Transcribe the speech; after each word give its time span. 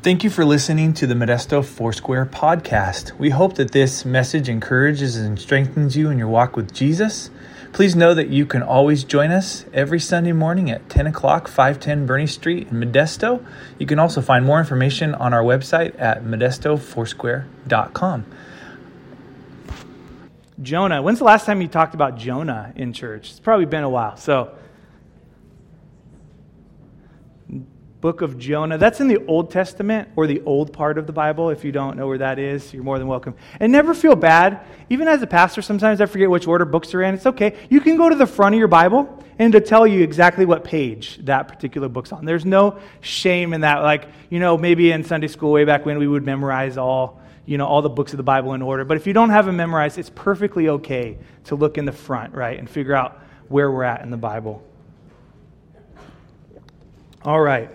Thank 0.00 0.22
you 0.22 0.30
for 0.30 0.44
listening 0.44 0.94
to 0.94 1.08
the 1.08 1.14
Modesto 1.14 1.64
Foursquare 1.64 2.24
podcast. 2.24 3.18
We 3.18 3.30
hope 3.30 3.56
that 3.56 3.72
this 3.72 4.04
message 4.04 4.48
encourages 4.48 5.16
and 5.16 5.40
strengthens 5.40 5.96
you 5.96 6.08
in 6.08 6.18
your 6.18 6.28
walk 6.28 6.54
with 6.54 6.72
Jesus. 6.72 7.30
Please 7.72 7.96
know 7.96 8.14
that 8.14 8.28
you 8.28 8.46
can 8.46 8.62
always 8.62 9.02
join 9.02 9.32
us 9.32 9.64
every 9.74 9.98
Sunday 9.98 10.30
morning 10.30 10.70
at 10.70 10.88
10 10.88 11.08
o'clock, 11.08 11.48
510 11.48 12.06
Bernie 12.06 12.28
Street 12.28 12.68
in 12.68 12.80
Modesto. 12.80 13.44
You 13.80 13.86
can 13.86 13.98
also 13.98 14.20
find 14.20 14.46
more 14.46 14.60
information 14.60 15.16
on 15.16 15.34
our 15.34 15.42
website 15.42 16.00
at 16.00 16.22
modestofoursquare.com. 16.22 18.26
Jonah. 20.62 21.02
When's 21.02 21.18
the 21.18 21.24
last 21.24 21.44
time 21.44 21.60
you 21.60 21.66
talked 21.66 21.94
about 21.94 22.16
Jonah 22.16 22.72
in 22.76 22.92
church? 22.92 23.30
It's 23.30 23.40
probably 23.40 23.66
been 23.66 23.82
a 23.82 23.90
while. 23.90 24.16
So, 24.16 24.52
book 28.00 28.22
of 28.22 28.38
Jonah. 28.38 28.78
That's 28.78 29.00
in 29.00 29.08
the 29.08 29.24
Old 29.26 29.50
Testament 29.50 30.08
or 30.14 30.26
the 30.26 30.40
old 30.42 30.72
part 30.72 30.98
of 30.98 31.06
the 31.06 31.12
Bible. 31.12 31.50
If 31.50 31.64
you 31.64 31.72
don't 31.72 31.96
know 31.96 32.06
where 32.06 32.18
that 32.18 32.38
is, 32.38 32.72
you're 32.72 32.84
more 32.84 32.98
than 32.98 33.08
welcome. 33.08 33.34
And 33.58 33.72
never 33.72 33.94
feel 33.94 34.14
bad. 34.14 34.60
Even 34.88 35.08
as 35.08 35.20
a 35.22 35.26
pastor, 35.26 35.62
sometimes 35.62 36.00
I 36.00 36.06
forget 36.06 36.30
which 36.30 36.46
order 36.46 36.64
books 36.64 36.94
are 36.94 37.02
in. 37.02 37.14
It's 37.14 37.26
okay. 37.26 37.56
You 37.68 37.80
can 37.80 37.96
go 37.96 38.08
to 38.08 38.14
the 38.14 38.26
front 38.26 38.54
of 38.54 38.58
your 38.58 38.68
Bible 38.68 39.22
and 39.38 39.52
to 39.52 39.60
tell 39.60 39.86
you 39.86 40.02
exactly 40.02 40.44
what 40.44 40.64
page 40.64 41.18
that 41.24 41.48
particular 41.48 41.88
book's 41.88 42.12
on. 42.12 42.24
There's 42.24 42.44
no 42.44 42.78
shame 43.00 43.52
in 43.52 43.62
that. 43.62 43.82
Like, 43.82 44.08
you 44.30 44.38
know, 44.38 44.56
maybe 44.56 44.92
in 44.92 45.04
Sunday 45.04 45.28
school 45.28 45.50
way 45.52 45.64
back 45.64 45.84
when 45.84 45.98
we 45.98 46.06
would 46.06 46.24
memorize 46.24 46.76
all, 46.76 47.20
you 47.46 47.58
know, 47.58 47.66
all 47.66 47.82
the 47.82 47.88
books 47.88 48.12
of 48.12 48.16
the 48.16 48.22
Bible 48.22 48.54
in 48.54 48.62
order. 48.62 48.84
But 48.84 48.96
if 48.96 49.06
you 49.06 49.12
don't 49.12 49.30
have 49.30 49.46
them 49.46 49.56
memorized, 49.56 49.98
it's 49.98 50.10
perfectly 50.10 50.68
okay 50.68 51.18
to 51.44 51.56
look 51.56 51.78
in 51.78 51.84
the 51.84 51.92
front, 51.92 52.34
right, 52.34 52.58
and 52.58 52.68
figure 52.68 52.94
out 52.94 53.20
where 53.48 53.70
we're 53.70 53.84
at 53.84 54.02
in 54.02 54.10
the 54.10 54.16
Bible. 54.16 54.62
All 57.22 57.40
right. 57.40 57.70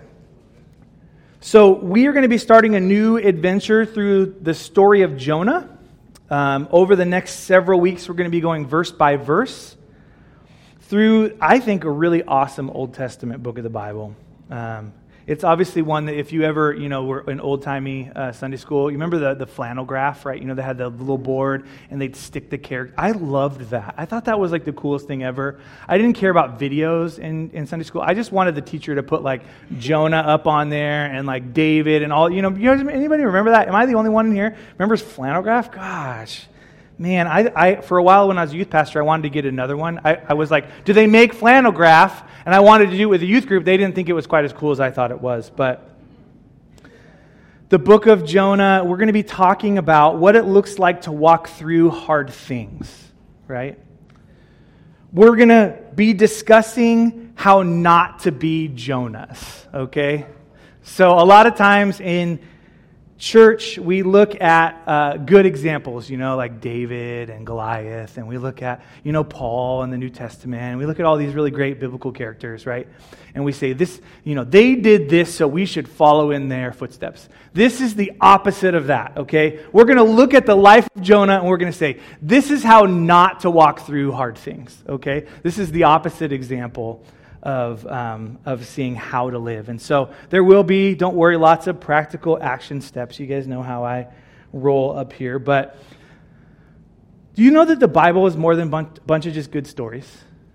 So, 1.46 1.74
we 1.74 2.06
are 2.06 2.12
going 2.12 2.22
to 2.22 2.28
be 2.30 2.38
starting 2.38 2.74
a 2.74 2.80
new 2.80 3.18
adventure 3.18 3.84
through 3.84 4.36
the 4.40 4.54
story 4.54 5.02
of 5.02 5.18
Jonah. 5.18 5.68
Um, 6.30 6.68
over 6.70 6.96
the 6.96 7.04
next 7.04 7.40
several 7.40 7.80
weeks, 7.80 8.08
we're 8.08 8.14
going 8.14 8.30
to 8.30 8.34
be 8.34 8.40
going 8.40 8.66
verse 8.66 8.90
by 8.90 9.16
verse 9.16 9.76
through, 10.80 11.36
I 11.42 11.58
think, 11.58 11.84
a 11.84 11.90
really 11.90 12.22
awesome 12.22 12.70
Old 12.70 12.94
Testament 12.94 13.42
book 13.42 13.58
of 13.58 13.62
the 13.62 13.68
Bible. 13.68 14.16
Um, 14.48 14.94
it's 15.26 15.44
obviously 15.44 15.82
one 15.82 16.06
that 16.06 16.16
if 16.16 16.32
you 16.32 16.42
ever, 16.42 16.72
you 16.74 16.88
know, 16.88 17.04
were 17.04 17.30
in 17.30 17.40
old 17.40 17.62
timey 17.62 18.10
uh, 18.14 18.32
Sunday 18.32 18.56
school, 18.56 18.90
you 18.90 18.96
remember 18.96 19.18
the, 19.18 19.34
the 19.34 19.46
flannel 19.46 19.84
graph, 19.84 20.26
right? 20.26 20.38
You 20.38 20.46
know, 20.46 20.54
they 20.54 20.62
had 20.62 20.78
the 20.78 20.88
little 20.88 21.18
board 21.18 21.66
and 21.90 22.00
they'd 22.00 22.14
stick 22.14 22.50
the 22.50 22.58
character. 22.58 22.94
I 22.98 23.12
loved 23.12 23.70
that. 23.70 23.94
I 23.96 24.04
thought 24.04 24.26
that 24.26 24.38
was 24.38 24.52
like 24.52 24.64
the 24.64 24.72
coolest 24.72 25.06
thing 25.06 25.22
ever. 25.22 25.60
I 25.88 25.96
didn't 25.96 26.14
care 26.14 26.30
about 26.30 26.58
videos 26.58 27.18
in, 27.18 27.50
in 27.50 27.66
Sunday 27.66 27.84
school. 27.84 28.02
I 28.02 28.14
just 28.14 28.32
wanted 28.32 28.54
the 28.54 28.62
teacher 28.62 28.94
to 28.94 29.02
put 29.02 29.22
like 29.22 29.42
Jonah 29.78 30.18
up 30.18 30.46
on 30.46 30.68
there 30.68 31.06
and 31.06 31.26
like 31.26 31.54
David 31.54 32.02
and 32.02 32.12
all, 32.12 32.30
you 32.30 32.42
know, 32.42 32.50
you 32.50 32.74
know 32.74 32.88
anybody 32.90 33.24
remember 33.24 33.52
that? 33.52 33.68
Am 33.68 33.74
I 33.74 33.86
the 33.86 33.94
only 33.94 34.10
one 34.10 34.26
in 34.26 34.34
here? 34.34 34.56
Remembers 34.78 35.00
flannel 35.00 35.42
graph? 35.42 35.72
Gosh 35.72 36.46
man, 36.98 37.26
I, 37.26 37.52
I, 37.54 37.80
for 37.80 37.98
a 37.98 38.02
while 38.02 38.28
when 38.28 38.38
I 38.38 38.42
was 38.42 38.52
a 38.52 38.56
youth 38.56 38.70
pastor, 38.70 38.98
I 39.00 39.02
wanted 39.02 39.22
to 39.24 39.30
get 39.30 39.44
another 39.44 39.76
one. 39.76 40.00
I, 40.04 40.20
I 40.28 40.34
was 40.34 40.50
like, 40.50 40.84
do 40.84 40.92
they 40.92 41.06
make 41.06 41.34
flannel 41.34 41.72
graph? 41.72 42.28
And 42.46 42.54
I 42.54 42.60
wanted 42.60 42.90
to 42.90 42.96
do 42.96 43.02
it 43.02 43.06
with 43.06 43.22
a 43.22 43.26
youth 43.26 43.46
group. 43.46 43.64
They 43.64 43.76
didn't 43.76 43.94
think 43.94 44.08
it 44.08 44.12
was 44.12 44.26
quite 44.26 44.44
as 44.44 44.52
cool 44.52 44.70
as 44.70 44.80
I 44.80 44.90
thought 44.90 45.10
it 45.10 45.20
was. 45.20 45.50
But 45.50 45.90
the 47.68 47.78
book 47.78 48.06
of 48.06 48.24
Jonah, 48.24 48.82
we're 48.84 48.98
going 48.98 49.08
to 49.08 49.12
be 49.12 49.22
talking 49.22 49.78
about 49.78 50.18
what 50.18 50.36
it 50.36 50.44
looks 50.44 50.78
like 50.78 51.02
to 51.02 51.12
walk 51.12 51.48
through 51.48 51.90
hard 51.90 52.30
things, 52.30 53.12
right? 53.48 53.78
We're 55.12 55.36
going 55.36 55.48
to 55.48 55.78
be 55.94 56.12
discussing 56.12 57.32
how 57.34 57.62
not 57.62 58.20
to 58.20 58.32
be 58.32 58.68
Jonahs, 58.68 59.72
okay? 59.72 60.26
So, 60.82 61.18
a 61.18 61.24
lot 61.24 61.46
of 61.46 61.56
times 61.56 62.00
in 62.00 62.40
church, 63.18 63.78
we 63.78 64.02
look 64.02 64.40
at 64.40 64.82
uh, 64.86 65.16
good 65.16 65.46
examples, 65.46 66.10
you 66.10 66.16
know, 66.16 66.36
like 66.36 66.60
David 66.60 67.30
and 67.30 67.46
Goliath, 67.46 68.18
and 68.18 68.26
we 68.26 68.38
look 68.38 68.62
at, 68.62 68.82
you 69.02 69.12
know, 69.12 69.24
Paul 69.24 69.82
in 69.82 69.90
the 69.90 69.98
New 69.98 70.10
Testament, 70.10 70.62
and 70.62 70.78
we 70.78 70.86
look 70.86 70.98
at 71.00 71.06
all 71.06 71.16
these 71.16 71.34
really 71.34 71.50
great 71.50 71.78
biblical 71.78 72.12
characters, 72.12 72.66
right? 72.66 72.88
And 73.34 73.44
we 73.44 73.52
say, 73.52 73.72
this, 73.72 74.00
you 74.24 74.34
know, 74.34 74.44
they 74.44 74.74
did 74.74 75.08
this, 75.08 75.34
so 75.34 75.46
we 75.46 75.66
should 75.66 75.88
follow 75.88 76.30
in 76.30 76.48
their 76.48 76.72
footsteps. 76.72 77.28
This 77.52 77.80
is 77.80 77.94
the 77.94 78.12
opposite 78.20 78.74
of 78.74 78.88
that, 78.88 79.16
okay? 79.16 79.64
We're 79.72 79.84
going 79.84 79.98
to 79.98 80.04
look 80.04 80.34
at 80.34 80.46
the 80.46 80.56
life 80.56 80.88
of 80.94 81.02
Jonah, 81.02 81.38
and 81.38 81.46
we're 81.46 81.56
going 81.56 81.72
to 81.72 81.78
say, 81.78 82.00
this 82.20 82.50
is 82.50 82.62
how 82.62 82.82
not 82.82 83.40
to 83.40 83.50
walk 83.50 83.80
through 83.86 84.12
hard 84.12 84.36
things, 84.36 84.76
okay? 84.88 85.26
This 85.42 85.58
is 85.58 85.70
the 85.70 85.84
opposite 85.84 86.32
example 86.32 87.04
of, 87.44 87.86
um, 87.86 88.38
of 88.46 88.66
seeing 88.66 88.94
how 88.94 89.30
to 89.30 89.38
live. 89.38 89.68
And 89.68 89.80
so 89.80 90.12
there 90.30 90.42
will 90.42 90.64
be, 90.64 90.94
don't 90.94 91.14
worry, 91.14 91.36
lots 91.36 91.66
of 91.66 91.78
practical 91.78 92.42
action 92.42 92.80
steps. 92.80 93.20
You 93.20 93.26
guys 93.26 93.46
know 93.46 93.62
how 93.62 93.84
I 93.84 94.08
roll 94.52 94.96
up 94.96 95.12
here. 95.12 95.38
But 95.38 95.76
do 97.34 97.42
you 97.42 97.50
know 97.50 97.64
that 97.64 97.80
the 97.80 97.88
Bible 97.88 98.26
is 98.26 98.36
more 98.36 98.56
than 98.56 98.68
a 98.68 98.70
bunch, 98.70 98.96
bunch 99.06 99.26
of 99.26 99.34
just 99.34 99.50
good 99.50 99.66
stories, 99.66 100.10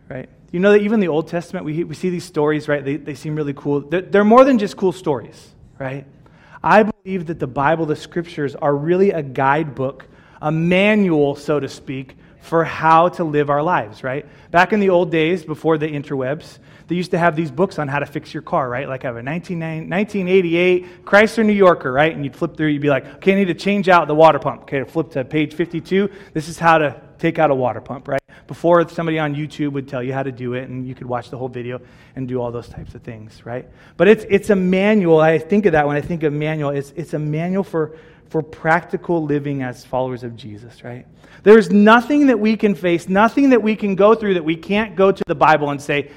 right? 0.10 0.30
You 0.52 0.60
know 0.60 0.72
that 0.72 0.82
even 0.82 1.00
the 1.00 1.10
Old 1.10 1.28
Testament, 1.28 1.64
we, 1.64 1.84
we 1.84 1.94
see 1.94 2.10
these 2.10 2.24
stories, 2.24 2.68
right? 2.68 2.84
They, 2.84 2.98
they 2.98 3.14
seem 3.14 3.36
really 3.36 3.54
cool. 3.54 3.82
They're, 3.82 4.02
they're 4.02 4.24
more 4.24 4.44
than 4.44 4.58
just 4.58 4.76
cool 4.76 4.92
stories, 4.92 5.54
right? 5.78 6.08
I 6.64 6.84
believe 6.84 7.28
that 7.28 7.40
the 7.40 7.48
Bible, 7.48 7.86
the 7.86 7.96
scriptures, 7.96 8.56
are 8.56 8.76
really 8.76 9.12
a 9.12 9.22
guidebook, 9.22 10.08
a 10.42 10.52
manual, 10.52 11.36
so 11.36 11.60
to 11.60 11.70
speak, 11.70 12.16
for 12.42 12.64
how 12.64 13.10
to 13.10 13.24
live 13.24 13.50
our 13.50 13.62
lives, 13.62 14.04
right? 14.04 14.26
Back 14.50 14.74
in 14.74 14.80
the 14.80 14.90
old 14.90 15.12
days, 15.12 15.44
before 15.44 15.78
the 15.78 15.88
interwebs, 15.88 16.58
they 16.90 16.96
used 16.96 17.12
to 17.12 17.20
have 17.20 17.36
these 17.36 17.52
books 17.52 17.78
on 17.78 17.88
how 17.88 18.00
to 18.00 18.06
fix 18.08 18.34
your 18.34 18.42
car, 18.42 18.68
right? 18.68 18.90
Like 18.90 19.06
I 19.06 19.10
have 19.10 19.16
a 19.16 19.24
1988 19.24 21.06
Chrysler 21.06 21.46
New 21.46 21.54
Yorker, 21.54 21.92
right? 21.92 22.12
And 22.14 22.26
you'd 22.26 22.36
flip 22.36 22.58
through, 22.58 22.70
you'd 22.70 22.82
be 22.82 22.90
like, 22.90 23.06
okay, 23.18 23.34
I 23.34 23.36
need 23.36 23.46
to 23.46 23.54
change 23.54 23.88
out 23.88 24.08
the 24.08 24.16
water 24.16 24.40
pump. 24.40 24.64
Okay, 24.64 24.84
flip 24.84 25.12
to 25.12 25.24
page 25.24 25.54
52. 25.54 26.10
This 26.34 26.50
is 26.50 26.58
how 26.58 26.80
to 26.80 27.00
take 27.20 27.38
out 27.38 27.52
a 27.52 27.56
water 27.56 27.80
pump, 27.80 28.08
right? 28.08 28.22
Before 28.48 28.90
somebody 28.90 29.20
on 29.20 29.36
YouTube 29.36 29.74
would 29.74 29.88
tell 29.88 30.02
you 30.02 30.14
how 30.14 30.24
to 30.24 30.32
do 30.32 30.56
it, 30.56 30.68
and 30.68 30.88
you 30.88 30.96
could 30.96 31.06
watch 31.06 31.30
the 31.30 31.38
whole 31.38 31.48
video 31.48 31.80
and 32.16 32.28
do 32.28 32.42
all 32.42 32.52
those 32.52 32.68
types 32.68 32.96
of 32.96 33.04
things, 33.04 33.46
right? 33.46 33.70
But 33.96 34.08
it's, 34.08 34.26
it's 34.28 34.50
a 34.50 34.56
manual. 34.56 35.20
I 35.20 35.38
think 35.38 35.68
of 35.68 35.74
that 35.74 35.86
when 35.86 35.96
I 35.96 36.02
think 36.02 36.24
of 36.24 36.34
manual. 36.34 36.72
It's, 36.72 36.90
it's 36.96 37.14
a 37.14 37.20
manual 37.20 37.64
for, 37.64 37.98
for 38.30 38.42
practical 38.42 39.24
living 39.24 39.62
as 39.62 39.86
followers 39.86 40.24
of 40.24 40.36
Jesus, 40.36 40.84
right? 40.84 41.06
There's 41.44 41.70
nothing 41.70 42.26
that 42.28 42.40
we 42.40 42.58
can 42.58 42.74
face, 42.74 43.08
nothing 43.08 43.52
that 43.52 43.62
we 43.62 43.76
can 43.76 43.94
go 43.94 44.16
through 44.16 44.34
that 44.34 44.44
we 44.44 44.56
can't 44.56 44.96
go 44.96 45.12
to 45.12 45.24
the 45.28 45.36
Bible 45.36 45.70
and 45.70 45.80
say, 45.80 46.10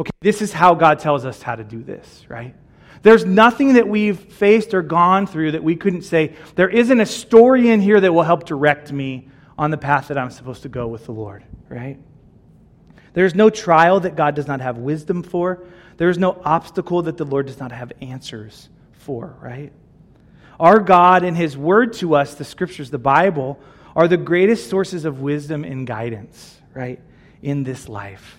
okay, 0.00 0.10
this 0.20 0.42
is 0.42 0.52
how 0.52 0.74
God 0.74 0.98
tells 0.98 1.24
us 1.24 1.42
how 1.42 1.54
to 1.54 1.64
do 1.64 1.82
this, 1.82 2.24
right? 2.28 2.54
There's 3.02 3.24
nothing 3.24 3.74
that 3.74 3.88
we've 3.88 4.18
faced 4.18 4.74
or 4.74 4.82
gone 4.82 5.26
through 5.26 5.52
that 5.52 5.62
we 5.62 5.76
couldn't 5.76 6.02
say, 6.02 6.34
there 6.56 6.68
isn't 6.68 7.00
a 7.00 7.06
story 7.06 7.70
in 7.70 7.80
here 7.80 8.00
that 8.00 8.12
will 8.12 8.22
help 8.22 8.44
direct 8.44 8.92
me 8.92 9.28
on 9.56 9.70
the 9.70 9.78
path 9.78 10.08
that 10.08 10.18
I'm 10.18 10.30
supposed 10.30 10.62
to 10.62 10.68
go 10.68 10.86
with 10.88 11.06
the 11.06 11.12
Lord, 11.12 11.44
right? 11.68 11.98
There's 13.12 13.34
no 13.34 13.50
trial 13.50 14.00
that 14.00 14.16
God 14.16 14.34
does 14.34 14.46
not 14.46 14.60
have 14.60 14.78
wisdom 14.78 15.22
for. 15.22 15.64
There's 15.96 16.18
no 16.18 16.40
obstacle 16.44 17.02
that 17.02 17.16
the 17.16 17.24
Lord 17.24 17.46
does 17.46 17.58
not 17.58 17.72
have 17.72 17.92
answers 18.00 18.68
for, 18.92 19.36
right? 19.40 19.72
Our 20.60 20.80
God 20.80 21.24
and 21.24 21.36
His 21.36 21.56
Word 21.56 21.94
to 21.94 22.14
us, 22.14 22.34
the 22.34 22.44
Scriptures, 22.44 22.90
the 22.90 22.98
Bible, 22.98 23.58
are 23.96 24.06
the 24.06 24.16
greatest 24.16 24.70
sources 24.70 25.04
of 25.04 25.20
wisdom 25.20 25.64
and 25.64 25.86
guidance, 25.86 26.60
right, 26.74 27.00
in 27.42 27.64
this 27.64 27.88
life. 27.88 28.37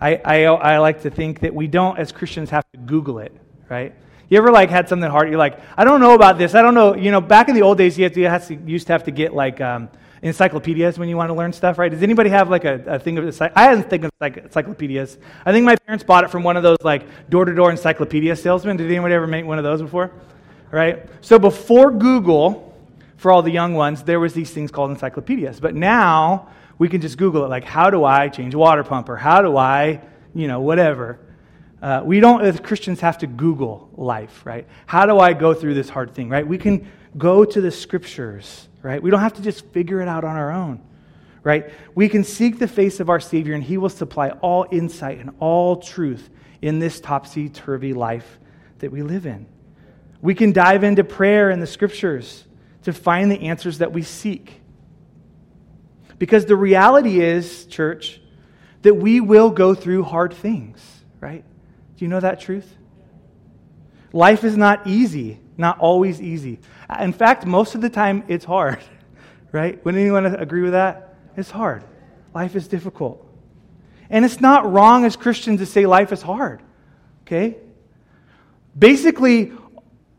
I, 0.00 0.16
I, 0.16 0.44
I 0.44 0.78
like 0.78 1.02
to 1.02 1.10
think 1.10 1.40
that 1.40 1.54
we 1.54 1.66
don't, 1.66 1.98
as 1.98 2.12
Christians, 2.12 2.50
have 2.50 2.64
to 2.72 2.78
Google 2.78 3.18
it, 3.18 3.32
right? 3.68 3.94
You 4.28 4.38
ever 4.38 4.50
like 4.50 4.70
had 4.70 4.88
something 4.88 5.10
hard? 5.10 5.28
You're 5.28 5.38
like, 5.38 5.60
I 5.76 5.84
don't 5.84 6.00
know 6.00 6.14
about 6.14 6.36
this. 6.36 6.54
I 6.54 6.62
don't 6.62 6.74
know. 6.74 6.96
You 6.96 7.10
know, 7.10 7.20
back 7.20 7.48
in 7.48 7.54
the 7.54 7.62
old 7.62 7.78
days, 7.78 7.98
you, 7.98 8.08
to, 8.08 8.20
you 8.20 8.28
to, 8.28 8.54
used 8.66 8.86
to 8.88 8.92
have 8.92 9.04
to 9.04 9.10
get 9.10 9.34
like 9.34 9.60
um, 9.60 9.88
encyclopedias 10.20 10.98
when 10.98 11.08
you 11.08 11.16
want 11.16 11.30
to 11.30 11.34
learn 11.34 11.52
stuff, 11.52 11.78
right? 11.78 11.90
Does 11.90 12.02
anybody 12.02 12.30
have 12.30 12.50
like 12.50 12.64
a, 12.64 12.82
a 12.86 12.98
thing 12.98 13.18
of? 13.18 13.40
I 13.54 13.62
hadn't 13.62 13.88
think 13.88 14.04
of 14.04 14.10
like 14.20 14.36
encyclopedias. 14.38 15.18
I 15.44 15.52
think 15.52 15.64
my 15.64 15.76
parents 15.76 16.02
bought 16.02 16.24
it 16.24 16.30
from 16.30 16.42
one 16.42 16.56
of 16.56 16.62
those 16.62 16.78
like 16.82 17.04
door-to-door 17.30 17.70
encyclopedia 17.70 18.34
salesmen. 18.34 18.76
Did 18.76 18.90
anybody 18.90 19.14
ever 19.14 19.26
make 19.26 19.44
one 19.44 19.58
of 19.58 19.64
those 19.64 19.80
before? 19.80 20.10
Right. 20.72 21.06
So 21.20 21.38
before 21.38 21.92
Google, 21.92 22.76
for 23.16 23.30
all 23.30 23.42
the 23.42 23.52
young 23.52 23.74
ones, 23.74 24.02
there 24.02 24.18
was 24.18 24.34
these 24.34 24.50
things 24.50 24.72
called 24.72 24.90
encyclopedias. 24.90 25.60
But 25.60 25.74
now 25.74 26.48
we 26.78 26.88
can 26.88 27.00
just 27.00 27.16
Google 27.16 27.44
it, 27.44 27.48
like, 27.48 27.64
how 27.64 27.90
do 27.90 28.04
I 28.04 28.28
change 28.28 28.54
a 28.54 28.58
water 28.58 28.84
pump 28.84 29.08
or 29.08 29.16
how 29.16 29.42
do 29.42 29.56
I, 29.56 30.02
you 30.34 30.46
know, 30.48 30.60
whatever. 30.60 31.18
Uh, 31.80 32.02
we 32.04 32.20
don't, 32.20 32.42
as 32.42 32.60
Christians, 32.60 33.00
have 33.00 33.18
to 33.18 33.26
Google 33.26 33.90
life, 33.96 34.44
right? 34.44 34.66
How 34.86 35.06
do 35.06 35.18
I 35.18 35.32
go 35.32 35.54
through 35.54 35.74
this 35.74 35.88
hard 35.88 36.14
thing, 36.14 36.28
right? 36.28 36.46
We 36.46 36.58
can 36.58 36.90
go 37.16 37.44
to 37.44 37.60
the 37.60 37.70
scriptures, 37.70 38.68
right? 38.82 39.02
We 39.02 39.10
don't 39.10 39.20
have 39.20 39.34
to 39.34 39.42
just 39.42 39.66
figure 39.66 40.00
it 40.00 40.08
out 40.08 40.24
on 40.24 40.36
our 40.36 40.52
own, 40.52 40.82
right? 41.42 41.70
We 41.94 42.08
can 42.08 42.24
seek 42.24 42.58
the 42.58 42.68
face 42.68 43.00
of 43.00 43.08
our 43.08 43.20
Savior, 43.20 43.54
and 43.54 43.62
He 43.62 43.78
will 43.78 43.88
supply 43.88 44.30
all 44.30 44.66
insight 44.70 45.18
and 45.18 45.30
all 45.40 45.76
truth 45.76 46.28
in 46.60 46.78
this 46.78 47.00
topsy 47.00 47.48
turvy 47.48 47.94
life 47.94 48.38
that 48.78 48.90
we 48.90 49.02
live 49.02 49.26
in. 49.26 49.46
We 50.20 50.34
can 50.34 50.52
dive 50.52 50.84
into 50.84 51.04
prayer 51.04 51.50
and 51.50 51.62
the 51.62 51.66
scriptures 51.66 52.44
to 52.82 52.92
find 52.92 53.30
the 53.30 53.42
answers 53.42 53.78
that 53.78 53.92
we 53.92 54.02
seek. 54.02 54.60
Because 56.18 56.46
the 56.46 56.56
reality 56.56 57.20
is, 57.20 57.66
church, 57.66 58.20
that 58.82 58.94
we 58.94 59.20
will 59.20 59.50
go 59.50 59.74
through 59.74 60.04
hard 60.04 60.32
things, 60.32 60.80
right? 61.20 61.44
Do 61.96 62.04
you 62.04 62.08
know 62.08 62.20
that 62.20 62.40
truth? 62.40 62.72
Life 64.12 64.44
is 64.44 64.56
not 64.56 64.86
easy, 64.86 65.40
not 65.56 65.78
always 65.78 66.22
easy. 66.22 66.60
In 67.00 67.12
fact, 67.12 67.44
most 67.44 67.74
of 67.74 67.80
the 67.80 67.90
time 67.90 68.24
it's 68.28 68.44
hard, 68.44 68.78
right? 69.52 69.84
Would 69.84 69.96
anyone 69.96 70.26
agree 70.26 70.62
with 70.62 70.72
that? 70.72 71.16
It's 71.36 71.50
hard. 71.50 71.84
Life 72.34 72.56
is 72.56 72.68
difficult. 72.68 73.26
And 74.08 74.24
it's 74.24 74.40
not 74.40 74.70
wrong 74.70 75.04
as 75.04 75.16
Christians 75.16 75.60
to 75.60 75.66
say 75.66 75.86
life 75.86 76.12
is 76.12 76.22
hard, 76.22 76.62
okay? 77.22 77.56
Basically, 78.78 79.52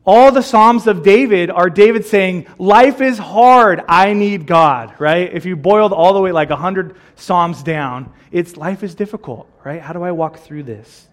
all 0.08 0.32
the 0.32 0.42
Psalms 0.42 0.88
of 0.88 1.04
David 1.04 1.52
are 1.52 1.70
David 1.70 2.06
saying, 2.06 2.48
Life 2.58 3.02
is 3.02 3.18
hard, 3.18 3.82
I 3.90 4.14
need 4.14 4.48
God, 4.48 4.96
right? 5.00 5.32
If 5.34 5.46
you 5.46 5.58
boiled 5.58 5.92
all 5.92 6.14
the 6.14 6.22
way 6.22 6.32
like 6.32 6.50
100 6.50 6.96
Psalms 7.16 7.62
down, 7.62 8.14
it's 8.32 8.56
life 8.56 8.84
is 8.84 8.96
difficult, 8.96 9.52
right? 9.66 9.82
How 9.82 9.92
do 9.92 10.04
I 10.04 10.14
walk 10.14 10.38
through 10.38 10.64
this? 10.64 11.10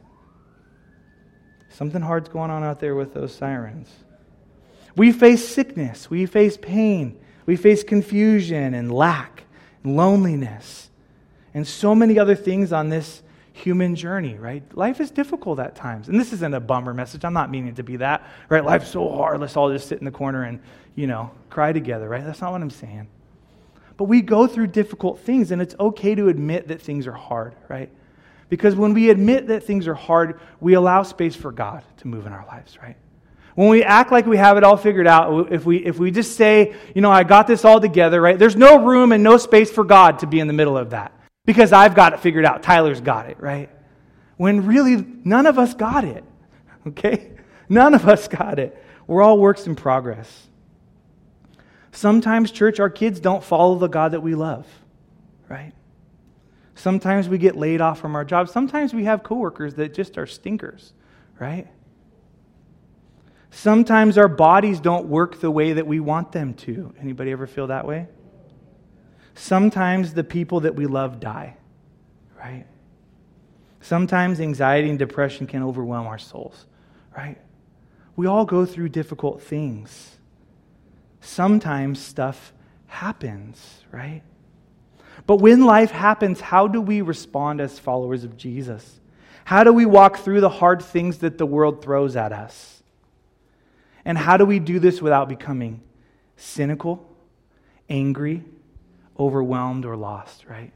Something 1.70 2.02
hard's 2.02 2.28
going 2.28 2.52
on 2.52 2.62
out 2.62 2.78
there 2.78 2.94
with 2.94 3.12
those 3.12 3.34
sirens. 3.34 3.92
We 4.94 5.10
face 5.10 5.46
sickness, 5.46 6.08
we 6.08 6.24
face 6.26 6.56
pain, 6.56 7.18
we 7.46 7.56
face 7.56 7.82
confusion 7.82 8.74
and 8.74 8.92
lack, 8.92 9.42
and 9.82 9.96
loneliness, 9.96 10.88
and 11.52 11.66
so 11.66 11.96
many 11.96 12.16
other 12.16 12.36
things 12.36 12.72
on 12.72 12.90
this 12.90 13.24
human 13.54 13.94
journey, 13.94 14.34
right? 14.34 14.64
Life 14.76 15.00
is 15.00 15.12
difficult 15.12 15.60
at 15.60 15.76
times. 15.76 16.08
And 16.08 16.18
this 16.18 16.32
isn't 16.32 16.54
a 16.54 16.58
bummer 16.58 16.92
message. 16.92 17.24
I'm 17.24 17.32
not 17.32 17.52
meaning 17.52 17.76
to 17.76 17.84
be 17.84 17.96
that, 17.98 18.26
right? 18.48 18.64
Life's 18.64 18.90
so 18.90 19.08
hard. 19.08 19.40
Let's 19.40 19.56
all 19.56 19.72
just 19.72 19.86
sit 19.86 20.00
in 20.00 20.04
the 20.04 20.10
corner 20.10 20.42
and, 20.42 20.60
you 20.96 21.06
know, 21.06 21.30
cry 21.50 21.72
together, 21.72 22.08
right? 22.08 22.24
That's 22.24 22.40
not 22.40 22.50
what 22.50 22.60
I'm 22.60 22.70
saying. 22.70 23.06
But 23.96 24.04
we 24.04 24.22
go 24.22 24.48
through 24.48 24.66
difficult 24.68 25.20
things, 25.20 25.52
and 25.52 25.62
it's 25.62 25.76
okay 25.78 26.16
to 26.16 26.28
admit 26.28 26.66
that 26.66 26.82
things 26.82 27.06
are 27.06 27.12
hard, 27.12 27.54
right? 27.68 27.90
Because 28.48 28.74
when 28.74 28.92
we 28.92 29.10
admit 29.10 29.46
that 29.46 29.62
things 29.62 29.86
are 29.86 29.94
hard, 29.94 30.40
we 30.58 30.74
allow 30.74 31.04
space 31.04 31.36
for 31.36 31.52
God 31.52 31.84
to 31.98 32.08
move 32.08 32.26
in 32.26 32.32
our 32.32 32.44
lives, 32.46 32.76
right? 32.82 32.96
When 33.54 33.68
we 33.68 33.84
act 33.84 34.10
like 34.10 34.26
we 34.26 34.36
have 34.36 34.56
it 34.56 34.64
all 34.64 34.76
figured 34.76 35.06
out, 35.06 35.52
if 35.52 35.64
we, 35.64 35.76
if 35.76 35.96
we 35.96 36.10
just 36.10 36.36
say, 36.36 36.74
you 36.92 37.00
know, 37.00 37.10
I 37.12 37.22
got 37.22 37.46
this 37.46 37.64
all 37.64 37.80
together, 37.80 38.20
right? 38.20 38.36
There's 38.36 38.56
no 38.56 38.84
room 38.84 39.12
and 39.12 39.22
no 39.22 39.36
space 39.36 39.70
for 39.70 39.84
God 39.84 40.18
to 40.18 40.26
be 40.26 40.40
in 40.40 40.48
the 40.48 40.52
middle 40.52 40.76
of 40.76 40.90
that 40.90 41.12
because 41.46 41.72
I've 41.72 41.94
got 41.94 42.12
it 42.12 42.20
figured 42.20 42.44
out. 42.44 42.62
Tyler's 42.62 43.00
got 43.00 43.28
it, 43.28 43.38
right? 43.40 43.70
When 44.36 44.66
really 44.66 45.04
none 45.24 45.46
of 45.46 45.58
us 45.58 45.74
got 45.74 46.04
it, 46.04 46.24
okay? 46.88 47.32
None 47.68 47.94
of 47.94 48.08
us 48.08 48.28
got 48.28 48.58
it. 48.58 48.80
We're 49.06 49.22
all 49.22 49.38
works 49.38 49.66
in 49.66 49.76
progress. 49.76 50.48
Sometimes, 51.92 52.50
church, 52.50 52.80
our 52.80 52.90
kids 52.90 53.20
don't 53.20 53.44
follow 53.44 53.78
the 53.78 53.86
God 53.88 54.12
that 54.12 54.20
we 54.20 54.34
love, 54.34 54.66
right? 55.48 55.72
Sometimes 56.74 57.28
we 57.28 57.38
get 57.38 57.56
laid 57.56 57.80
off 57.80 58.00
from 58.00 58.16
our 58.16 58.24
jobs. 58.24 58.50
Sometimes 58.50 58.92
we 58.92 59.04
have 59.04 59.22
coworkers 59.22 59.74
that 59.74 59.94
just 59.94 60.18
are 60.18 60.26
stinkers, 60.26 60.92
right? 61.38 61.68
Sometimes 63.50 64.18
our 64.18 64.26
bodies 64.26 64.80
don't 64.80 65.06
work 65.06 65.40
the 65.40 65.50
way 65.50 65.74
that 65.74 65.86
we 65.86 66.00
want 66.00 66.32
them 66.32 66.54
to. 66.54 66.92
Anybody 67.00 67.30
ever 67.30 67.46
feel 67.46 67.68
that 67.68 67.86
way? 67.86 68.08
Sometimes 69.34 70.14
the 70.14 70.24
people 70.24 70.60
that 70.60 70.74
we 70.74 70.86
love 70.86 71.20
die, 71.20 71.56
right? 72.38 72.66
Sometimes 73.80 74.40
anxiety 74.40 74.88
and 74.88 74.98
depression 74.98 75.46
can 75.46 75.62
overwhelm 75.62 76.06
our 76.06 76.18
souls, 76.18 76.66
right? 77.16 77.36
We 78.16 78.26
all 78.26 78.44
go 78.44 78.64
through 78.64 78.90
difficult 78.90 79.42
things. 79.42 80.16
Sometimes 81.20 82.00
stuff 82.00 82.52
happens, 82.86 83.82
right? 83.90 84.22
But 85.26 85.36
when 85.36 85.64
life 85.64 85.90
happens, 85.90 86.40
how 86.40 86.68
do 86.68 86.80
we 86.80 87.00
respond 87.00 87.60
as 87.60 87.78
followers 87.78 88.24
of 88.24 88.36
Jesus? 88.36 89.00
How 89.44 89.64
do 89.64 89.72
we 89.72 89.84
walk 89.84 90.18
through 90.18 90.40
the 90.40 90.48
hard 90.48 90.82
things 90.82 91.18
that 91.18 91.38
the 91.38 91.46
world 91.46 91.82
throws 91.82 92.16
at 92.16 92.32
us? 92.32 92.82
And 94.04 94.16
how 94.16 94.36
do 94.36 94.44
we 94.44 94.58
do 94.58 94.78
this 94.78 95.02
without 95.02 95.28
becoming 95.28 95.82
cynical, 96.36 97.08
angry, 97.88 98.44
overwhelmed, 99.18 99.84
or 99.84 99.96
lost, 99.96 100.44
right? 100.46 100.72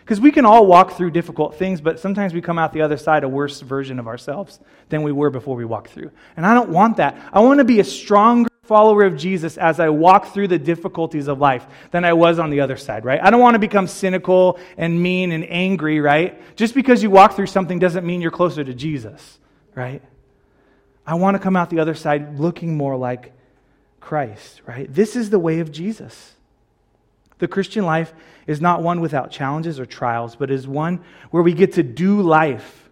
Because 0.00 0.20
we 0.20 0.32
can 0.32 0.44
all 0.44 0.66
walk 0.66 0.92
through 0.92 1.12
difficult 1.12 1.56
things, 1.56 1.80
but 1.80 2.00
sometimes 2.00 2.34
we 2.34 2.40
come 2.40 2.58
out 2.58 2.72
the 2.72 2.82
other 2.82 2.96
side 2.96 3.22
a 3.22 3.28
worse 3.28 3.60
version 3.60 3.98
of 3.98 4.08
ourselves 4.08 4.58
than 4.88 5.02
we 5.02 5.12
were 5.12 5.30
before 5.30 5.54
we 5.54 5.64
walked 5.64 5.90
through. 5.90 6.10
And 6.36 6.44
I 6.44 6.54
don't 6.54 6.70
want 6.70 6.96
that. 6.96 7.16
I 7.32 7.40
want 7.40 7.58
to 7.58 7.64
be 7.64 7.78
a 7.78 7.84
stronger 7.84 8.48
follower 8.64 9.04
of 9.04 9.16
Jesus 9.16 9.56
as 9.58 9.78
I 9.80 9.90
walk 9.90 10.32
through 10.34 10.48
the 10.48 10.58
difficulties 10.58 11.28
of 11.28 11.38
life 11.38 11.66
than 11.92 12.04
I 12.04 12.14
was 12.14 12.38
on 12.38 12.50
the 12.50 12.60
other 12.60 12.76
side, 12.76 13.04
right? 13.04 13.20
I 13.22 13.30
don't 13.30 13.40
want 13.40 13.54
to 13.54 13.60
become 13.60 13.86
cynical 13.86 14.58
and 14.76 15.00
mean 15.00 15.30
and 15.32 15.44
angry, 15.48 16.00
right? 16.00 16.40
Just 16.56 16.74
because 16.74 17.02
you 17.02 17.10
walk 17.10 17.34
through 17.34 17.46
something 17.46 17.78
doesn't 17.78 18.06
mean 18.06 18.20
you're 18.20 18.30
closer 18.30 18.64
to 18.64 18.74
Jesus, 18.74 19.38
right? 19.74 20.02
I 21.06 21.14
want 21.14 21.36
to 21.36 21.38
come 21.38 21.56
out 21.56 21.70
the 21.70 21.80
other 21.80 21.94
side 21.94 22.38
looking 22.38 22.76
more 22.76 22.96
like 22.96 23.32
Christ, 24.00 24.62
right? 24.66 24.92
This 24.92 25.16
is 25.16 25.30
the 25.30 25.38
way 25.38 25.60
of 25.60 25.70
Jesus. 25.70 26.34
The 27.42 27.48
Christian 27.48 27.84
life 27.84 28.14
is 28.46 28.60
not 28.60 28.84
one 28.84 29.00
without 29.00 29.32
challenges 29.32 29.80
or 29.80 29.84
trials, 29.84 30.36
but 30.36 30.48
is 30.48 30.68
one 30.68 31.00
where 31.32 31.42
we 31.42 31.54
get 31.54 31.72
to 31.72 31.82
do 31.82 32.22
life 32.22 32.88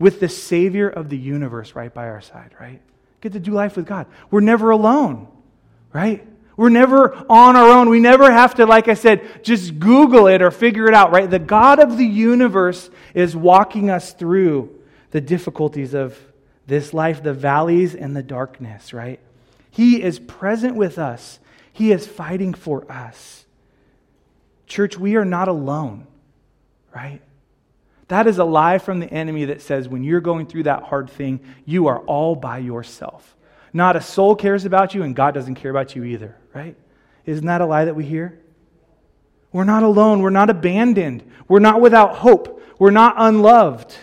with 0.00 0.18
the 0.18 0.28
Savior 0.28 0.88
of 0.88 1.10
the 1.10 1.16
universe 1.16 1.76
right 1.76 1.94
by 1.94 2.08
our 2.08 2.20
side, 2.20 2.50
right? 2.58 2.80
Get 3.20 3.34
to 3.34 3.38
do 3.38 3.52
life 3.52 3.76
with 3.76 3.86
God. 3.86 4.08
We're 4.32 4.40
never 4.40 4.70
alone, 4.70 5.28
right? 5.92 6.26
We're 6.56 6.70
never 6.70 7.14
on 7.30 7.54
our 7.54 7.68
own. 7.68 7.88
We 7.88 8.00
never 8.00 8.32
have 8.32 8.56
to, 8.56 8.66
like 8.66 8.88
I 8.88 8.94
said, 8.94 9.44
just 9.44 9.78
Google 9.78 10.26
it 10.26 10.42
or 10.42 10.50
figure 10.50 10.88
it 10.88 10.94
out, 10.94 11.12
right? 11.12 11.30
The 11.30 11.38
God 11.38 11.78
of 11.78 11.96
the 11.96 12.04
universe 12.04 12.90
is 13.14 13.36
walking 13.36 13.90
us 13.90 14.12
through 14.12 14.76
the 15.12 15.20
difficulties 15.20 15.94
of 15.94 16.18
this 16.66 16.92
life, 16.92 17.22
the 17.22 17.32
valleys 17.32 17.94
and 17.94 18.16
the 18.16 18.24
darkness, 18.24 18.92
right? 18.92 19.20
He 19.70 20.02
is 20.02 20.18
present 20.18 20.74
with 20.74 20.98
us, 20.98 21.38
He 21.72 21.92
is 21.92 22.08
fighting 22.08 22.54
for 22.54 22.90
us. 22.90 23.43
Church, 24.66 24.98
we 24.98 25.16
are 25.16 25.24
not 25.24 25.48
alone, 25.48 26.06
right? 26.94 27.20
That 28.08 28.26
is 28.26 28.38
a 28.38 28.44
lie 28.44 28.78
from 28.78 29.00
the 29.00 29.10
enemy 29.10 29.46
that 29.46 29.62
says 29.62 29.88
when 29.88 30.04
you're 30.04 30.20
going 30.20 30.46
through 30.46 30.64
that 30.64 30.82
hard 30.82 31.10
thing, 31.10 31.40
you 31.64 31.86
are 31.86 31.98
all 32.00 32.36
by 32.36 32.58
yourself. 32.58 33.34
Not 33.72 33.96
a 33.96 34.00
soul 34.00 34.36
cares 34.36 34.64
about 34.64 34.94
you, 34.94 35.02
and 35.02 35.16
God 35.16 35.34
doesn't 35.34 35.56
care 35.56 35.70
about 35.70 35.96
you 35.96 36.04
either, 36.04 36.36
right? 36.54 36.76
Isn't 37.26 37.46
that 37.46 37.60
a 37.60 37.66
lie 37.66 37.86
that 37.86 37.96
we 37.96 38.04
hear? 38.04 38.38
We're 39.52 39.64
not 39.64 39.82
alone. 39.82 40.20
We're 40.20 40.30
not 40.30 40.50
abandoned. 40.50 41.28
We're 41.48 41.60
not 41.60 41.80
without 41.80 42.16
hope. 42.16 42.62
We're 42.78 42.90
not 42.90 43.14
unloved. 43.16 43.94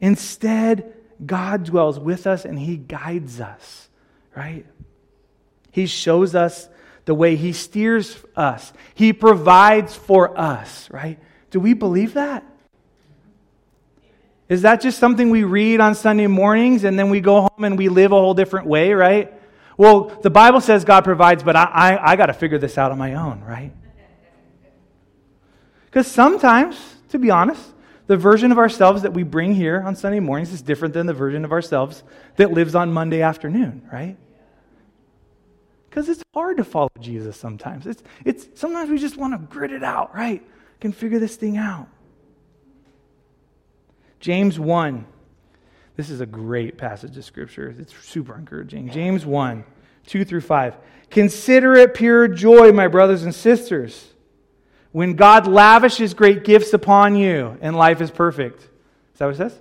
Instead, 0.00 0.94
God 1.24 1.64
dwells 1.64 1.98
with 1.98 2.26
us 2.26 2.44
and 2.44 2.58
He 2.58 2.76
guides 2.76 3.40
us, 3.40 3.88
right? 4.34 4.66
He 5.70 5.86
shows 5.86 6.34
us 6.34 6.68
the 7.06 7.14
way 7.14 7.36
He 7.36 7.52
steers 7.52 8.16
us, 8.36 8.72
He 8.94 9.12
provides 9.12 9.96
for 9.96 10.38
us, 10.38 10.90
right? 10.90 11.18
Do 11.50 11.58
we 11.58 11.72
believe 11.72 12.14
that? 12.14 12.44
Is 14.48 14.62
that 14.62 14.80
just 14.80 14.98
something 14.98 15.30
we 15.30 15.42
read 15.42 15.80
on 15.80 15.94
Sunday 15.94 16.26
mornings 16.26 16.84
and 16.84 16.98
then 16.98 17.10
we 17.10 17.20
go 17.20 17.40
home 17.42 17.64
and 17.64 17.76
we 17.76 17.88
live 17.88 18.12
a 18.12 18.14
whole 18.14 18.34
different 18.34 18.66
way, 18.66 18.92
right? 18.92 19.32
Well, 19.76 20.04
the 20.22 20.30
Bible 20.30 20.60
says 20.60 20.84
God 20.84 21.04
provides, 21.04 21.42
but 21.42 21.56
I, 21.56 21.64
I, 21.64 22.12
I 22.12 22.16
got 22.16 22.26
to 22.26 22.32
figure 22.32 22.58
this 22.58 22.78
out 22.78 22.92
on 22.92 22.98
my 22.98 23.14
own, 23.14 23.42
right? 23.42 23.72
Because 25.86 26.06
sometimes, 26.06 26.76
to 27.08 27.18
be 27.18 27.30
honest, 27.30 27.62
the 28.06 28.16
version 28.16 28.52
of 28.52 28.58
ourselves 28.58 29.02
that 29.02 29.12
we 29.12 29.24
bring 29.24 29.54
here 29.54 29.82
on 29.82 29.96
Sunday 29.96 30.20
mornings 30.20 30.52
is 30.52 30.62
different 30.62 30.94
than 30.94 31.06
the 31.06 31.14
version 31.14 31.44
of 31.44 31.52
ourselves 31.52 32.04
that 32.36 32.52
lives 32.52 32.74
on 32.74 32.92
Monday 32.92 33.22
afternoon, 33.22 33.88
right? 33.92 34.16
Because 35.96 36.10
it's 36.10 36.22
hard 36.34 36.58
to 36.58 36.64
follow 36.64 36.90
Jesus 37.00 37.38
sometimes. 37.38 37.86
It's, 37.86 38.02
it's, 38.22 38.48
sometimes 38.60 38.90
we 38.90 38.98
just 38.98 39.16
want 39.16 39.32
to 39.32 39.38
grit 39.38 39.72
it 39.72 39.82
out, 39.82 40.14
right? 40.14 40.46
Can 40.78 40.92
figure 40.92 41.18
this 41.18 41.36
thing 41.36 41.56
out. 41.56 41.88
James 44.20 44.60
1. 44.60 45.06
This 45.96 46.10
is 46.10 46.20
a 46.20 46.26
great 46.26 46.76
passage 46.76 47.16
of 47.16 47.24
Scripture. 47.24 47.74
It's 47.78 47.94
super 48.04 48.36
encouraging. 48.36 48.90
James 48.90 49.24
1, 49.24 49.64
2 50.06 50.26
through 50.26 50.42
5. 50.42 50.76
Consider 51.08 51.72
it 51.76 51.94
pure 51.94 52.28
joy, 52.28 52.72
my 52.72 52.88
brothers 52.88 53.22
and 53.22 53.34
sisters, 53.34 54.10
when 54.92 55.14
God 55.14 55.46
lavishes 55.46 56.12
great 56.12 56.44
gifts 56.44 56.74
upon 56.74 57.16
you 57.16 57.56
and 57.62 57.74
life 57.74 58.02
is 58.02 58.10
perfect. 58.10 58.60
Is 58.60 58.68
that 59.18 59.24
what 59.24 59.34
it 59.34 59.38
says? 59.38 59.58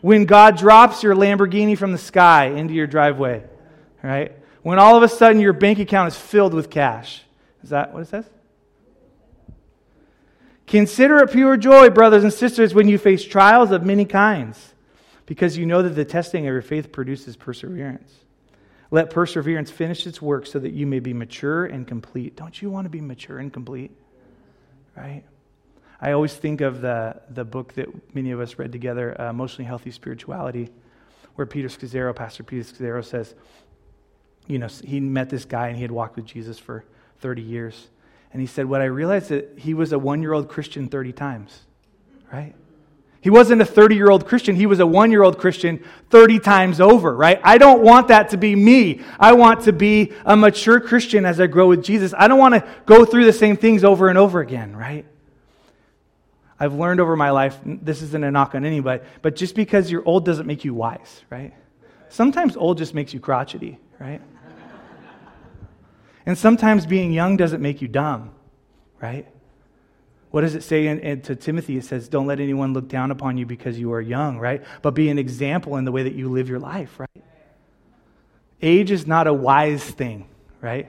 When 0.00 0.24
God 0.24 0.56
drops 0.56 1.02
your 1.02 1.16
Lamborghini 1.16 1.76
from 1.76 1.90
the 1.90 1.98
sky 1.98 2.44
into 2.44 2.74
your 2.74 2.86
driveway 2.86 3.42
right? 4.02 4.32
When 4.62 4.78
all 4.78 4.96
of 4.96 5.02
a 5.02 5.08
sudden 5.08 5.40
your 5.40 5.52
bank 5.52 5.78
account 5.78 6.08
is 6.08 6.18
filled 6.18 6.54
with 6.54 6.70
cash. 6.70 7.22
Is 7.62 7.70
that 7.70 7.92
what 7.92 8.02
it 8.02 8.08
says? 8.08 8.26
Consider 10.66 11.18
it 11.18 11.32
pure 11.32 11.56
joy, 11.56 11.90
brothers 11.90 12.22
and 12.22 12.32
sisters, 12.32 12.74
when 12.74 12.88
you 12.88 12.96
face 12.96 13.24
trials 13.24 13.72
of 13.72 13.84
many 13.84 14.04
kinds, 14.04 14.74
because 15.26 15.58
you 15.58 15.66
know 15.66 15.82
that 15.82 15.90
the 15.90 16.04
testing 16.04 16.46
of 16.46 16.52
your 16.52 16.62
faith 16.62 16.92
produces 16.92 17.36
perseverance. 17.36 18.12
Let 18.92 19.10
perseverance 19.10 19.70
finish 19.70 20.06
its 20.06 20.22
work 20.22 20.46
so 20.46 20.58
that 20.58 20.72
you 20.72 20.86
may 20.86 21.00
be 21.00 21.12
mature 21.12 21.64
and 21.64 21.86
complete. 21.86 22.36
Don't 22.36 22.60
you 22.60 22.70
want 22.70 22.84
to 22.84 22.90
be 22.90 23.00
mature 23.00 23.38
and 23.38 23.52
complete? 23.52 23.90
Right? 24.96 25.24
I 26.00 26.12
always 26.12 26.34
think 26.34 26.60
of 26.60 26.80
the, 26.80 27.20
the 27.30 27.44
book 27.44 27.74
that 27.74 28.14
many 28.14 28.30
of 28.30 28.40
us 28.40 28.58
read 28.58 28.72
together, 28.72 29.20
uh, 29.20 29.30
Emotionally 29.30 29.66
Healthy 29.66 29.90
Spirituality 29.90 30.70
where 31.40 31.46
Peter 31.46 31.68
Scazzero, 31.68 32.14
Pastor 32.14 32.42
Peter 32.42 32.62
Scazzero 32.62 33.02
says, 33.02 33.34
you 34.46 34.58
know, 34.58 34.68
he 34.84 35.00
met 35.00 35.30
this 35.30 35.44
guy 35.44 35.68
and 35.68 35.76
he 35.76 35.82
had 35.82 35.90
walked 35.90 36.16
with 36.16 36.26
Jesus 36.26 36.58
for 36.58 36.84
30 37.20 37.42
years. 37.42 37.88
And 38.32 38.40
he 38.40 38.46
said, 38.46 38.66
What 38.66 38.80
I 38.80 38.86
realized 38.86 39.28
that 39.30 39.58
he 39.58 39.74
was 39.74 39.92
a 39.92 39.98
one 39.98 40.22
year 40.22 40.32
old 40.32 40.48
Christian 40.48 40.88
30 40.88 41.12
times, 41.12 41.60
right? 42.32 42.54
He 43.22 43.28
wasn't 43.28 43.60
a 43.60 43.66
30 43.66 43.96
year 43.96 44.10
old 44.10 44.26
Christian. 44.26 44.56
He 44.56 44.66
was 44.66 44.80
a 44.80 44.86
one 44.86 45.10
year 45.10 45.22
old 45.22 45.38
Christian 45.38 45.84
30 46.08 46.38
times 46.38 46.80
over, 46.80 47.14
right? 47.14 47.40
I 47.44 47.58
don't 47.58 47.82
want 47.82 48.08
that 48.08 48.30
to 48.30 48.38
be 48.38 48.56
me. 48.56 49.02
I 49.18 49.34
want 49.34 49.64
to 49.64 49.72
be 49.72 50.12
a 50.24 50.36
mature 50.36 50.80
Christian 50.80 51.26
as 51.26 51.38
I 51.38 51.46
grow 51.46 51.68
with 51.68 51.84
Jesus. 51.84 52.14
I 52.16 52.28
don't 52.28 52.38
want 52.38 52.54
to 52.54 52.66
go 52.86 53.04
through 53.04 53.26
the 53.26 53.32
same 53.32 53.56
things 53.56 53.84
over 53.84 54.08
and 54.08 54.16
over 54.16 54.40
again, 54.40 54.74
right? 54.74 55.04
I've 56.58 56.74
learned 56.74 57.00
over 57.00 57.16
my 57.16 57.30
life, 57.30 57.58
this 57.64 58.02
isn't 58.02 58.22
a 58.22 58.30
knock 58.30 58.54
on 58.54 58.64
anybody, 58.66 59.02
but 59.22 59.34
just 59.34 59.54
because 59.54 59.90
you're 59.90 60.06
old 60.06 60.26
doesn't 60.26 60.46
make 60.46 60.64
you 60.64 60.74
wise, 60.74 61.22
right? 61.30 61.54
Sometimes 62.10 62.56
old 62.56 62.76
just 62.76 62.92
makes 62.92 63.14
you 63.14 63.20
crotchety, 63.20 63.78
right? 64.00 64.20
and 66.26 66.36
sometimes 66.36 66.86
being 66.86 67.12
young 67.12 67.36
doesn't 67.36 67.62
make 67.62 67.80
you 67.80 67.86
dumb, 67.86 68.32
right? 69.00 69.28
What 70.30 70.40
does 70.42 70.54
it 70.54 70.62
say 70.62 70.86
in, 70.86 71.00
in, 71.00 71.22
to 71.22 71.36
Timothy? 71.36 71.76
It 71.76 71.84
says, 71.84 72.08
Don't 72.08 72.26
let 72.26 72.40
anyone 72.40 72.72
look 72.72 72.88
down 72.88 73.10
upon 73.10 73.36
you 73.36 73.46
because 73.46 73.78
you 73.78 73.92
are 73.92 74.00
young, 74.00 74.38
right? 74.38 74.64
But 74.82 74.92
be 74.92 75.08
an 75.10 75.18
example 75.18 75.76
in 75.76 75.84
the 75.84 75.92
way 75.92 76.04
that 76.04 76.14
you 76.14 76.28
live 76.28 76.48
your 76.48 76.60
life, 76.60 76.98
right? 76.98 77.24
Age 78.62 78.90
is 78.90 79.06
not 79.06 79.26
a 79.26 79.32
wise 79.32 79.84
thing, 79.84 80.28
right? 80.60 80.88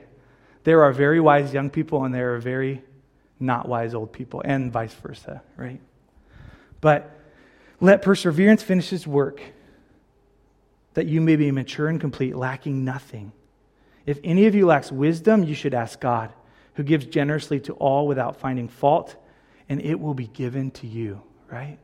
There 0.63 0.84
are 0.84 0.94
very 0.94 1.20
wise 1.20 1.53
young 1.53 1.70
people 1.70 2.03
and 2.03 2.13
there 2.13 2.36
are 2.36 2.39
very 2.39 2.84
not 3.41 3.68
wise 3.68 3.94
old 3.96 4.13
people, 4.13 4.41
and 4.46 4.72
vice 4.72 4.94
versa, 4.94 5.41
right? 5.58 5.82
But 6.80 7.12
let 7.80 8.03
perseverance 8.03 8.62
finish 8.62 8.94
its 8.94 9.08
work, 9.08 9.41
that 10.93 11.07
you 11.07 11.21
may 11.21 11.36
be 11.36 11.51
mature 11.51 11.88
and 11.88 12.00
complete, 12.00 12.36
lacking 12.36 12.83
nothing. 12.83 13.31
If 14.05 14.19
any 14.24 14.45
of 14.45 14.55
you 14.55 14.65
lacks 14.65 14.91
wisdom, 14.91 15.43
you 15.43 15.55
should 15.55 15.74
ask 15.74 16.00
God, 16.00 16.33
who 16.74 16.83
gives 16.83 17.05
generously 17.05 17.60
to 17.62 17.74
all 17.74 18.07
without 18.07 18.38
finding 18.38 18.67
fault 18.67 19.15
and 19.69 19.81
it 19.81 20.00
will 20.00 20.13
be 20.13 20.27
given 20.27 20.69
to 20.71 20.88
you, 20.88 21.21
right? 21.50 21.77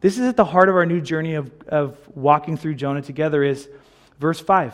This 0.00 0.18
is 0.18 0.28
at 0.28 0.36
the 0.36 0.44
heart 0.44 0.68
of 0.68 0.76
our 0.76 0.86
new 0.86 1.00
journey 1.00 1.34
of, 1.34 1.50
of 1.66 1.98
walking 2.14 2.56
through 2.56 2.76
Jonah 2.76 3.02
together 3.02 3.42
is 3.42 3.68
verse 4.20 4.38
5. 4.38 4.72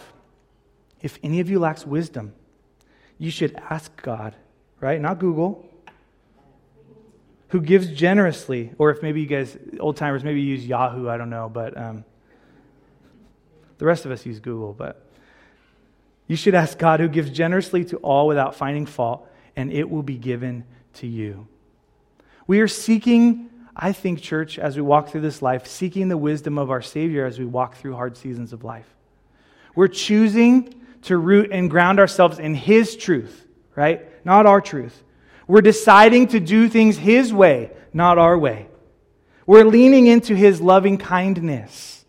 If 1.01 1.19
any 1.23 1.41
of 1.41 1.49
you 1.49 1.59
lacks 1.59 1.87
wisdom, 1.87 2.35
you 3.17 3.31
should 3.31 3.55
ask 3.71 3.95
God, 4.03 4.37
right? 4.81 5.01
Not 5.01 5.21
Google. 5.21 5.67
Who 7.49 7.61
gives 7.61 7.87
generously, 7.89 8.73
or 8.77 8.91
if 8.91 9.03
maybe 9.03 9.23
you 9.23 9.27
guys, 9.27 9.57
old 9.79 9.97
timers, 9.97 10.23
maybe 10.23 10.43
use 10.43 10.67
Yahoo, 10.67 11.09
I 11.09 11.17
don't 11.17 11.31
know, 11.31 11.49
but 11.49 11.77
um, 11.79 12.05
the 13.81 13.87
rest 13.87 14.05
of 14.05 14.13
us 14.13 14.25
use 14.27 14.39
Google, 14.41 14.75
but 14.75 15.05
you 16.27 16.37
should 16.37 16.55
ask 16.55 16.79
God 16.79 17.01
who 17.01 17.09
gives 17.09 17.31
generously 17.31 17.85
to 17.87 17.97
all 17.97 18.29
without 18.29 18.55
finding 18.55 18.87
fault, 18.87 19.27
and 19.57 19.73
it 19.73 19.89
will 19.89 20.03
be 20.03 20.19
given 20.19 20.65
to 20.95 21.07
you. 21.07 21.49
We 22.47 22.61
are 22.61 22.69
seeking, 22.69 23.49
I 23.75 23.93
think, 23.93 24.21
church, 24.21 24.59
as 24.59 24.77
we 24.77 24.83
walk 24.83 25.09
through 25.09 25.23
this 25.23 25.41
life, 25.41 25.67
seeking 25.67 26.09
the 26.09 26.19
wisdom 26.19 26.59
of 26.59 26.71
our 26.71 26.83
Savior 26.83 27.25
as 27.25 27.39
we 27.39 27.47
walk 27.47 27.77
through 27.77 27.95
hard 27.95 28.17
seasons 28.19 28.53
of 28.53 28.65
life. 28.65 28.87
We're 29.75 29.89
choosing 29.89 30.75
to 31.03 31.17
root 31.17 31.51
and 31.51 31.71
ground 31.71 31.99
ourselves 31.99 32.39
in 32.39 32.55
His 32.55 32.97
truth, 32.97 33.47
right? 33.75 34.07
Not 34.27 34.45
our 34.45 34.61
truth. 34.61 35.03
We're 35.47 35.63
deciding 35.63 36.29
to 36.29 36.41
do 36.41 36.69
things 36.69 36.99
His 36.99 37.33
way, 37.33 37.71
not 37.95 38.19
our 38.19 38.37
way. 38.37 38.69
We're 39.47 39.65
leaning 39.65 40.07
into 40.07 40.37
His 40.37 40.61
loving 40.61 40.99
kindness. 40.99 42.00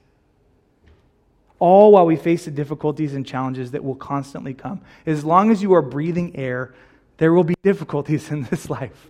All 1.61 1.91
while 1.91 2.07
we 2.07 2.15
face 2.15 2.45
the 2.45 2.51
difficulties 2.51 3.13
and 3.13 3.23
challenges 3.23 3.69
that 3.71 3.83
will 3.83 3.95
constantly 3.95 4.55
come. 4.55 4.81
As 5.05 5.23
long 5.23 5.51
as 5.51 5.61
you 5.61 5.73
are 5.75 5.83
breathing 5.83 6.35
air, 6.35 6.73
there 7.17 7.31
will 7.31 7.43
be 7.43 7.53
difficulties 7.61 8.31
in 8.31 8.45
this 8.45 8.67
life. 8.67 9.09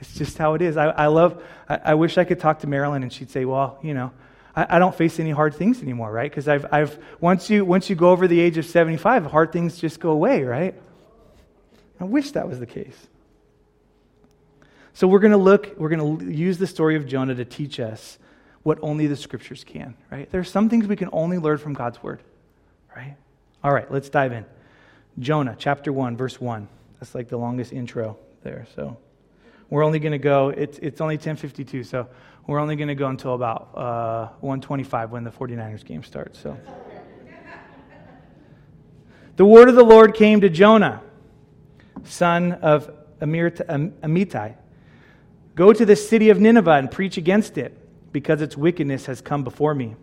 It's 0.00 0.14
just 0.14 0.38
how 0.38 0.54
it 0.54 0.62
is. 0.62 0.76
I, 0.76 0.86
I 0.90 1.06
love, 1.08 1.42
I, 1.68 1.80
I, 1.86 1.94
wish 1.94 2.18
I 2.18 2.24
could 2.24 2.38
talk 2.38 2.60
to 2.60 2.68
Marilyn 2.68 3.02
and 3.02 3.12
she'd 3.12 3.30
say, 3.30 3.44
well, 3.44 3.80
you 3.82 3.94
know, 3.94 4.12
I, 4.54 4.76
I 4.76 4.78
don't 4.78 4.94
face 4.94 5.18
any 5.18 5.32
hard 5.32 5.56
things 5.56 5.82
anymore, 5.82 6.12
right? 6.12 6.30
Because 6.30 6.46
I've, 6.46 6.72
I've, 6.72 6.96
once 7.18 7.50
you, 7.50 7.64
once 7.64 7.90
you 7.90 7.96
go 7.96 8.10
over 8.10 8.28
the 8.28 8.38
age 8.38 8.56
of 8.56 8.64
75, 8.64 9.26
hard 9.26 9.50
things 9.50 9.76
just 9.76 9.98
go 9.98 10.10
away, 10.10 10.44
right? 10.44 10.80
I 11.98 12.04
wish 12.04 12.30
that 12.30 12.46
was 12.46 12.60
the 12.60 12.66
case. 12.66 13.08
So 14.92 15.08
we're 15.08 15.18
going 15.18 15.32
to 15.32 15.36
look, 15.36 15.74
we're 15.78 15.88
going 15.88 16.18
to 16.20 16.32
use 16.32 16.58
the 16.58 16.68
story 16.68 16.94
of 16.94 17.08
Jonah 17.08 17.34
to 17.34 17.44
teach 17.44 17.80
us 17.80 18.20
what 18.68 18.78
only 18.82 19.06
the 19.06 19.16
scriptures 19.16 19.64
can, 19.64 19.94
right? 20.10 20.30
There 20.30 20.42
are 20.42 20.44
some 20.44 20.68
things 20.68 20.86
we 20.86 20.94
can 20.94 21.08
only 21.10 21.38
learn 21.38 21.56
from 21.56 21.72
God's 21.72 22.02
word, 22.02 22.20
right? 22.94 23.16
All 23.64 23.72
right, 23.72 23.90
let's 23.90 24.10
dive 24.10 24.32
in. 24.32 24.44
Jonah, 25.18 25.56
chapter 25.58 25.90
1, 25.90 26.18
verse 26.18 26.38
1. 26.38 26.68
That's 27.00 27.14
like 27.14 27.28
the 27.28 27.38
longest 27.38 27.72
intro 27.72 28.18
there, 28.42 28.66
so. 28.76 28.98
We're 29.70 29.82
only 29.82 29.98
going 29.98 30.12
to 30.12 30.18
go, 30.18 30.50
it's, 30.50 30.78
it's 30.80 31.00
only 31.00 31.16
10.52, 31.16 31.86
so 31.86 32.08
we're 32.46 32.58
only 32.58 32.76
going 32.76 32.88
to 32.88 32.94
go 32.94 33.06
until 33.06 33.32
about 33.32 33.70
uh, 33.74 34.26
125 34.40 35.12
when 35.12 35.24
the 35.24 35.30
49ers 35.30 35.82
game 35.82 36.02
starts. 36.02 36.38
So. 36.38 36.54
the 39.36 39.46
word 39.46 39.70
of 39.70 39.76
the 39.76 39.82
Lord 39.82 40.14
came 40.14 40.42
to 40.42 40.50
Jonah, 40.50 41.00
son 42.04 42.52
of 42.52 42.90
Amittai. 43.22 44.56
Go 45.54 45.72
to 45.72 45.86
the 45.86 45.96
city 45.96 46.28
of 46.28 46.38
Nineveh 46.38 46.72
and 46.72 46.90
preach 46.90 47.16
against 47.16 47.56
it, 47.56 47.77
because 48.18 48.42
its 48.42 48.56
wickedness 48.56 49.06
has 49.06 49.20
come 49.20 49.44
before 49.44 49.72
me. 49.72 49.94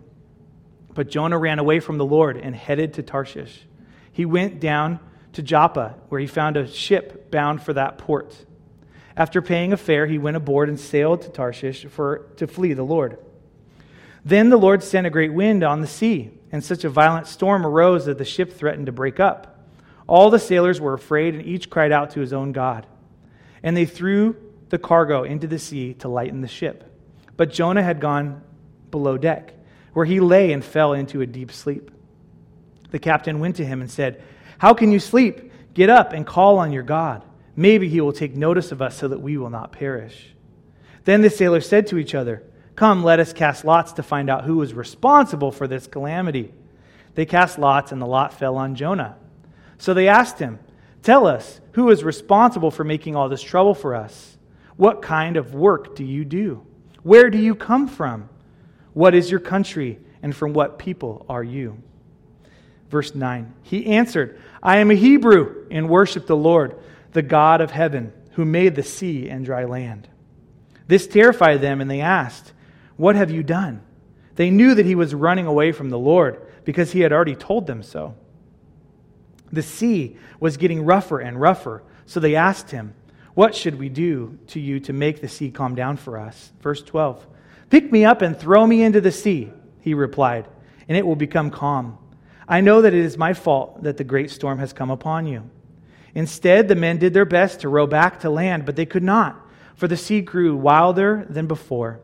But 0.94 1.10
Jonah 1.10 1.38
ran 1.38 1.60
away 1.60 1.82
from 1.82 1.98
the 1.98 2.06
Lord 2.06 2.38
and 2.38 2.56
headed 2.56 2.94
to 2.94 3.04
Tarshish. 3.04 3.68
He 4.10 4.24
went 4.24 4.62
down 4.62 5.02
to 5.34 5.44
Joppa, 5.44 5.96
where 6.08 6.22
he 6.22 6.26
found 6.26 6.56
a 6.56 6.66
ship 6.66 7.30
bound 7.30 7.62
for 7.62 7.74
that 7.74 7.98
port. 7.98 8.34
After 9.18 9.42
paying 9.42 9.74
a 9.74 9.78
fare, 9.78 10.08
he 10.08 10.18
went 10.18 10.38
aboard 10.38 10.70
and 10.70 10.80
sailed 10.80 11.24
to 11.24 11.30
Tarshish 11.30 11.84
for, 11.88 12.20
to 12.38 12.48
flee 12.48 12.72
the 12.72 12.84
Lord. 12.84 13.18
Then 14.24 14.48
the 14.48 14.56
Lord 14.56 14.82
sent 14.82 15.06
a 15.06 15.10
great 15.10 15.34
wind 15.34 15.62
on 15.62 15.82
the 15.82 15.88
sea, 15.88 16.32
and 16.54 16.64
such 16.64 16.86
a 16.86 16.90
violent 16.90 17.28
storm 17.28 17.66
arose 17.66 18.06
that 18.06 18.18
the 18.18 18.24
ship 18.24 18.54
threatened 18.54 18.86
to 18.86 18.94
break 18.94 19.20
up. 19.20 19.68
All 20.08 20.30
the 20.30 20.40
sailors 20.40 20.80
were 20.80 20.94
afraid, 20.94 21.36
and 21.36 21.46
each 21.46 21.70
cried 21.70 21.92
out 21.92 22.12
to 22.12 22.22
his 22.22 22.32
own 22.32 22.54
God. 22.54 22.88
And 23.62 23.76
they 23.76 23.86
threw 23.86 24.38
the 24.70 24.78
cargo 24.78 25.24
into 25.24 25.48
the 25.48 25.60
sea 25.60 25.96
to 25.96 26.08
lighten 26.08 26.40
the 26.40 26.48
ship. 26.48 26.95
But 27.38 27.52
Jonah 27.52 27.84
had 27.84 28.00
gone 28.00 28.42
below 28.92 29.18
deck, 29.18 29.54
where 29.94 30.06
he 30.06 30.20
lay 30.20 30.52
and 30.52 30.64
fell 30.64 30.94
into 30.94 31.22
a 31.22 31.26
deep 31.26 31.52
sleep. 31.52 31.92
The 32.92 33.00
captain 33.00 33.40
went 33.40 33.58
to 33.58 33.66
him 33.66 33.82
and 33.82 33.92
said, 33.92 34.24
How 34.58 34.74
can 34.74 34.92
you 34.92 35.00
sleep? 35.00 35.52
Get 35.74 35.90
up 35.90 36.14
and 36.14 36.26
call 36.26 36.58
on 36.58 36.72
your 36.72 36.84
God. 36.84 37.24
Maybe 37.56 37.90
he 37.90 38.02
will 38.02 38.14
take 38.14 38.36
notice 38.36 38.72
of 38.72 38.82
us 38.82 38.98
so 38.98 39.08
that 39.08 39.22
we 39.22 39.38
will 39.38 39.50
not 39.50 39.72
perish. 39.72 40.34
Then 41.04 41.22
the 41.22 41.30
sailors 41.30 41.68
said 41.68 41.88
to 41.88 41.98
each 41.98 42.16
other, 42.16 42.44
Come, 42.76 43.04
let 43.04 43.20
us 43.20 43.32
cast 43.32 43.64
lots 43.64 43.94
to 43.94 44.04
find 44.04 44.30
out 44.30 44.44
who 44.44 44.62
is 44.62 44.74
responsible 44.74 45.52
for 45.52 45.68
this 45.68 45.88
calamity. 45.88 46.54
They 47.14 47.26
cast 47.26 47.58
lots, 47.58 47.92
and 47.92 48.02
the 48.02 48.06
lot 48.06 48.34
fell 48.34 48.58
on 48.58 48.76
Jonah. 48.76 49.16
So 49.78 49.94
they 49.94 50.08
asked 50.08 50.40
him, 50.40 50.60
Tell 51.02 51.28
us, 51.28 51.62
who 51.74 51.90
is 51.90 52.04
responsible 52.04 52.72
for 52.72 52.84
making 52.84 53.16
all 53.16 53.30
this 53.30 53.44
trouble 53.44 53.74
for 53.74 53.96
us? 53.96 54.38
What 54.76 55.02
kind 55.02 55.38
of 55.38 55.54
work 55.54 55.96
do 55.96 56.04
you 56.04 56.26
do? 56.26 56.66
Where 57.06 57.30
do 57.30 57.38
you 57.38 57.54
come 57.54 57.88
from? 57.88 58.30
What 58.94 59.14
is 59.14 59.30
your 59.30 59.40
country, 59.40 60.00
and 60.24 60.36
from 60.36 60.54
what 60.54 60.80
people 60.80 61.24
are 61.30 61.44
you? 61.44 61.78
Verse 62.90 63.14
9 63.14 63.54
He 63.62 63.86
answered, 63.86 64.42
I 64.64 64.78
am 64.78 64.90
a 64.90 64.96
Hebrew 64.96 65.68
and 65.70 65.88
worship 65.88 66.26
the 66.26 66.36
Lord 66.36 66.80
the 67.12 67.22
God 67.22 67.62
of 67.62 67.70
heaven, 67.70 68.12
who 68.32 68.44
made 68.44 68.74
the 68.74 68.82
sea 68.82 69.30
and 69.30 69.46
dry 69.46 69.66
land. 69.66 70.10
This 70.88 71.06
terrified 71.06 71.62
them, 71.62 71.80
and 71.80 71.92
they 71.92 72.02
asked, 72.02 72.54
What 72.98 73.16
have 73.16 73.30
you 73.30 73.44
done? 73.44 73.84
They 74.34 74.50
knew 74.50 74.74
that 74.74 74.88
he 74.88 74.96
was 74.96 75.14
running 75.14 75.46
away 75.46 75.74
from 75.74 75.92
the 75.92 76.00
Lord, 76.00 76.42
because 76.64 76.92
he 76.92 77.02
had 77.02 77.14
already 77.14 77.36
told 77.36 77.68
them 77.68 77.84
so. 77.84 78.16
The 79.52 79.62
sea 79.62 80.18
was 80.40 80.58
getting 80.58 80.86
rougher 80.86 81.20
and 81.20 81.40
rougher, 81.40 81.84
so 82.08 82.20
they 82.20 82.36
asked 82.36 82.72
him, 82.72 82.96
What 83.36 83.54
should 83.54 83.78
we 83.78 83.90
do 83.90 84.40
to 84.48 84.60
you 84.60 84.80
to 84.82 84.94
make 84.94 85.22
the 85.22 85.28
sea 85.28 85.52
calm 85.52 85.76
down 85.76 85.98
for 85.98 86.18
us? 86.18 86.52
Verse 86.62 86.82
12 86.82 87.28
Pick 87.70 87.92
me 87.92 88.06
up 88.06 88.22
and 88.22 88.38
throw 88.38 88.66
me 88.66 88.82
into 88.82 89.02
the 89.02 89.12
sea, 89.12 89.52
he 89.82 89.94
replied, 89.94 90.48
and 90.88 90.98
it 90.98 91.06
will 91.06 91.16
become 91.16 91.52
calm. 91.52 91.98
I 92.48 92.62
know 92.62 92.82
that 92.82 92.94
it 92.94 93.04
is 93.04 93.18
my 93.18 93.34
fault 93.34 93.84
that 93.84 93.98
the 93.98 94.04
great 94.04 94.32
storm 94.32 94.60
has 94.60 94.72
come 94.72 94.90
upon 94.90 95.28
you. 95.28 95.50
Instead, 96.14 96.68
the 96.68 96.76
men 96.76 96.98
did 96.98 97.14
their 97.14 97.26
best 97.26 97.60
to 97.60 97.70
row 97.70 97.86
back 97.86 98.22
to 98.22 98.30
land, 98.30 98.66
but 98.66 98.78
they 98.78 98.86
could 98.86 99.04
not, 99.04 99.46
for 99.76 99.88
the 99.88 99.98
sea 99.98 100.22
grew 100.22 100.56
wilder 100.56 101.26
than 101.30 101.48
before. 101.48 102.00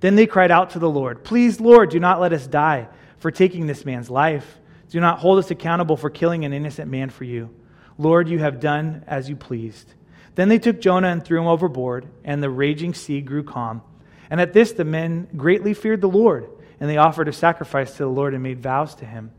Then 0.00 0.14
they 0.14 0.26
cried 0.26 0.50
out 0.50 0.70
to 0.70 0.78
the 0.78 0.90
Lord, 0.90 1.24
Please, 1.24 1.60
Lord, 1.60 1.90
do 1.90 1.98
not 1.98 2.20
let 2.20 2.32
us 2.32 2.46
die 2.46 2.88
for 3.18 3.30
taking 3.32 3.66
this 3.66 3.84
man's 3.84 4.10
life. 4.10 4.58
Do 4.90 5.00
not 5.00 5.18
hold 5.18 5.38
us 5.38 5.50
accountable 5.50 5.96
for 5.96 6.10
killing 6.10 6.44
an 6.44 6.52
innocent 6.52 6.88
man 6.88 7.10
for 7.10 7.24
you. 7.24 7.50
Lord, 7.98 8.28
you 8.28 8.38
have 8.38 8.60
done 8.60 9.02
as 9.08 9.28
you 9.28 9.34
pleased. 9.34 9.94
Then 10.36 10.48
they 10.48 10.58
took 10.58 10.80
Jonah 10.80 11.08
and 11.08 11.24
threw 11.24 11.40
him 11.40 11.48
overboard, 11.48 12.06
and 12.24 12.42
the 12.42 12.50
raging 12.50 12.94
sea 12.94 13.20
grew 13.20 13.42
calm. 13.42 13.82
And 14.30 14.40
at 14.40 14.52
this, 14.52 14.72
the 14.72 14.84
men 14.84 15.28
greatly 15.36 15.74
feared 15.74 16.00
the 16.00 16.08
Lord 16.08 16.48
and 16.80 16.90
they 16.90 16.96
offered 16.96 17.28
a 17.28 17.32
sacrifice 17.32 17.92
to 17.92 17.98
the 17.98 18.08
Lord 18.08 18.34
and 18.34 18.42
made 18.42 18.60
vows 18.60 18.94
to 18.96 19.06
him. 19.06 19.30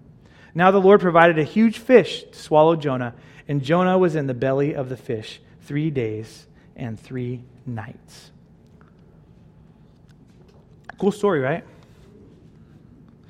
Now 0.53 0.71
the 0.71 0.81
Lord 0.81 1.01
provided 1.01 1.37
a 1.37 1.43
huge 1.43 1.77
fish 1.77 2.23
to 2.23 2.37
swallow 2.37 2.75
Jonah, 2.75 3.13
and 3.47 3.61
Jonah 3.61 3.97
was 3.97 4.15
in 4.15 4.27
the 4.27 4.33
belly 4.33 4.73
of 4.73 4.89
the 4.89 4.97
fish 4.97 5.39
three 5.61 5.91
days 5.91 6.47
and 6.75 6.99
three 6.99 7.43
nights. 7.65 8.31
Cool 10.97 11.11
story, 11.11 11.39
right? 11.39 11.63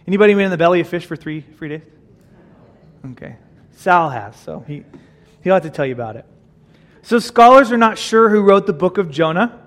Anybody 0.07 0.33
been 0.33 0.45
in 0.45 0.51
the 0.51 0.57
belly 0.57 0.79
of 0.79 0.87
fish 0.87 1.05
for 1.05 1.17
three, 1.17 1.41
three 1.41 1.69
days? 1.69 1.81
Okay. 3.11 3.35
Sal 3.73 4.09
has, 4.09 4.37
so 4.37 4.63
he, 4.65 4.85
he'll 5.43 5.53
have 5.53 5.63
to 5.63 5.69
tell 5.69 5.85
you 5.85 5.93
about 5.93 6.15
it. 6.15 6.25
So 7.07 7.19
scholars 7.19 7.71
are 7.71 7.77
not 7.77 7.97
sure 7.97 8.27
who 8.27 8.41
wrote 8.41 8.65
the 8.65 8.73
book 8.73 8.97
of 8.97 9.09
Jonah. 9.09 9.57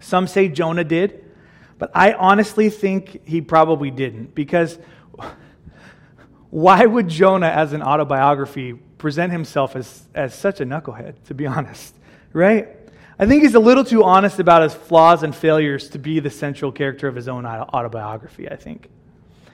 Some 0.00 0.26
say 0.26 0.48
Jonah 0.48 0.82
did, 0.82 1.22
but 1.76 1.90
I 1.92 2.14
honestly 2.14 2.70
think 2.70 3.20
he 3.28 3.42
probably 3.42 3.90
didn't 3.90 4.34
because 4.34 4.78
why 6.48 6.86
would 6.86 7.06
Jonah, 7.08 7.48
as 7.48 7.74
an 7.74 7.82
autobiography, 7.82 8.72
present 8.72 9.30
himself 9.30 9.76
as, 9.76 10.08
as 10.14 10.34
such 10.34 10.62
a 10.62 10.64
knucklehead, 10.64 11.22
to 11.24 11.34
be 11.34 11.46
honest? 11.46 11.94
Right? 12.32 12.68
I 13.18 13.26
think 13.26 13.42
he's 13.42 13.54
a 13.54 13.60
little 13.60 13.84
too 13.84 14.02
honest 14.02 14.38
about 14.38 14.62
his 14.62 14.72
flaws 14.72 15.24
and 15.24 15.36
failures 15.36 15.90
to 15.90 15.98
be 15.98 16.18
the 16.18 16.30
central 16.30 16.72
character 16.72 17.08
of 17.08 17.14
his 17.14 17.28
own 17.28 17.44
autobiography, 17.44 18.50
I 18.50 18.56
think. 18.56 18.88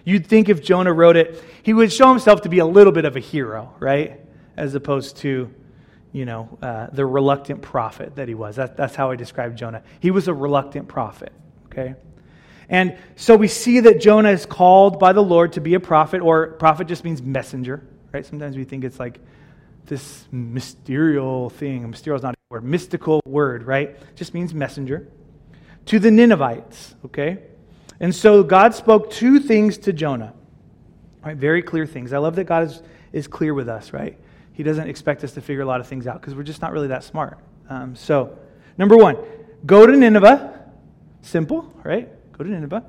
You'd 0.05 0.29
think 0.29 0.49
if 0.49 0.63
Jonah 0.63 0.93
wrote 0.93 1.17
it, 1.17 1.43
he 1.65 1.73
would 1.73 1.93
show 1.93 2.09
himself 2.11 2.43
to 2.43 2.49
be 2.49 2.61
a 2.61 2.67
little 2.67 2.93
bit 2.93 3.05
of 3.05 3.17
a 3.17 3.21
hero, 3.21 3.75
right? 3.81 4.21
As 4.57 4.77
opposed 4.77 5.17
to, 5.17 5.53
you 6.15 6.25
know, 6.25 6.59
uh, 6.63 6.87
the 6.93 7.05
reluctant 7.05 7.61
prophet 7.61 8.15
that 8.15 8.29
he 8.29 8.35
was. 8.35 8.55
That, 8.55 8.77
that's 8.77 8.95
how 8.95 9.11
I 9.11 9.17
describe 9.17 9.57
Jonah. 9.57 9.83
He 9.99 10.13
was 10.13 10.29
a 10.29 10.33
reluctant 10.33 10.87
prophet, 10.87 11.33
okay? 11.67 11.97
And 12.69 12.97
so 13.17 13.35
we 13.35 13.49
see 13.49 13.81
that 13.81 14.01
Jonah 14.01 14.31
is 14.31 14.47
called 14.47 15.01
by 15.01 15.13
the 15.13 15.23
Lord 15.23 15.55
to 15.55 15.61
be 15.61 15.75
a 15.75 15.81
prophet, 15.81 16.23
or 16.23 16.53
prophet 16.53 16.87
just 16.87 17.03
means 17.03 17.21
messenger, 17.21 17.85
right? 18.13 18.25
Sometimes 18.25 18.57
we 18.57 18.63
think 18.63 18.85
it's 18.85 19.01
like 19.01 19.19
this 19.87 20.25
mysterious 20.31 21.53
thing. 21.55 21.91
Mysterious 21.91 22.21
is 22.21 22.23
not 22.23 22.35
a 22.35 22.39
word, 22.49 22.63
mystical 22.63 23.21
word, 23.27 23.65
right? 23.65 23.97
Just 24.15 24.35
means 24.35 24.55
messenger. 24.55 25.09
To 25.87 25.99
the 25.99 26.13
Ninevites, 26.13 26.95
okay? 27.07 27.39
And 27.99 28.15
so 28.15 28.45
God 28.45 28.73
spoke 28.73 29.11
two 29.11 29.41
things 29.41 29.79
to 29.79 29.93
Jonah, 29.93 30.33
right? 31.25 31.37
Very 31.37 31.61
clear 31.61 31.87
things. 31.87 32.13
I 32.13 32.19
love 32.19 32.37
that 32.37 32.45
God 32.45 32.69
is, 32.69 32.83
is 33.13 33.27
clear 33.27 33.53
with 33.53 33.69
us, 33.69 33.93
right? 33.93 34.17
He 34.55 34.63
doesn't 34.63 34.89
expect 34.89 35.25
us 35.25 35.33
to 35.33 35.41
figure 35.41 35.63
a 35.63 35.67
lot 35.67 35.81
of 35.81 35.89
things 35.89 36.07
out 36.07 36.21
because 36.21 36.35
we're 36.35 36.45
just 36.45 36.63
not 36.63 36.73
really 36.73 36.89
that 36.89 37.05
smart. 37.05 37.39
Um, 37.69 37.97
so, 37.97 38.39
number 38.79 38.97
one, 38.97 39.19
go 39.67 39.87
to 39.87 39.95
Nineveh. 39.95 40.53
Simple, 41.23 41.73
right? 41.83 42.09
Go 42.33 42.45
to 42.45 42.51
Nineveh 42.51 42.85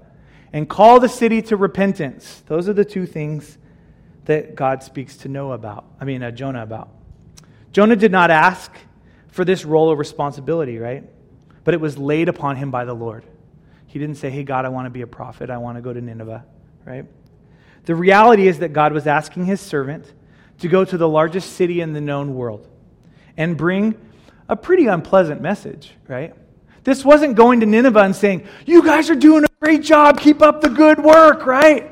and 0.54 0.70
call 0.70 1.00
the 1.00 1.10
city 1.10 1.42
to 1.42 1.58
repentance. 1.58 2.44
Those 2.46 2.70
are 2.70 2.74
the 2.74 2.86
two 2.86 3.06
things 3.06 3.58
that 4.26 4.56
God 4.56 4.84
speaks 4.84 5.18
to 5.18 5.28
Noah 5.28 5.56
about. 5.56 5.86
I 6.00 6.06
mean, 6.06 6.22
uh, 6.22 6.32
Jonah 6.32 6.62
about. 6.62 6.90
Jonah 7.72 7.96
did 7.96 8.12
not 8.12 8.30
ask 8.30 8.72
for 9.28 9.44
this 9.44 9.66
role 9.66 9.92
of 9.92 9.98
responsibility, 9.98 10.78
right? 10.78 11.04
But 11.64 11.74
it 11.74 11.82
was 11.82 11.98
laid 11.98 12.30
upon 12.30 12.58
him 12.58 12.72
by 12.72 12.86
the 12.86 12.94
Lord. 12.94 13.26
He 13.88 13.98
didn't 13.98 14.16
say, 14.16 14.30
"Hey 14.30 14.44
God, 14.44 14.66
I 14.66 14.70
want 14.70 14.86
to 14.86 14.92
be 14.92 15.02
a 15.02 15.08
prophet. 15.08 15.50
I 15.50 15.58
want 15.58 15.78
to 15.78 15.82
go 15.82 15.92
to 15.92 16.00
Nineveh," 16.00 16.46
right? 16.86 17.06
The 17.86 17.96
reality 17.96 18.48
is 18.48 18.60
that 18.60 18.72
God 18.72 18.94
was 18.94 19.08
asking 19.08 19.46
his 19.46 19.60
servant 19.60 20.14
to 20.60 20.68
go 20.68 20.86
to 20.86 20.98
the 20.98 21.08
largest 21.08 21.54
city 21.54 21.82
in 21.82 21.94
the 21.94 22.02
known 22.02 22.36
world 22.36 22.68
and 23.38 23.58
bring 23.58 23.96
a 24.48 24.56
pretty 24.56 24.88
unpleasant 24.88 25.42
message, 25.42 25.92
right? 26.08 26.34
This 26.84 27.04
wasn't 27.04 27.36
going 27.36 27.62
to 27.62 27.66
Nineveh 27.66 28.00
and 28.00 28.16
saying, 28.16 28.48
You 28.66 28.84
guys 28.84 29.10
are 29.10 29.16
doing 29.16 29.44
a 29.44 29.48
great 29.60 29.84
job, 29.84 30.20
keep 30.20 30.42
up 30.42 30.62
the 30.62 30.70
good 30.70 31.04
work, 31.04 31.46
right? 31.46 31.92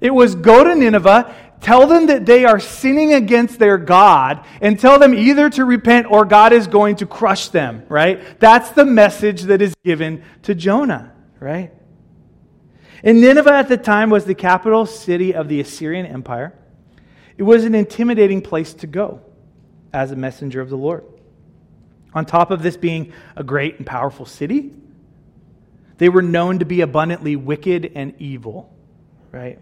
It 0.00 0.14
was 0.14 0.34
go 0.34 0.64
to 0.64 0.74
Nineveh, 0.74 1.34
tell 1.60 1.86
them 1.86 2.06
that 2.06 2.24
they 2.24 2.44
are 2.44 2.60
sinning 2.60 3.12
against 3.12 3.58
their 3.58 3.76
God, 3.76 4.44
and 4.62 4.78
tell 4.78 4.98
them 4.98 5.14
either 5.14 5.50
to 5.50 5.64
repent 5.64 6.06
or 6.10 6.24
God 6.24 6.52
is 6.52 6.68
going 6.68 6.96
to 6.96 7.06
crush 7.06 7.48
them, 7.48 7.84
right? 7.88 8.40
That's 8.40 8.70
the 8.70 8.86
message 8.86 9.42
that 9.42 9.60
is 9.60 9.74
given 9.84 10.22
to 10.44 10.54
Jonah, 10.54 11.12
right? 11.38 11.72
And 13.02 13.20
Nineveh 13.20 13.52
at 13.52 13.68
the 13.68 13.76
time 13.76 14.10
was 14.10 14.24
the 14.24 14.34
capital 14.34 14.86
city 14.86 15.34
of 15.34 15.48
the 15.48 15.60
Assyrian 15.60 16.06
Empire. 16.06 16.54
It 17.40 17.44
was 17.44 17.64
an 17.64 17.74
intimidating 17.74 18.42
place 18.42 18.74
to 18.74 18.86
go 18.86 19.22
as 19.94 20.10
a 20.10 20.14
messenger 20.14 20.60
of 20.60 20.68
the 20.68 20.76
Lord. 20.76 21.04
On 22.12 22.26
top 22.26 22.50
of 22.50 22.62
this 22.62 22.76
being 22.76 23.14
a 23.34 23.42
great 23.42 23.78
and 23.78 23.86
powerful 23.86 24.26
city, 24.26 24.74
they 25.96 26.10
were 26.10 26.20
known 26.20 26.58
to 26.58 26.66
be 26.66 26.82
abundantly 26.82 27.36
wicked 27.36 27.92
and 27.94 28.12
evil, 28.18 28.70
right? 29.32 29.58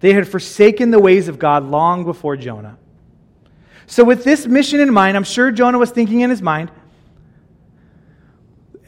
They 0.00 0.12
had 0.12 0.28
forsaken 0.28 0.90
the 0.90 0.98
ways 0.98 1.28
of 1.28 1.38
God 1.38 1.64
long 1.64 2.04
before 2.04 2.36
Jonah. 2.36 2.76
So, 3.86 4.04
with 4.04 4.22
this 4.22 4.44
mission 4.46 4.78
in 4.78 4.92
mind, 4.92 5.16
I'm 5.16 5.24
sure 5.24 5.50
Jonah 5.50 5.78
was 5.78 5.90
thinking 5.90 6.20
in 6.20 6.28
his 6.28 6.42
mind 6.42 6.70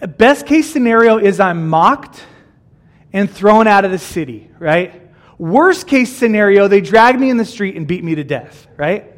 best 0.07 0.45
case 0.45 0.71
scenario 0.71 1.17
is 1.17 1.41
I'm 1.41 1.71
mocked 1.71 2.23
and 3.15 3.31
thrown 3.31 3.67
out 3.67 3.87
of 3.87 3.93
the 3.93 3.99
city, 3.99 4.51
right? 4.59 5.00
Worst 5.41 5.87
case 5.87 6.15
scenario, 6.15 6.69
they 6.69 6.83
drag 6.83 7.19
me 7.19 7.31
in 7.31 7.39
the 7.39 7.47
street 7.47 7.75
and 7.75 7.87
beat 7.87 8.05
me 8.05 8.15
to 8.17 8.25
death, 8.25 8.67
right? 8.77 9.11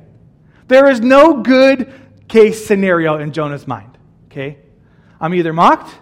There 0.69 0.89
is 0.89 1.01
no 1.01 1.43
good 1.43 1.93
case 2.29 2.65
scenario 2.65 3.19
in 3.19 3.33
Jonah's 3.33 3.67
mind, 3.67 3.99
okay? 4.27 4.59
I'm 5.21 5.35
either 5.35 5.53
mocked 5.53 5.93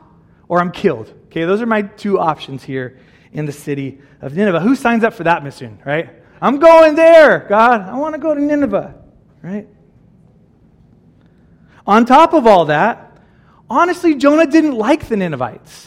or 0.46 0.60
I'm 0.60 0.72
killed, 0.72 1.10
okay? 1.28 1.46
Those 1.46 1.62
are 1.62 1.66
my 1.66 1.80
two 1.80 2.18
options 2.18 2.62
here 2.62 2.98
in 3.32 3.46
the 3.46 3.52
city 3.52 4.02
of 4.20 4.36
Nineveh. 4.36 4.60
Who 4.60 4.76
signs 4.76 5.04
up 5.04 5.14
for 5.14 5.24
that 5.24 5.42
mission, 5.42 5.80
right? 5.86 6.10
I'm 6.42 6.58
going 6.58 6.96
there, 6.96 7.46
God. 7.48 7.80
I 7.80 7.96
want 7.96 8.14
to 8.14 8.20
go 8.20 8.34
to 8.34 8.40
Nineveh, 8.42 8.94
right? 9.40 9.68
On 11.86 12.04
top 12.04 12.34
of 12.34 12.46
all 12.46 12.66
that, 12.66 13.16
honestly, 13.70 14.16
Jonah 14.16 14.46
didn't 14.46 14.74
like 14.74 15.08
the 15.08 15.16
Ninevites. 15.16 15.86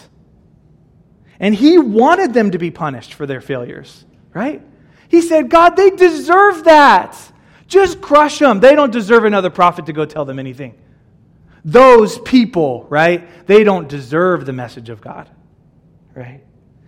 And 1.39 1.53
he 1.53 1.77
wanted 1.77 2.33
them 2.33 2.49
to 2.49 2.57
be 2.57 2.71
punished 2.71 3.13
for 3.13 3.27
their 3.27 3.41
failures, 3.41 4.05
right? 4.33 4.61
He 5.09 5.21
said, 5.21 5.49
God, 5.49 5.75
they 5.75 5.91
deserve 5.91 6.63
that. 6.65 7.17
Just 7.67 8.01
crush 8.01 8.39
them. 8.39 8.59
They 8.59 8.75
don't 8.75 8.91
deserve 8.91 9.25
another 9.25 9.49
prophet 9.49 9.85
to 9.87 9.93
go 9.93 10.05
tell 10.05 10.25
them 10.25 10.39
anything. 10.39 10.75
Those 11.65 12.19
people, 12.19 12.85
right? 12.89 13.47
They 13.47 13.63
don't 13.63 13.87
deserve 13.87 14.45
the 14.45 14.53
message 14.53 14.89
of 14.89 15.01
God, 15.01 15.29
right? 16.13 16.43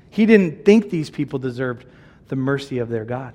He 0.09 0.25
didn't 0.25 0.65
think 0.65 0.89
these 0.89 1.09
people 1.09 1.39
deserved 1.39 1.85
the 2.27 2.35
mercy 2.35 2.79
of 2.79 2.89
their 2.89 3.05
God. 3.05 3.33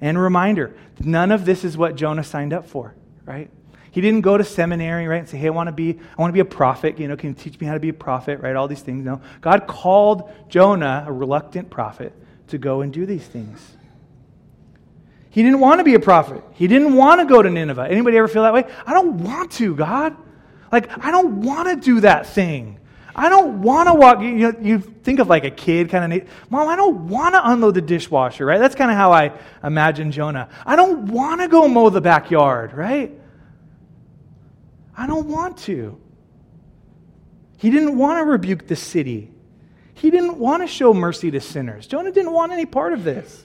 And 0.00 0.20
reminder 0.20 0.74
none 0.98 1.32
of 1.32 1.44
this 1.44 1.64
is 1.64 1.76
what 1.76 1.96
Jonah 1.96 2.24
signed 2.24 2.52
up 2.52 2.66
for, 2.66 2.94
right? 3.24 3.50
He 3.90 4.00
didn't 4.00 4.20
go 4.20 4.36
to 4.36 4.44
seminary, 4.44 5.06
right, 5.08 5.18
and 5.18 5.28
say, 5.28 5.36
hey, 5.36 5.48
I 5.48 5.50
want 5.50 5.66
to 5.66 5.72
be, 5.72 5.98
I 5.98 6.20
want 6.20 6.30
to 6.30 6.34
be 6.34 6.40
a 6.40 6.44
prophet. 6.44 6.98
You 6.98 7.08
know, 7.08 7.16
can 7.16 7.30
you 7.30 7.34
teach 7.34 7.58
me 7.60 7.66
how 7.66 7.74
to 7.74 7.80
be 7.80 7.88
a 7.88 7.94
prophet, 7.94 8.40
right? 8.40 8.54
All 8.54 8.68
these 8.68 8.82
things. 8.82 9.04
No. 9.04 9.20
God 9.40 9.66
called 9.66 10.30
Jonah, 10.48 11.04
a 11.06 11.12
reluctant 11.12 11.70
prophet, 11.70 12.12
to 12.50 12.58
go 12.58 12.80
and 12.80 12.92
do 12.92 13.06
these 13.06 13.26
things. 13.26 13.60
He 15.30 15.42
didn't 15.42 15.60
want 15.60 15.78
to 15.78 15.84
be 15.84 15.94
a 15.94 16.00
prophet. 16.00 16.42
He 16.54 16.66
didn't 16.66 16.94
want 16.94 17.20
to 17.20 17.26
go 17.26 17.40
to 17.40 17.48
Nineveh. 17.48 17.86
Anybody 17.88 18.16
ever 18.16 18.28
feel 18.28 18.42
that 18.42 18.52
way? 18.52 18.64
I 18.84 18.92
don't 18.92 19.18
want 19.18 19.52
to, 19.52 19.74
God. 19.74 20.16
Like, 20.72 21.04
I 21.04 21.10
don't 21.10 21.42
want 21.42 21.68
to 21.68 21.76
do 21.76 22.00
that 22.00 22.26
thing. 22.26 22.78
I 23.14 23.28
don't 23.28 23.62
want 23.62 23.88
to 23.88 23.94
walk. 23.94 24.20
You, 24.20 24.32
know, 24.32 24.54
you 24.60 24.78
think 24.78 25.18
of 25.18 25.28
like 25.28 25.44
a 25.44 25.50
kid 25.50 25.88
kind 25.88 26.12
of, 26.12 26.28
Mom, 26.48 26.68
I 26.68 26.76
don't 26.76 27.08
want 27.08 27.34
to 27.34 27.50
unload 27.50 27.74
the 27.74 27.80
dishwasher, 27.80 28.44
right? 28.44 28.58
That's 28.58 28.74
kind 28.74 28.90
of 28.90 28.96
how 28.96 29.12
I 29.12 29.32
imagine 29.62 30.12
Jonah. 30.12 30.48
I 30.64 30.76
don't 30.76 31.06
want 31.06 31.40
to 31.40 31.48
go 31.48 31.68
mow 31.68 31.90
the 31.90 32.00
backyard, 32.00 32.72
right? 32.72 33.12
I 34.96 35.06
don't 35.06 35.28
want 35.28 35.58
to. 35.58 36.00
He 37.56 37.70
didn't 37.70 37.96
want 37.98 38.18
to 38.18 38.24
rebuke 38.24 38.66
the 38.66 38.76
city. 38.76 39.29
He 40.00 40.10
didn't 40.10 40.38
want 40.38 40.62
to 40.62 40.66
show 40.66 40.94
mercy 40.94 41.30
to 41.30 41.40
sinners. 41.42 41.86
Jonah 41.86 42.10
didn't 42.10 42.32
want 42.32 42.52
any 42.52 42.64
part 42.64 42.94
of 42.94 43.04
this. 43.04 43.44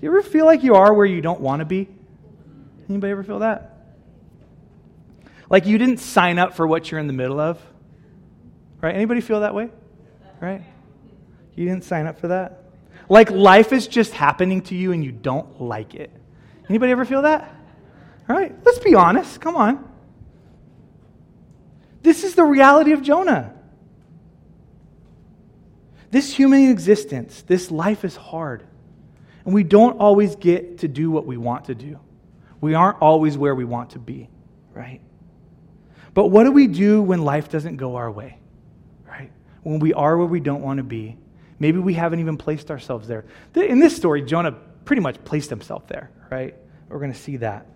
Do 0.00 0.06
you 0.06 0.08
ever 0.08 0.22
feel 0.22 0.46
like 0.46 0.62
you 0.62 0.76
are 0.76 0.94
where 0.94 1.04
you 1.04 1.20
don't 1.20 1.40
want 1.40 1.58
to 1.60 1.64
be? 1.64 1.88
Anybody 2.88 3.10
ever 3.10 3.24
feel 3.24 3.40
that? 3.40 3.76
Like 5.50 5.66
you 5.66 5.78
didn't 5.78 5.96
sign 5.96 6.38
up 6.38 6.54
for 6.54 6.64
what 6.64 6.90
you're 6.92 7.00
in 7.00 7.08
the 7.08 7.12
middle 7.12 7.40
of? 7.40 7.60
Right? 8.80 8.94
Anybody 8.94 9.20
feel 9.20 9.40
that 9.40 9.52
way? 9.52 9.68
Right? 10.40 10.62
You 11.56 11.64
didn't 11.64 11.82
sign 11.82 12.06
up 12.06 12.20
for 12.20 12.28
that? 12.28 12.62
Like 13.08 13.32
life 13.32 13.72
is 13.72 13.88
just 13.88 14.12
happening 14.12 14.62
to 14.62 14.76
you 14.76 14.92
and 14.92 15.04
you 15.04 15.10
don't 15.10 15.60
like 15.60 15.96
it. 15.96 16.12
Anybody 16.68 16.92
ever 16.92 17.04
feel 17.04 17.22
that? 17.22 17.52
All 18.28 18.36
right, 18.36 18.54
let's 18.64 18.78
be 18.78 18.94
honest. 18.94 19.40
Come 19.40 19.56
on. 19.56 19.90
This 22.02 22.22
is 22.22 22.36
the 22.36 22.44
reality 22.44 22.92
of 22.92 23.02
Jonah. 23.02 23.54
This 26.12 26.30
human 26.30 26.68
existence, 26.68 27.42
this 27.42 27.70
life 27.70 28.04
is 28.04 28.14
hard. 28.14 28.62
And 29.46 29.54
we 29.54 29.64
don't 29.64 29.98
always 29.98 30.36
get 30.36 30.78
to 30.80 30.88
do 30.88 31.10
what 31.10 31.26
we 31.26 31.38
want 31.38 31.64
to 31.64 31.74
do. 31.74 31.98
We 32.60 32.74
aren't 32.74 33.00
always 33.00 33.36
where 33.36 33.54
we 33.54 33.64
want 33.64 33.90
to 33.90 33.98
be, 33.98 34.28
right? 34.74 35.00
But 36.12 36.26
what 36.26 36.44
do 36.44 36.52
we 36.52 36.66
do 36.66 37.00
when 37.00 37.24
life 37.24 37.48
doesn't 37.48 37.76
go 37.76 37.96
our 37.96 38.10
way? 38.10 38.38
Right? 39.08 39.32
When 39.62 39.78
we 39.78 39.94
are 39.94 40.18
where 40.18 40.26
we 40.26 40.38
don't 40.38 40.60
want 40.60 40.76
to 40.76 40.84
be. 40.84 41.16
Maybe 41.58 41.78
we 41.78 41.94
haven't 41.94 42.20
even 42.20 42.36
placed 42.36 42.70
ourselves 42.70 43.08
there. 43.08 43.24
In 43.54 43.80
this 43.80 43.96
story, 43.96 44.20
Jonah 44.20 44.52
pretty 44.84 45.00
much 45.00 45.24
placed 45.24 45.48
himself 45.48 45.88
there, 45.88 46.10
right? 46.30 46.54
We're 46.90 46.98
going 46.98 47.12
to 47.12 47.18
see 47.18 47.38
that. 47.38 47.66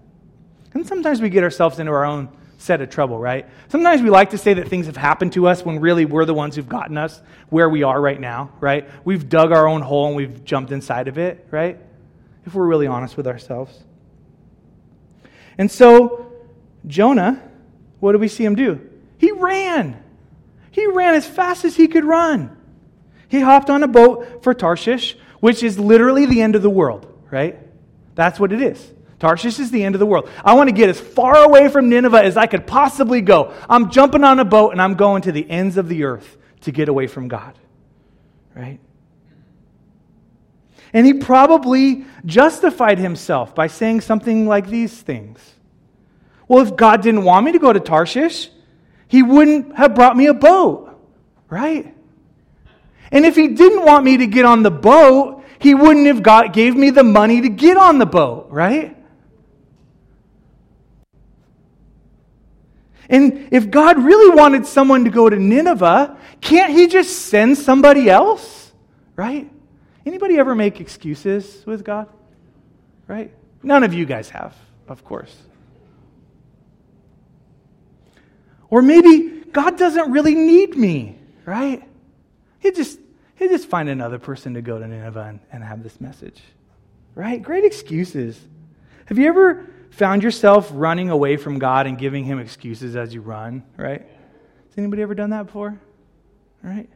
And 0.74 0.86
sometimes 0.86 1.22
we 1.22 1.30
get 1.30 1.42
ourselves 1.42 1.78
into 1.78 1.90
our 1.90 2.04
own 2.04 2.28
set 2.58 2.80
of 2.80 2.90
trouble, 2.90 3.18
right? 3.18 3.46
Sometimes 3.68 4.02
we 4.02 4.10
like 4.10 4.30
to 4.30 4.38
say 4.38 4.54
that 4.54 4.68
things 4.68 4.86
have 4.86 4.96
happened 4.96 5.32
to 5.34 5.46
us 5.46 5.64
when 5.64 5.80
really 5.80 6.04
we're 6.04 6.24
the 6.24 6.34
ones 6.34 6.56
who've 6.56 6.68
gotten 6.68 6.96
us 6.96 7.20
where 7.50 7.68
we 7.68 7.82
are 7.82 8.00
right 8.00 8.20
now, 8.20 8.50
right? 8.60 8.88
We've 9.04 9.28
dug 9.28 9.52
our 9.52 9.66
own 9.66 9.82
hole 9.82 10.06
and 10.06 10.16
we've 10.16 10.44
jumped 10.44 10.72
inside 10.72 11.08
of 11.08 11.18
it, 11.18 11.46
right? 11.50 11.78
If 12.46 12.54
we're 12.54 12.66
really 12.66 12.86
honest 12.86 13.16
with 13.16 13.26
ourselves. 13.26 13.78
And 15.58 15.70
so, 15.70 16.32
Jonah, 16.86 17.42
what 18.00 18.12
do 18.12 18.18
we 18.18 18.28
see 18.28 18.44
him 18.44 18.54
do? 18.54 18.80
He 19.18 19.32
ran. 19.32 20.02
He 20.70 20.86
ran 20.86 21.14
as 21.14 21.26
fast 21.26 21.64
as 21.64 21.76
he 21.76 21.88
could 21.88 22.04
run. 22.04 22.56
He 23.28 23.40
hopped 23.40 23.70
on 23.70 23.82
a 23.82 23.88
boat 23.88 24.42
for 24.42 24.54
Tarshish, 24.54 25.16
which 25.40 25.62
is 25.62 25.78
literally 25.78 26.26
the 26.26 26.42
end 26.42 26.54
of 26.54 26.62
the 26.62 26.70
world, 26.70 27.06
right? 27.30 27.58
That's 28.14 28.38
what 28.38 28.52
it 28.52 28.62
is. 28.62 28.92
Tarshish 29.18 29.58
is 29.58 29.70
the 29.70 29.82
end 29.82 29.94
of 29.94 29.98
the 29.98 30.06
world. 30.06 30.28
I 30.44 30.54
want 30.54 30.68
to 30.68 30.74
get 30.74 30.90
as 30.90 31.00
far 31.00 31.36
away 31.36 31.68
from 31.68 31.88
Nineveh 31.88 32.22
as 32.22 32.36
I 32.36 32.46
could 32.46 32.66
possibly 32.66 33.22
go. 33.22 33.54
I'm 33.68 33.90
jumping 33.90 34.24
on 34.24 34.38
a 34.38 34.44
boat 34.44 34.72
and 34.72 34.82
I'm 34.82 34.94
going 34.94 35.22
to 35.22 35.32
the 35.32 35.48
ends 35.48 35.78
of 35.78 35.88
the 35.88 36.04
earth 36.04 36.36
to 36.62 36.70
get 36.70 36.88
away 36.88 37.06
from 37.06 37.28
God. 37.28 37.58
Right? 38.54 38.78
And 40.92 41.06
he 41.06 41.14
probably 41.14 42.04
justified 42.24 42.98
himself 42.98 43.54
by 43.54 43.66
saying 43.66 44.02
something 44.02 44.46
like 44.46 44.68
these 44.68 44.92
things. 45.00 45.40
Well, 46.48 46.62
if 46.66 46.76
God 46.76 47.02
didn't 47.02 47.24
want 47.24 47.44
me 47.44 47.52
to 47.52 47.58
go 47.58 47.72
to 47.72 47.80
Tarshish, 47.80 48.50
he 49.08 49.22
wouldn't 49.22 49.76
have 49.76 49.94
brought 49.94 50.16
me 50.16 50.26
a 50.26 50.34
boat, 50.34 50.98
right? 51.48 51.94
And 53.10 53.24
if 53.24 53.36
he 53.36 53.48
didn't 53.48 53.84
want 53.84 54.04
me 54.04 54.18
to 54.18 54.26
get 54.26 54.44
on 54.44 54.62
the 54.62 54.70
boat, 54.70 55.44
he 55.58 55.74
wouldn't 55.74 56.06
have 56.06 56.22
got, 56.22 56.52
gave 56.52 56.76
me 56.76 56.90
the 56.90 57.04
money 57.04 57.40
to 57.40 57.48
get 57.48 57.76
on 57.76 57.98
the 57.98 58.06
boat, 58.06 58.48
right? 58.50 58.95
And 63.08 63.48
if 63.52 63.70
God 63.70 63.98
really 64.02 64.34
wanted 64.34 64.66
someone 64.66 65.04
to 65.04 65.10
go 65.10 65.28
to 65.28 65.36
Nineveh, 65.36 66.16
can't 66.40 66.72
he 66.72 66.88
just 66.88 67.26
send 67.26 67.56
somebody 67.58 68.10
else? 68.10 68.72
Right? 69.14 69.50
Anybody 70.04 70.38
ever 70.38 70.54
make 70.54 70.80
excuses 70.80 71.64
with 71.66 71.84
God? 71.84 72.08
Right? 73.06 73.32
None 73.62 73.84
of 73.84 73.94
you 73.94 74.06
guys 74.06 74.30
have, 74.30 74.54
of 74.88 75.04
course. 75.04 75.34
Or 78.70 78.82
maybe 78.82 79.44
God 79.52 79.78
doesn't 79.78 80.10
really 80.10 80.34
need 80.34 80.76
me, 80.76 81.18
right? 81.44 81.82
He 82.58 82.72
just 82.72 82.98
he 83.36 83.48
just 83.48 83.68
find 83.68 83.88
another 83.88 84.18
person 84.18 84.54
to 84.54 84.62
go 84.62 84.78
to 84.78 84.86
Nineveh 84.86 85.20
and, 85.20 85.40
and 85.52 85.62
have 85.62 85.82
this 85.82 86.00
message. 86.00 86.40
Right? 87.14 87.42
Great 87.42 87.64
excuses. 87.64 88.38
Have 89.06 89.18
you 89.18 89.28
ever 89.28 89.66
found 89.96 90.22
yourself 90.22 90.70
running 90.74 91.08
away 91.08 91.38
from 91.38 91.58
God 91.58 91.86
and 91.86 91.96
giving 91.96 92.24
him 92.24 92.38
excuses 92.38 92.96
as 92.96 93.14
you 93.14 93.22
run, 93.22 93.62
right? 93.78 94.02
Has 94.02 94.78
anybody 94.78 95.00
ever 95.00 95.14
done 95.14 95.30
that 95.30 95.46
before? 95.46 95.80
Right? 96.62 96.88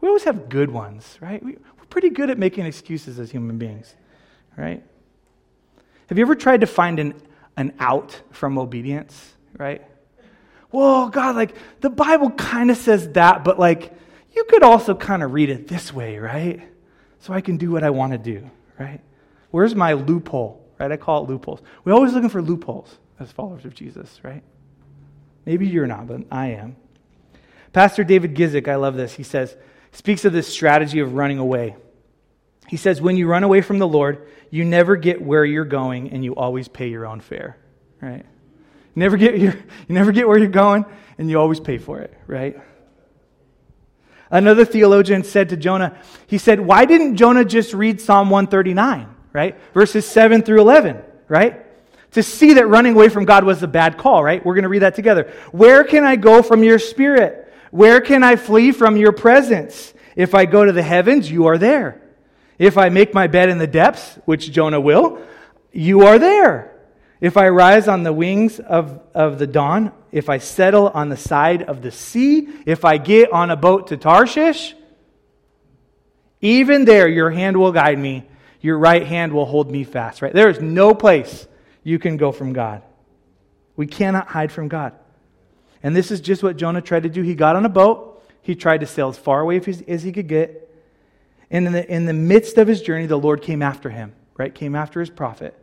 We 0.00 0.08
always 0.08 0.24
have 0.24 0.48
good 0.48 0.70
ones, 0.70 1.18
right? 1.20 1.42
We, 1.42 1.52
we're 1.52 1.84
pretty 1.90 2.08
good 2.08 2.30
at 2.30 2.38
making 2.38 2.64
excuses 2.64 3.18
as 3.18 3.30
human 3.30 3.58
beings, 3.58 3.94
right? 4.56 4.82
Have 6.06 6.16
you 6.16 6.24
ever 6.24 6.34
tried 6.34 6.62
to 6.62 6.66
find 6.66 6.98
an, 6.98 7.20
an 7.58 7.74
out 7.78 8.22
from 8.30 8.58
obedience, 8.58 9.34
right? 9.58 9.82
Well, 10.72 11.10
God, 11.10 11.36
like 11.36 11.54
the 11.82 11.90
Bible 11.90 12.30
kind 12.30 12.70
of 12.70 12.78
says 12.78 13.10
that, 13.12 13.44
but 13.44 13.58
like 13.58 13.92
you 14.34 14.44
could 14.44 14.62
also 14.62 14.94
kind 14.94 15.22
of 15.22 15.34
read 15.34 15.50
it 15.50 15.68
this 15.68 15.92
way, 15.92 16.16
right? 16.16 16.66
So 17.20 17.34
I 17.34 17.42
can 17.42 17.58
do 17.58 17.72
what 17.72 17.84
I 17.84 17.90
want 17.90 18.12
to 18.12 18.18
do, 18.18 18.50
right? 18.78 19.00
Where's 19.50 19.74
my 19.74 19.92
loophole? 19.92 20.65
Right? 20.78 20.92
I 20.92 20.96
call 20.96 21.24
it 21.24 21.30
loopholes. 21.30 21.60
We're 21.84 21.94
always 21.94 22.12
looking 22.12 22.28
for 22.28 22.42
loopholes 22.42 22.98
as 23.18 23.32
followers 23.32 23.64
of 23.64 23.74
Jesus, 23.74 24.20
right? 24.22 24.42
Maybe 25.46 25.66
you're 25.66 25.86
not, 25.86 26.06
but 26.06 26.22
I 26.30 26.48
am. 26.48 26.76
Pastor 27.72 28.04
David 28.04 28.34
Guzik, 28.34 28.68
I 28.68 28.74
love 28.76 28.96
this. 28.96 29.14
He 29.14 29.22
says, 29.22 29.56
speaks 29.92 30.24
of 30.24 30.32
this 30.32 30.48
strategy 30.48 31.00
of 31.00 31.14
running 31.14 31.38
away. 31.38 31.76
He 32.68 32.76
says, 32.76 33.00
when 33.00 33.16
you 33.16 33.26
run 33.28 33.44
away 33.44 33.60
from 33.60 33.78
the 33.78 33.86
Lord, 33.86 34.28
you 34.50 34.64
never 34.64 34.96
get 34.96 35.22
where 35.22 35.44
you're 35.44 35.64
going 35.64 36.10
and 36.10 36.24
you 36.24 36.34
always 36.34 36.68
pay 36.68 36.88
your 36.88 37.06
own 37.06 37.20
fare, 37.20 37.56
right? 38.00 38.24
You 38.24 39.00
never 39.00 39.16
get, 39.16 39.38
your, 39.38 39.52
you 39.52 39.94
never 39.94 40.12
get 40.12 40.26
where 40.26 40.38
you're 40.38 40.48
going 40.48 40.84
and 41.16 41.30
you 41.30 41.38
always 41.38 41.60
pay 41.60 41.78
for 41.78 42.00
it, 42.00 42.12
right? 42.26 42.60
Another 44.30 44.64
theologian 44.64 45.22
said 45.22 45.50
to 45.50 45.56
Jonah, 45.56 45.96
he 46.26 46.38
said, 46.38 46.60
Why 46.60 46.84
didn't 46.84 47.16
Jonah 47.16 47.44
just 47.44 47.72
read 47.72 48.00
Psalm 48.00 48.30
139? 48.30 49.15
Right? 49.36 49.54
Verses 49.74 50.06
7 50.06 50.40
through 50.40 50.62
11, 50.62 50.96
right? 51.28 51.62
To 52.12 52.22
see 52.22 52.54
that 52.54 52.68
running 52.68 52.94
away 52.94 53.10
from 53.10 53.26
God 53.26 53.44
was 53.44 53.62
a 53.62 53.68
bad 53.68 53.98
call, 53.98 54.24
right? 54.24 54.44
We're 54.44 54.54
going 54.54 54.62
to 54.62 54.70
read 54.70 54.80
that 54.80 54.94
together. 54.94 55.30
Where 55.52 55.84
can 55.84 56.04
I 56.04 56.16
go 56.16 56.42
from 56.42 56.64
your 56.64 56.78
spirit? 56.78 57.52
Where 57.70 58.00
can 58.00 58.24
I 58.24 58.36
flee 58.36 58.72
from 58.72 58.96
your 58.96 59.12
presence? 59.12 59.92
If 60.16 60.34
I 60.34 60.46
go 60.46 60.64
to 60.64 60.72
the 60.72 60.82
heavens, 60.82 61.30
you 61.30 61.48
are 61.48 61.58
there. 61.58 62.00
If 62.58 62.78
I 62.78 62.88
make 62.88 63.12
my 63.12 63.26
bed 63.26 63.50
in 63.50 63.58
the 63.58 63.66
depths, 63.66 64.18
which 64.24 64.50
Jonah 64.50 64.80
will, 64.80 65.18
you 65.70 66.06
are 66.06 66.18
there. 66.18 66.72
If 67.20 67.36
I 67.36 67.50
rise 67.50 67.88
on 67.88 68.04
the 68.04 68.14
wings 68.14 68.58
of, 68.58 69.02
of 69.12 69.38
the 69.38 69.46
dawn, 69.46 69.92
if 70.12 70.30
I 70.30 70.38
settle 70.38 70.88
on 70.88 71.10
the 71.10 71.16
side 71.18 71.62
of 71.62 71.82
the 71.82 71.90
sea, 71.90 72.48
if 72.64 72.86
I 72.86 72.96
get 72.96 73.32
on 73.32 73.50
a 73.50 73.56
boat 73.56 73.88
to 73.88 73.98
Tarshish, 73.98 74.74
even 76.40 76.86
there 76.86 77.06
your 77.06 77.28
hand 77.28 77.58
will 77.58 77.72
guide 77.72 77.98
me 77.98 78.24
your 78.66 78.80
right 78.80 79.06
hand 79.06 79.32
will 79.32 79.44
hold 79.44 79.70
me 79.70 79.84
fast, 79.84 80.20
right? 80.22 80.32
There 80.32 80.50
is 80.50 80.60
no 80.60 80.92
place 80.92 81.46
you 81.84 82.00
can 82.00 82.16
go 82.16 82.32
from 82.32 82.52
God. 82.52 82.82
We 83.76 83.86
cannot 83.86 84.26
hide 84.26 84.50
from 84.50 84.66
God. 84.66 84.92
And 85.84 85.94
this 85.94 86.10
is 86.10 86.20
just 86.20 86.42
what 86.42 86.56
Jonah 86.56 86.82
tried 86.82 87.04
to 87.04 87.08
do. 87.08 87.22
He 87.22 87.36
got 87.36 87.54
on 87.54 87.64
a 87.64 87.68
boat, 87.68 88.24
he 88.42 88.56
tried 88.56 88.80
to 88.80 88.86
sail 88.86 89.08
as 89.08 89.16
far 89.16 89.40
away 89.40 89.60
as 89.86 90.02
he 90.02 90.10
could 90.10 90.26
get. 90.26 90.68
And 91.48 91.68
in 91.68 91.72
the, 91.74 91.88
in 91.88 92.06
the 92.06 92.12
midst 92.12 92.58
of 92.58 92.66
his 92.66 92.82
journey, 92.82 93.06
the 93.06 93.16
Lord 93.16 93.40
came 93.40 93.62
after 93.62 93.88
him, 93.88 94.12
right? 94.36 94.52
Came 94.52 94.74
after 94.74 94.98
his 94.98 95.10
prophet. 95.10 95.56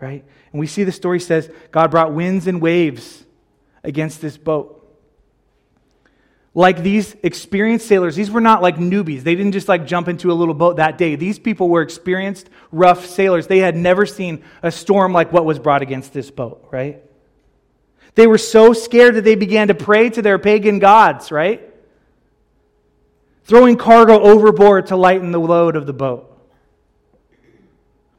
Right? 0.00 0.24
And 0.50 0.58
we 0.58 0.66
see 0.66 0.82
the 0.82 0.90
story 0.90 1.20
says 1.20 1.48
God 1.70 1.92
brought 1.92 2.12
winds 2.12 2.48
and 2.48 2.60
waves 2.60 3.24
against 3.84 4.20
this 4.20 4.36
boat 4.36 4.79
like 6.54 6.82
these 6.82 7.14
experienced 7.22 7.86
sailors 7.86 8.16
these 8.16 8.30
were 8.30 8.40
not 8.40 8.60
like 8.62 8.76
newbies. 8.76 9.22
They 9.22 9.34
didn't 9.34 9.52
just 9.52 9.68
like 9.68 9.86
jump 9.86 10.08
into 10.08 10.32
a 10.32 10.34
little 10.34 10.54
boat 10.54 10.76
that 10.76 10.98
day. 10.98 11.14
These 11.14 11.38
people 11.38 11.68
were 11.68 11.82
experienced 11.82 12.50
rough 12.72 13.06
sailors. 13.06 13.46
They 13.46 13.58
had 13.58 13.76
never 13.76 14.04
seen 14.04 14.42
a 14.62 14.72
storm 14.72 15.12
like 15.12 15.32
what 15.32 15.44
was 15.44 15.58
brought 15.58 15.82
against 15.82 16.12
this 16.12 16.30
boat 16.30 16.66
right? 16.70 17.02
They 18.16 18.26
were 18.26 18.38
so 18.38 18.72
scared 18.72 19.14
that 19.14 19.24
they 19.24 19.36
began 19.36 19.68
to 19.68 19.74
pray 19.74 20.10
to 20.10 20.22
their 20.22 20.38
pagan 20.38 20.80
gods 20.80 21.30
right? 21.30 21.66
Throwing 23.44 23.76
cargo 23.76 24.20
overboard 24.20 24.88
to 24.88 24.96
lighten 24.96 25.32
the 25.32 25.40
load 25.40 25.76
of 25.76 25.86
the 25.86 25.92
boat. 25.92 26.26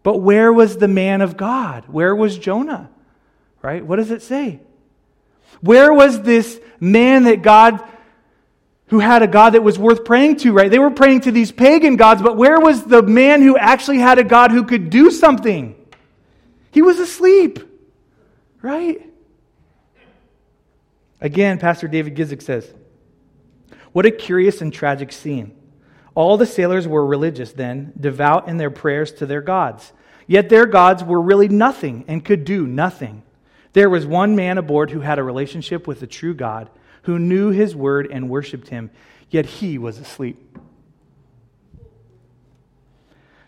But 0.04 0.18
where 0.18 0.52
was 0.52 0.78
the 0.78 0.88
man 0.88 1.22
of 1.22 1.38
god? 1.38 1.86
Where 1.88 2.16
was 2.16 2.38
jonah? 2.38 2.90
Right? 3.62 3.86
What 3.86 3.98
does 3.98 4.10
it 4.10 4.22
say? 4.24 4.62
Where 5.60 5.94
was 5.94 6.22
this 6.22 6.60
man 6.80 7.26
that 7.26 7.44
god 7.44 7.88
who 8.92 9.00
had 9.00 9.24
a 9.24 9.28
God 9.28 9.52
that 9.52 9.64
was 9.64 9.80
worth 9.80 10.04
praying 10.04 10.36
to, 10.36 10.52
right? 10.52 10.70
They 10.70 10.78
were 10.78 10.92
praying 10.92 11.22
to 11.22 11.32
these 11.32 11.50
pagan 11.50 11.96
gods, 11.96 12.22
but 12.22 12.36
where 12.36 12.60
was 12.60 12.84
the 12.84 13.02
man 13.02 13.42
who 13.42 13.58
actually 13.58 14.00
had 14.00 14.20
a 14.20 14.24
God 14.24 14.52
who 14.52 14.66
could 14.66 14.90
do 14.90 15.10
something? 15.10 15.78
He 16.72 16.82
was 16.82 17.00
asleep, 17.00 17.60
right? 18.62 19.10
Again, 21.22 21.58
Pastor 21.58 21.88
David 21.88 22.16
Guzik 22.16 22.42
says, 22.42 22.70
What 23.94 24.06
a 24.06 24.12
curious 24.12 24.60
and 24.60 24.74
tragic 24.74 25.14
scene. 25.14 25.56
All 26.14 26.36
the 26.36 26.46
sailors 26.46 26.86
were 26.86 27.06
religious 27.06 27.54
then, 27.54 27.94
devout 27.98 28.50
in 28.50 28.58
their 28.58 28.72
prayers 28.72 29.14
to 29.14 29.26
their 29.26 29.42
gods. 29.42 29.94
Yet 30.28 30.50
their 30.50 30.66
gods 30.66 31.02
were 31.02 31.22
really 31.22 31.48
nothing 31.48 32.04
and 32.10 32.26
could 32.26 32.44
do 32.44 32.68
nothing. 32.68 33.24
There 33.72 33.90
was 33.90 34.06
one 34.06 34.36
man 34.36 34.58
aboard 34.58 34.92
who 34.92 35.00
had 35.00 35.18
a 35.18 35.24
relationship 35.24 35.88
with 35.88 36.02
the 36.02 36.08
true 36.08 36.34
God 36.34 36.70
who 37.04 37.18
knew 37.18 37.50
his 37.50 37.76
word 37.76 38.08
and 38.12 38.30
worshiped 38.30 38.70
him, 38.70 38.92
yet 39.30 39.46
he 39.46 39.78
was 39.78 39.98
asleep. 39.98 40.38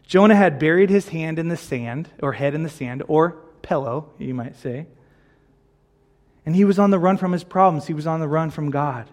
Jonah 0.06 0.36
had 0.36 0.60
buried 0.60 0.89
his 0.89 1.10
hand 1.10 1.39
in 1.39 1.48
the 1.48 1.58
sand, 1.58 2.10
or 2.22 2.34
head 2.34 2.54
in 2.54 2.63
the 2.63 2.70
sand, 2.70 3.04
or 3.08 3.32
pillow, 3.62 4.12
you 4.18 4.34
might 4.34 4.56
say. 4.56 4.86
And 6.46 6.56
he 6.56 6.66
was 6.66 6.78
on 6.78 6.92
the 6.92 7.00
run 7.00 7.18
from 7.18 7.32
his 7.32 7.44
problems. 7.44 7.88
He 7.88 7.94
was 7.94 8.06
on 8.06 8.20
the 8.20 8.28
run 8.28 8.52
from 8.52 8.70
God. 8.70 9.10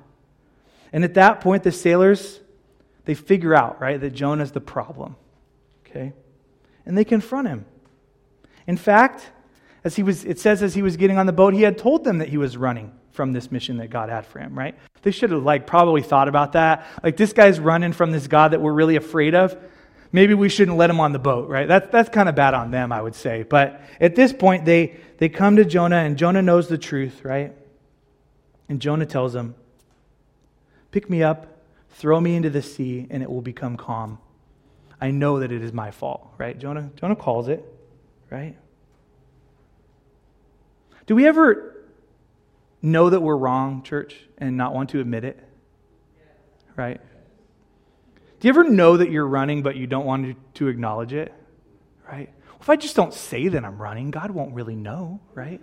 And 0.92 1.04
at 1.04 1.14
that 1.14 1.40
point, 1.40 1.62
the 1.62 1.72
sailors, 1.72 2.40
they 3.04 3.14
figure 3.14 3.54
out, 3.54 3.80
right, 3.80 4.00
that 4.00 4.10
Jonah's 4.10 4.52
the 4.52 4.60
problem. 4.60 5.16
Okay? 5.86 6.12
And 6.84 6.98
they 6.98 7.04
confront 7.04 7.46
him. 7.46 7.64
In 8.66 8.76
fact, 8.76 9.30
as 9.84 9.96
he 9.96 10.02
was, 10.02 10.24
it 10.24 10.38
says 10.38 10.62
as 10.62 10.74
he 10.74 10.82
was 10.82 10.96
getting 10.96 11.18
on 11.18 11.26
the 11.26 11.32
boat, 11.32 11.54
he 11.54 11.62
had 11.62 11.78
told 11.78 12.04
them 12.04 12.18
that 12.18 12.28
he 12.28 12.36
was 12.36 12.56
running 12.56 12.92
from 13.20 13.34
this 13.34 13.52
mission 13.52 13.76
that 13.76 13.90
God 13.90 14.08
had 14.08 14.24
for 14.24 14.38
him, 14.38 14.58
right? 14.58 14.74
They 15.02 15.10
should 15.10 15.30
have 15.30 15.42
like 15.42 15.66
probably 15.66 16.00
thought 16.00 16.26
about 16.26 16.52
that. 16.52 16.86
Like 17.02 17.18
this 17.18 17.34
guy's 17.34 17.60
running 17.60 17.92
from 17.92 18.12
this 18.12 18.26
God 18.26 18.52
that 18.52 18.62
we're 18.62 18.72
really 18.72 18.96
afraid 18.96 19.34
of. 19.34 19.54
Maybe 20.10 20.32
we 20.32 20.48
shouldn't 20.48 20.78
let 20.78 20.88
him 20.88 21.00
on 21.00 21.12
the 21.12 21.18
boat, 21.18 21.50
right? 21.50 21.68
That's 21.68 21.86
that's 21.90 22.08
kind 22.08 22.30
of 22.30 22.34
bad 22.34 22.54
on 22.54 22.70
them, 22.70 22.92
I 22.92 23.02
would 23.02 23.14
say. 23.14 23.42
But 23.42 23.82
at 24.00 24.16
this 24.16 24.32
point, 24.32 24.64
they 24.64 24.96
they 25.18 25.28
come 25.28 25.56
to 25.56 25.66
Jonah, 25.66 25.98
and 25.98 26.16
Jonah 26.16 26.40
knows 26.40 26.68
the 26.68 26.78
truth, 26.78 27.22
right? 27.22 27.54
And 28.70 28.80
Jonah 28.80 29.04
tells 29.04 29.34
them, 29.34 29.54
Pick 30.90 31.10
me 31.10 31.22
up, 31.22 31.60
throw 31.90 32.22
me 32.22 32.36
into 32.36 32.48
the 32.48 32.62
sea, 32.62 33.06
and 33.10 33.22
it 33.22 33.30
will 33.30 33.42
become 33.42 33.76
calm. 33.76 34.18
I 34.98 35.10
know 35.10 35.40
that 35.40 35.52
it 35.52 35.60
is 35.60 35.74
my 35.74 35.90
fault, 35.90 36.26
right? 36.38 36.58
Jonah, 36.58 36.88
Jonah 36.96 37.16
calls 37.16 37.48
it, 37.48 37.62
right? 38.30 38.56
Do 41.04 41.14
we 41.14 41.26
ever 41.26 41.69
know 42.82 43.10
that 43.10 43.20
we're 43.20 43.36
wrong, 43.36 43.82
church, 43.82 44.16
and 44.38 44.56
not 44.56 44.74
want 44.74 44.90
to 44.90 45.00
admit 45.00 45.24
it? 45.24 45.38
Right? 46.76 47.00
Do 48.40 48.48
you 48.48 48.50
ever 48.50 48.64
know 48.64 48.96
that 48.96 49.10
you're 49.10 49.26
running, 49.26 49.62
but 49.62 49.76
you 49.76 49.86
don't 49.86 50.06
want 50.06 50.36
to 50.54 50.68
acknowledge 50.68 51.12
it? 51.12 51.32
Right? 52.10 52.30
If 52.60 52.68
I 52.68 52.76
just 52.76 52.96
don't 52.96 53.14
say 53.14 53.48
that 53.48 53.64
I'm 53.64 53.80
running, 53.80 54.10
God 54.10 54.30
won't 54.30 54.54
really 54.54 54.76
know, 54.76 55.20
right? 55.34 55.60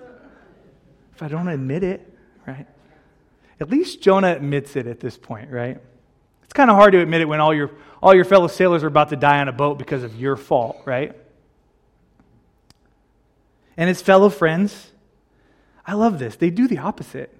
If 1.13 1.23
I 1.23 1.27
don't 1.27 1.47
admit 1.47 1.83
it, 1.83 2.17
right? 2.45 2.67
At 3.59 3.69
least 3.69 4.01
Jonah 4.01 4.33
admits 4.33 4.75
it 4.75 4.87
at 4.87 4.99
this 4.99 5.17
point, 5.17 5.51
right? 5.51 5.79
It's 6.43 6.53
kind 6.53 6.69
of 6.69 6.75
hard 6.75 6.93
to 6.93 6.99
admit 6.99 7.21
it 7.21 7.25
when 7.25 7.39
all 7.39 7.53
your, 7.53 7.71
all 8.01 8.15
your 8.15 8.25
fellow 8.25 8.47
sailors 8.47 8.83
are 8.83 8.87
about 8.87 9.09
to 9.09 9.15
die 9.15 9.39
on 9.39 9.47
a 9.47 9.51
boat 9.51 9.77
because 9.77 10.03
of 10.03 10.15
your 10.15 10.35
fault, 10.35 10.81
right? 10.85 11.15
And 13.75 13.87
his 13.87 14.01
fellow 14.01 14.29
friends, 14.29 14.91
I 15.87 15.93
love 15.93 16.19
this. 16.19 16.35
They 16.35 16.49
do 16.49 16.67
the 16.67 16.79
opposite. 16.79 17.33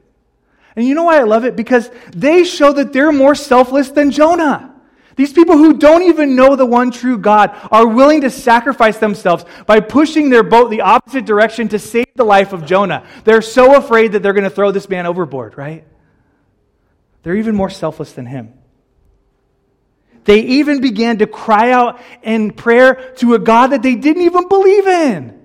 And 0.77 0.88
you 0.88 0.95
know 0.95 1.03
why 1.03 1.19
I 1.19 1.23
love 1.23 1.43
it? 1.43 1.55
Because 1.57 1.91
they 2.12 2.45
show 2.45 2.71
that 2.71 2.93
they're 2.93 3.12
more 3.12 3.36
selfless 3.36 3.89
than 3.89 4.12
Jonah. 4.12 4.73
These 5.17 5.33
people 5.33 5.57
who 5.57 5.77
don't 5.77 6.03
even 6.03 6.36
know 6.36 6.55
the 6.55 6.65
one 6.65 6.91
true 6.91 7.17
God 7.17 7.57
are 7.71 7.88
willing 7.88 8.21
to 8.21 8.29
sacrifice 8.29 8.99
themselves 8.99 9.43
by 9.65 9.79
pushing 9.79 10.29
their 10.29 10.43
boat 10.43 10.69
the 10.69 10.81
opposite 10.81 11.25
direction 11.25 11.67
to 11.69 11.79
save 11.79 12.05
the 12.15 12.23
life 12.23 12.53
of 12.53 12.65
Jonah. 12.65 13.05
They're 13.23 13.41
so 13.41 13.75
afraid 13.75 14.12
that 14.12 14.21
they're 14.21 14.33
going 14.33 14.43
to 14.43 14.51
throw 14.51 14.71
this 14.71 14.88
man 14.88 15.07
overboard, 15.07 15.57
right? 15.57 15.86
They're 17.23 17.36
even 17.36 17.55
more 17.55 17.71
selfless 17.71 18.13
than 18.13 18.27
him. 18.27 18.53
They 20.25 20.41
even 20.41 20.81
began 20.81 21.17
to 21.17 21.27
cry 21.27 21.71
out 21.71 21.99
in 22.21 22.51
prayer 22.51 23.13
to 23.17 23.33
a 23.33 23.39
God 23.39 23.67
that 23.67 23.81
they 23.81 23.95
didn't 23.95 24.21
even 24.23 24.47
believe 24.47 24.86
in. 24.86 25.37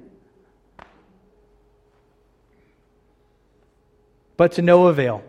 But 4.42 4.50
to 4.54 4.62
no 4.62 4.88
avail, 4.88 5.22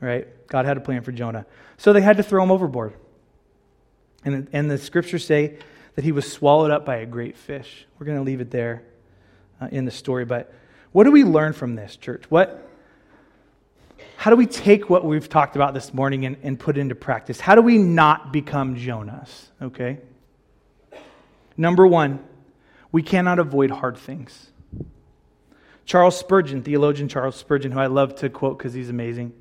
right? 0.00 0.26
God 0.46 0.64
had 0.64 0.78
a 0.78 0.80
plan 0.80 1.02
for 1.02 1.12
Jonah. 1.12 1.44
So 1.76 1.92
they 1.92 2.00
had 2.00 2.16
to 2.16 2.22
throw 2.22 2.42
him 2.42 2.50
overboard. 2.50 2.94
And, 4.24 4.48
and 4.54 4.70
the 4.70 4.78
scriptures 4.78 5.26
say 5.26 5.58
that 5.96 6.02
he 6.02 6.12
was 6.12 6.32
swallowed 6.32 6.70
up 6.70 6.86
by 6.86 6.96
a 6.96 7.04
great 7.04 7.36
fish. 7.36 7.86
We're 7.98 8.06
going 8.06 8.16
to 8.16 8.24
leave 8.24 8.40
it 8.40 8.50
there 8.50 8.84
uh, 9.60 9.68
in 9.70 9.84
the 9.84 9.90
story. 9.90 10.24
But 10.24 10.50
what 10.92 11.04
do 11.04 11.10
we 11.10 11.24
learn 11.24 11.52
from 11.52 11.74
this, 11.74 11.94
church? 11.96 12.24
What, 12.30 12.66
how 14.16 14.30
do 14.30 14.36
we 14.36 14.46
take 14.46 14.88
what 14.88 15.04
we've 15.04 15.28
talked 15.28 15.54
about 15.54 15.74
this 15.74 15.92
morning 15.92 16.24
and, 16.24 16.38
and 16.42 16.58
put 16.58 16.78
into 16.78 16.94
practice? 16.94 17.38
How 17.38 17.54
do 17.54 17.60
we 17.60 17.76
not 17.76 18.32
become 18.32 18.76
Jonahs? 18.76 19.48
Okay? 19.60 19.98
Number 21.58 21.86
one, 21.86 22.24
we 22.92 23.02
cannot 23.02 23.38
avoid 23.38 23.70
hard 23.70 23.98
things. 23.98 24.51
Charles 25.84 26.18
Spurgeon, 26.18 26.62
theologian 26.62 27.08
Charles 27.08 27.36
Spurgeon, 27.36 27.72
who 27.72 27.80
I 27.80 27.86
love 27.86 28.14
to 28.16 28.30
quote 28.30 28.58
because 28.58 28.72
he's 28.72 28.90
amazing, 28.90 29.32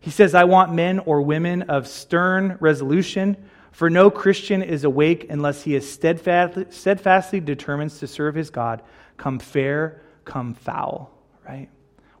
he 0.00 0.10
says, 0.10 0.34
I 0.34 0.44
want 0.44 0.74
men 0.74 0.98
or 0.98 1.22
women 1.22 1.62
of 1.62 1.88
stern 1.88 2.58
resolution 2.60 3.36
for 3.74 3.90
no 3.90 4.08
Christian 4.08 4.62
is 4.62 4.84
awake 4.84 5.26
unless 5.30 5.62
he 5.62 5.74
is 5.74 5.90
steadfastly, 5.90 6.66
steadfastly 6.70 7.40
to 7.40 8.06
serve 8.06 8.34
his 8.36 8.50
God, 8.50 8.82
come 9.16 9.40
fair, 9.40 10.00
come 10.24 10.54
foul, 10.54 11.10
right? 11.44 11.68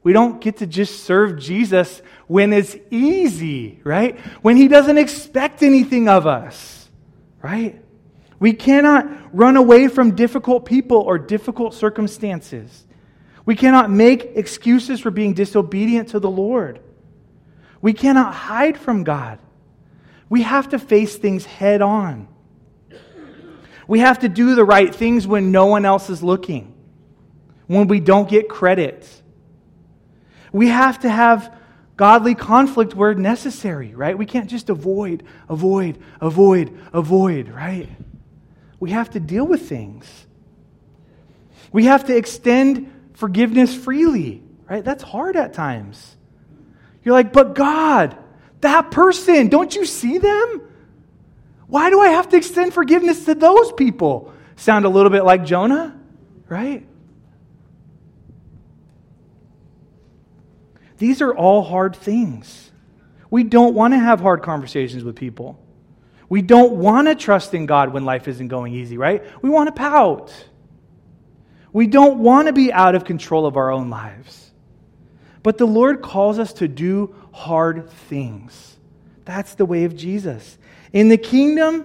We 0.02 0.12
don't 0.12 0.40
get 0.40 0.58
to 0.58 0.66
just 0.66 1.04
serve 1.04 1.38
Jesus 1.38 2.02
when 2.26 2.52
it's 2.52 2.76
easy, 2.90 3.80
right? 3.84 4.18
When 4.42 4.56
he 4.56 4.66
doesn't 4.66 4.98
expect 4.98 5.62
anything 5.62 6.08
of 6.08 6.26
us, 6.26 6.88
right? 7.40 7.80
We 8.40 8.52
cannot 8.52 9.06
run 9.32 9.56
away 9.56 9.88
from 9.88 10.16
difficult 10.16 10.64
people 10.64 10.98
or 10.98 11.18
difficult 11.18 11.72
circumstances. 11.72 12.83
We 13.46 13.56
cannot 13.56 13.90
make 13.90 14.32
excuses 14.36 15.00
for 15.00 15.10
being 15.10 15.34
disobedient 15.34 16.10
to 16.10 16.20
the 16.20 16.30
Lord. 16.30 16.80
We 17.82 17.92
cannot 17.92 18.32
hide 18.32 18.78
from 18.78 19.04
God. 19.04 19.38
We 20.30 20.42
have 20.42 20.70
to 20.70 20.78
face 20.78 21.16
things 21.16 21.44
head 21.44 21.82
on. 21.82 22.28
We 23.86 23.98
have 23.98 24.20
to 24.20 24.28
do 24.28 24.54
the 24.54 24.64
right 24.64 24.94
things 24.94 25.26
when 25.26 25.52
no 25.52 25.66
one 25.66 25.84
else 25.84 26.08
is 26.08 26.22
looking, 26.22 26.74
when 27.66 27.86
we 27.86 28.00
don't 28.00 28.28
get 28.28 28.48
credit. 28.48 29.06
We 30.52 30.68
have 30.68 31.00
to 31.00 31.10
have 31.10 31.54
godly 31.96 32.34
conflict 32.34 32.94
where 32.94 33.14
necessary, 33.14 33.94
right? 33.94 34.16
We 34.16 34.24
can't 34.24 34.48
just 34.48 34.70
avoid, 34.70 35.22
avoid, 35.48 35.98
avoid, 36.20 36.78
avoid, 36.92 37.48
right? 37.50 37.88
We 38.80 38.90
have 38.92 39.10
to 39.10 39.20
deal 39.20 39.46
with 39.46 39.68
things. 39.68 40.26
We 41.70 41.84
have 41.84 42.06
to 42.06 42.16
extend 42.16 42.90
forgiveness 43.24 43.74
freely, 43.74 44.42
right? 44.68 44.84
That's 44.84 45.02
hard 45.02 45.34
at 45.34 45.54
times. 45.54 46.14
You're 47.02 47.14
like, 47.14 47.32
but 47.32 47.54
God, 47.54 48.18
that 48.60 48.90
person, 48.90 49.48
don't 49.48 49.74
you 49.74 49.86
see 49.86 50.18
them? 50.18 50.60
Why 51.66 51.88
do 51.88 52.00
I 52.00 52.08
have 52.08 52.28
to 52.28 52.36
extend 52.36 52.74
forgiveness 52.74 53.24
to 53.24 53.34
those 53.34 53.72
people? 53.72 54.34
Sound 54.56 54.84
a 54.84 54.90
little 54.90 55.08
bit 55.08 55.24
like 55.24 55.46
Jonah, 55.46 55.98
right? 56.50 56.86
These 60.98 61.22
are 61.22 61.34
all 61.34 61.62
hard 61.62 61.96
things. 61.96 62.70
We 63.30 63.42
don't 63.42 63.74
want 63.74 63.94
to 63.94 63.98
have 63.98 64.20
hard 64.20 64.42
conversations 64.42 65.02
with 65.02 65.16
people. 65.16 65.58
We 66.28 66.42
don't 66.42 66.72
want 66.72 67.08
to 67.08 67.14
trust 67.14 67.54
in 67.54 67.64
God 67.64 67.90
when 67.90 68.04
life 68.04 68.28
isn't 68.28 68.48
going 68.48 68.74
easy, 68.74 68.98
right? 68.98 69.24
We 69.40 69.48
want 69.48 69.68
to 69.68 69.72
pout. 69.72 70.30
We 71.74 71.88
don't 71.88 72.20
want 72.20 72.46
to 72.46 72.52
be 72.52 72.72
out 72.72 72.94
of 72.94 73.04
control 73.04 73.44
of 73.44 73.56
our 73.56 73.70
own 73.70 73.90
lives. 73.90 74.52
But 75.42 75.58
the 75.58 75.66
Lord 75.66 76.00
calls 76.00 76.38
us 76.38 76.52
to 76.54 76.68
do 76.68 77.14
hard 77.32 77.90
things. 77.90 78.76
That's 79.24 79.56
the 79.56 79.66
way 79.66 79.82
of 79.84 79.96
Jesus. 79.96 80.56
In 80.92 81.08
the 81.08 81.18
kingdom, 81.18 81.84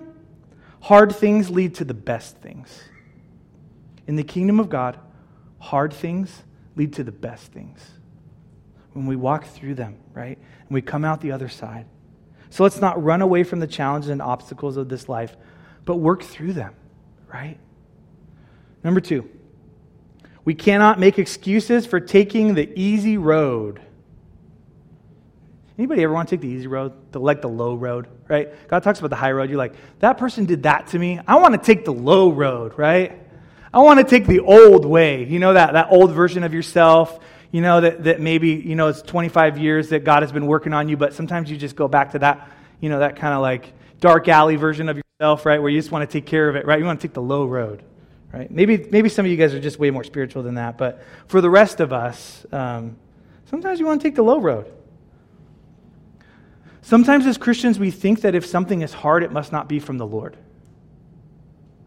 hard 0.80 1.14
things 1.14 1.50
lead 1.50 1.74
to 1.76 1.86
the 1.86 1.96
best 1.96 2.38
things. 2.38 2.84
In 4.06 4.16
the 4.16 4.24
kingdom 4.24 4.60
of 4.60 4.70
God, 4.70 5.00
hard 5.58 5.92
things 5.92 6.44
lead 6.76 6.94
to 6.94 7.04
the 7.04 7.12
best 7.12 7.52
things. 7.52 7.82
When 8.94 9.08
we 9.08 9.16
walk 9.16 9.46
through 9.46 9.74
them, 9.74 9.98
right? 10.14 10.38
And 10.38 10.70
we 10.70 10.84
come 10.84 11.04
out 11.04 11.20
the 11.20 11.32
other 11.32 11.50
side. 11.50 11.88
So 12.52 12.62
let's 12.62 12.80
not 12.80 13.04
run 13.04 13.24
away 13.24 13.44
from 13.44 13.60
the 13.60 13.68
challenges 13.68 14.12
and 14.12 14.22
obstacles 14.22 14.78
of 14.78 14.88
this 14.88 15.10
life, 15.10 15.36
but 15.84 15.96
work 15.96 16.22
through 16.22 16.54
them, 16.54 16.76
right? 17.34 17.58
Number 18.84 19.02
two, 19.02 19.28
we 20.50 20.56
cannot 20.56 21.00
make 21.00 21.20
excuses 21.20 21.86
for 21.86 22.00
taking 22.00 22.56
the 22.56 22.68
easy 22.76 23.18
road. 23.18 23.80
Anybody 25.78 26.02
ever 26.02 26.12
want 26.12 26.28
to 26.28 26.36
take 26.36 26.42
the 26.42 26.48
easy 26.48 26.66
road? 26.66 26.92
The, 27.12 27.20
like 27.20 27.44
the 27.44 27.48
low 27.48 27.76
road, 27.76 28.08
right? 28.28 28.50
God 28.68 28.82
talks 28.82 28.98
about 28.98 29.12
the 29.12 29.16
high 29.16 29.32
road. 29.32 29.52
You're 29.52 29.60
like, 29.60 29.76
that 30.00 30.18
person 30.18 30.46
did 30.46 30.64
that 30.64 30.88
to 30.88 30.98
me. 30.98 31.20
I 31.28 31.36
want 31.36 31.54
to 31.54 31.60
take 31.60 31.86
the 31.86 31.94
low 31.94 32.32
road, 32.32 32.80
right? 32.80 33.22
I 33.72 33.78
want 33.82 34.00
to 34.00 34.04
take 34.04 34.26
the 34.26 34.40
old 34.40 34.86
way. 34.86 35.24
You 35.24 35.38
know, 35.38 35.54
that, 35.54 35.74
that 35.74 35.90
old 35.92 36.14
version 36.14 36.44
of 36.44 36.52
yourself. 36.52 37.20
You 37.52 37.62
know, 37.62 37.82
that, 37.82 38.06
that 38.06 38.20
maybe, 38.20 38.50
you 38.50 38.74
know, 38.74 38.88
it's 38.88 39.04
25 39.04 39.60
years 39.60 39.90
that 39.90 40.04
God 40.04 40.24
has 40.24 40.32
been 40.32 40.48
working 40.48 40.74
on 40.74 40.90
you, 40.90 40.98
but 40.98 41.14
sometimes 41.14 41.52
you 41.52 41.58
just 41.58 41.76
go 41.76 41.88
back 41.88 42.14
to 42.14 42.20
that, 42.20 42.50
you 42.80 42.90
know, 42.90 42.98
that 43.02 43.18
kind 43.18 43.36
of 43.36 43.42
like 43.42 43.72
dark 44.00 44.28
alley 44.28 44.56
version 44.56 44.90
of 44.90 44.98
yourself, 44.98 45.46
right? 45.46 45.62
Where 45.62 45.70
you 45.70 45.78
just 45.78 45.92
want 45.92 46.10
to 46.10 46.12
take 46.12 46.26
care 46.26 46.50
of 46.50 46.56
it, 46.56 46.66
right? 46.66 46.80
You 46.80 46.86
want 46.86 47.00
to 47.00 47.08
take 47.08 47.14
the 47.14 47.22
low 47.22 47.46
road 47.46 47.84
right? 48.34 48.50
Maybe, 48.50 48.78
maybe 48.90 49.10
some 49.10 49.26
of 49.26 49.32
you 49.32 49.38
guys 49.38 49.54
are 49.54 49.60
just 49.60 49.80
way 49.80 49.92
more 49.92 50.04
spiritual 50.04 50.44
than 50.44 50.56
that, 50.56 50.78
but 50.78 51.04
for 51.28 51.42
the 51.42 51.50
rest 51.50 51.80
of 51.80 51.92
us, 51.94 52.46
um, 52.52 52.98
sometimes 53.46 53.80
you 53.80 53.86
want 53.86 54.02
to 54.02 54.08
take 54.08 54.16
the 54.16 54.24
low 54.24 54.40
road. 54.40 54.72
Sometimes 56.82 57.26
as 57.26 57.38
Christians, 57.38 57.78
we 57.78 57.92
think 57.92 58.22
that 58.22 58.36
if 58.36 58.46
something 58.46 58.82
is 58.82 58.94
hard, 58.94 59.24
it 59.24 59.32
must 59.32 59.52
not 59.52 59.70
be 59.70 59.80
from 59.80 59.98
the 59.98 60.08
Lord. 60.08 60.36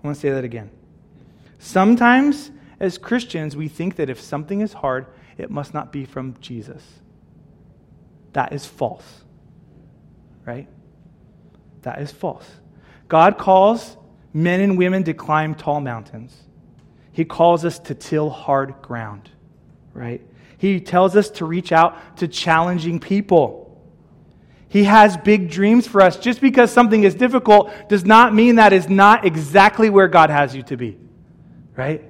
I 0.02 0.06
want 0.06 0.16
to 0.16 0.20
say 0.20 0.30
that 0.30 0.44
again. 0.44 0.70
Sometimes 1.58 2.50
as 2.80 2.98
Christians, 2.98 3.56
we 3.56 3.68
think 3.68 3.96
that 3.96 4.10
if 4.10 4.20
something 4.20 4.60
is 4.60 4.72
hard, 4.72 5.06
it 5.38 5.50
must 5.50 5.72
not 5.72 5.92
be 5.92 6.04
from 6.04 6.36
Jesus. 6.40 6.82
That 8.32 8.52
is 8.52 8.66
false. 8.66 9.04
Right? 10.44 10.68
That 11.82 12.00
is 12.00 12.10
false. 12.10 12.48
God 13.08 13.38
calls 13.38 13.96
men 14.32 14.60
and 14.60 14.78
women 14.78 15.04
to 15.04 15.14
climb 15.14 15.54
tall 15.54 15.80
mountains. 15.80 16.36
He 17.12 17.24
calls 17.24 17.64
us 17.64 17.78
to 17.80 17.94
till 17.94 18.30
hard 18.30 18.74
ground, 18.82 19.30
right? 19.92 20.22
He 20.56 20.80
tells 20.80 21.16
us 21.16 21.28
to 21.30 21.44
reach 21.44 21.72
out 21.72 22.18
to 22.18 22.28
challenging 22.28 23.00
people. 23.00 23.62
He 24.68 24.84
has 24.84 25.16
big 25.18 25.50
dreams 25.50 25.86
for 25.86 26.00
us. 26.00 26.16
Just 26.16 26.40
because 26.40 26.70
something 26.70 27.04
is 27.04 27.14
difficult 27.14 27.70
does 27.88 28.04
not 28.06 28.34
mean 28.34 28.54
that 28.54 28.72
is 28.72 28.88
not 28.88 29.26
exactly 29.26 29.90
where 29.90 30.08
God 30.08 30.30
has 30.30 30.56
you 30.56 30.62
to 30.64 30.76
be, 30.76 30.96
right? 31.76 32.02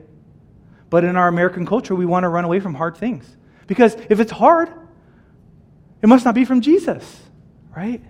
But 0.90 1.02
in 1.04 1.16
our 1.16 1.26
American 1.26 1.66
culture, 1.66 1.94
we 1.94 2.06
want 2.06 2.22
to 2.24 2.28
run 2.28 2.44
away 2.44 2.60
from 2.60 2.74
hard 2.74 2.96
things. 2.96 3.36
Because 3.66 3.96
if 4.10 4.20
it's 4.20 4.30
hard, 4.30 4.68
it 6.02 6.06
must 6.06 6.24
not 6.24 6.34
be 6.34 6.44
from 6.44 6.60
Jesus, 6.60 7.20
right? 7.74 8.02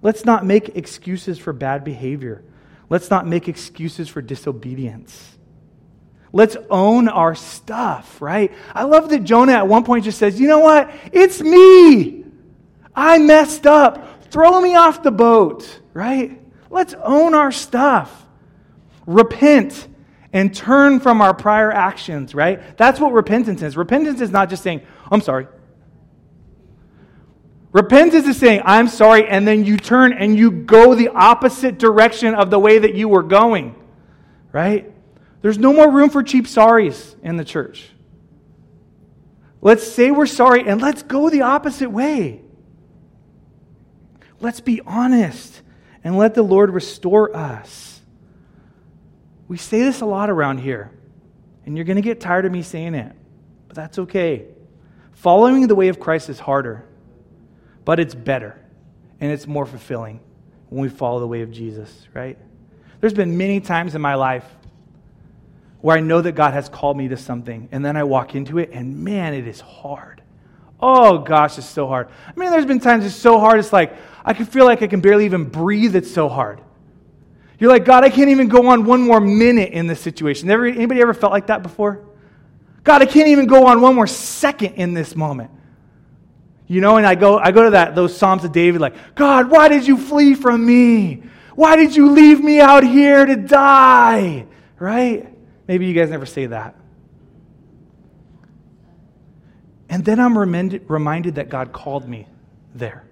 Let's 0.00 0.24
not 0.24 0.44
make 0.44 0.76
excuses 0.76 1.38
for 1.38 1.52
bad 1.52 1.84
behavior. 1.84 2.44
Let's 2.88 3.10
not 3.10 3.26
make 3.26 3.48
excuses 3.48 4.08
for 4.08 4.22
disobedience. 4.22 5.36
Let's 6.32 6.56
own 6.70 7.08
our 7.08 7.34
stuff, 7.34 8.20
right? 8.20 8.52
I 8.74 8.84
love 8.84 9.08
that 9.10 9.24
Jonah 9.24 9.52
at 9.52 9.66
one 9.66 9.84
point 9.84 10.04
just 10.04 10.18
says, 10.18 10.40
You 10.40 10.46
know 10.46 10.60
what? 10.60 10.90
It's 11.12 11.40
me. 11.40 12.24
I 12.94 13.18
messed 13.18 13.66
up. 13.66 14.30
Throw 14.30 14.60
me 14.60 14.74
off 14.74 15.02
the 15.02 15.10
boat, 15.10 15.80
right? 15.94 16.40
Let's 16.70 16.94
own 17.02 17.34
our 17.34 17.50
stuff. 17.50 18.26
Repent 19.06 19.88
and 20.32 20.54
turn 20.54 21.00
from 21.00 21.22
our 21.22 21.32
prior 21.32 21.72
actions, 21.72 22.34
right? 22.34 22.76
That's 22.76 23.00
what 23.00 23.12
repentance 23.12 23.62
is. 23.62 23.76
Repentance 23.76 24.20
is 24.20 24.30
not 24.30 24.50
just 24.50 24.62
saying, 24.62 24.82
I'm 25.10 25.22
sorry. 25.22 25.46
Repentance 27.72 28.26
is 28.26 28.38
saying, 28.38 28.62
I'm 28.64 28.88
sorry, 28.88 29.28
and 29.28 29.46
then 29.46 29.64
you 29.64 29.76
turn 29.76 30.12
and 30.12 30.36
you 30.36 30.50
go 30.50 30.94
the 30.94 31.08
opposite 31.08 31.78
direction 31.78 32.34
of 32.34 32.50
the 32.50 32.58
way 32.58 32.78
that 32.78 32.94
you 32.94 33.08
were 33.08 33.22
going, 33.22 33.74
right? 34.52 34.90
There's 35.42 35.58
no 35.58 35.72
more 35.72 35.90
room 35.90 36.08
for 36.10 36.22
cheap 36.22 36.46
sorries 36.46 37.14
in 37.22 37.36
the 37.36 37.44
church. 37.44 37.90
Let's 39.60 39.86
say 39.86 40.10
we're 40.10 40.26
sorry 40.26 40.66
and 40.66 40.80
let's 40.80 41.02
go 41.02 41.28
the 41.28 41.42
opposite 41.42 41.90
way. 41.90 42.40
Let's 44.40 44.60
be 44.60 44.80
honest 44.86 45.62
and 46.02 46.16
let 46.16 46.34
the 46.34 46.42
Lord 46.42 46.70
restore 46.70 47.36
us. 47.36 48.00
We 49.46 49.56
say 49.56 49.80
this 49.80 50.00
a 50.00 50.06
lot 50.06 50.30
around 50.30 50.58
here, 50.58 50.90
and 51.66 51.76
you're 51.76 51.86
going 51.86 51.96
to 51.96 52.02
get 52.02 52.20
tired 52.20 52.44
of 52.44 52.52
me 52.52 52.62
saying 52.62 52.94
it, 52.94 53.12
but 53.66 53.76
that's 53.76 53.98
okay. 53.98 54.46
Following 55.12 55.66
the 55.66 55.74
way 55.74 55.88
of 55.88 55.98
Christ 55.98 56.28
is 56.28 56.38
harder, 56.38 56.84
but 57.88 57.98
it's 57.98 58.14
better 58.14 58.54
and 59.18 59.32
it's 59.32 59.46
more 59.46 59.64
fulfilling 59.64 60.20
when 60.68 60.82
we 60.82 60.90
follow 60.90 61.20
the 61.20 61.26
way 61.26 61.40
of 61.40 61.50
Jesus, 61.50 62.06
right? 62.12 62.36
There's 63.00 63.14
been 63.14 63.38
many 63.38 63.60
times 63.60 63.94
in 63.94 64.02
my 64.02 64.14
life 64.14 64.44
where 65.80 65.96
I 65.96 66.00
know 66.00 66.20
that 66.20 66.32
God 66.32 66.52
has 66.52 66.68
called 66.68 66.98
me 66.98 67.08
to 67.08 67.16
something, 67.16 67.66
and 67.72 67.82
then 67.82 67.96
I 67.96 68.02
walk 68.02 68.34
into 68.34 68.58
it, 68.58 68.72
and 68.74 69.04
man, 69.04 69.32
it 69.32 69.48
is 69.48 69.60
hard. 69.60 70.20
Oh 70.78 71.20
gosh, 71.20 71.56
it's 71.56 71.66
so 71.66 71.86
hard. 71.86 72.10
I 72.26 72.38
mean, 72.38 72.50
there's 72.50 72.66
been 72.66 72.78
times 72.78 73.06
it's 73.06 73.14
so 73.14 73.40
hard, 73.40 73.58
it's 73.58 73.72
like 73.72 73.96
I 74.22 74.34
can 74.34 74.44
feel 74.44 74.66
like 74.66 74.82
I 74.82 74.86
can 74.86 75.00
barely 75.00 75.24
even 75.24 75.44
breathe, 75.44 75.96
it's 75.96 76.12
so 76.12 76.28
hard. 76.28 76.60
You're 77.58 77.70
like, 77.70 77.86
God, 77.86 78.04
I 78.04 78.10
can't 78.10 78.28
even 78.28 78.48
go 78.48 78.66
on 78.66 78.84
one 78.84 79.00
more 79.00 79.18
minute 79.18 79.72
in 79.72 79.86
this 79.86 80.02
situation. 80.02 80.50
Anybody 80.50 81.00
ever 81.00 81.14
felt 81.14 81.32
like 81.32 81.46
that 81.46 81.62
before? 81.62 82.04
God, 82.84 83.00
I 83.00 83.06
can't 83.06 83.28
even 83.28 83.46
go 83.46 83.66
on 83.66 83.80
one 83.80 83.94
more 83.94 84.06
second 84.06 84.74
in 84.74 84.92
this 84.92 85.16
moment. 85.16 85.52
You 86.68 86.82
know, 86.82 86.98
and 86.98 87.06
I 87.06 87.14
go, 87.14 87.38
I 87.38 87.50
go 87.50 87.64
to 87.64 87.70
that, 87.70 87.94
those 87.94 88.14
Psalms 88.14 88.44
of 88.44 88.52
David, 88.52 88.80
like, 88.82 89.14
God, 89.14 89.50
why 89.50 89.68
did 89.68 89.86
you 89.86 89.96
flee 89.96 90.34
from 90.34 90.64
me? 90.64 91.22
Why 91.54 91.76
did 91.76 91.96
you 91.96 92.10
leave 92.10 92.40
me 92.40 92.60
out 92.60 92.84
here 92.84 93.24
to 93.24 93.36
die? 93.36 94.46
Right? 94.78 95.34
Maybe 95.66 95.86
you 95.86 95.94
guys 95.94 96.10
never 96.10 96.26
say 96.26 96.46
that. 96.46 96.76
And 99.88 100.04
then 100.04 100.20
I'm 100.20 100.36
reminded, 100.36 100.84
reminded 100.88 101.36
that 101.36 101.48
God 101.48 101.72
called 101.72 102.06
me 102.06 102.28
there. 102.74 103.04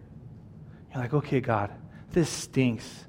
You're 0.93 1.03
like, 1.03 1.15
okay, 1.15 1.41
God, 1.41 1.73
this 2.13 2.29
stinks. 2.29 3.07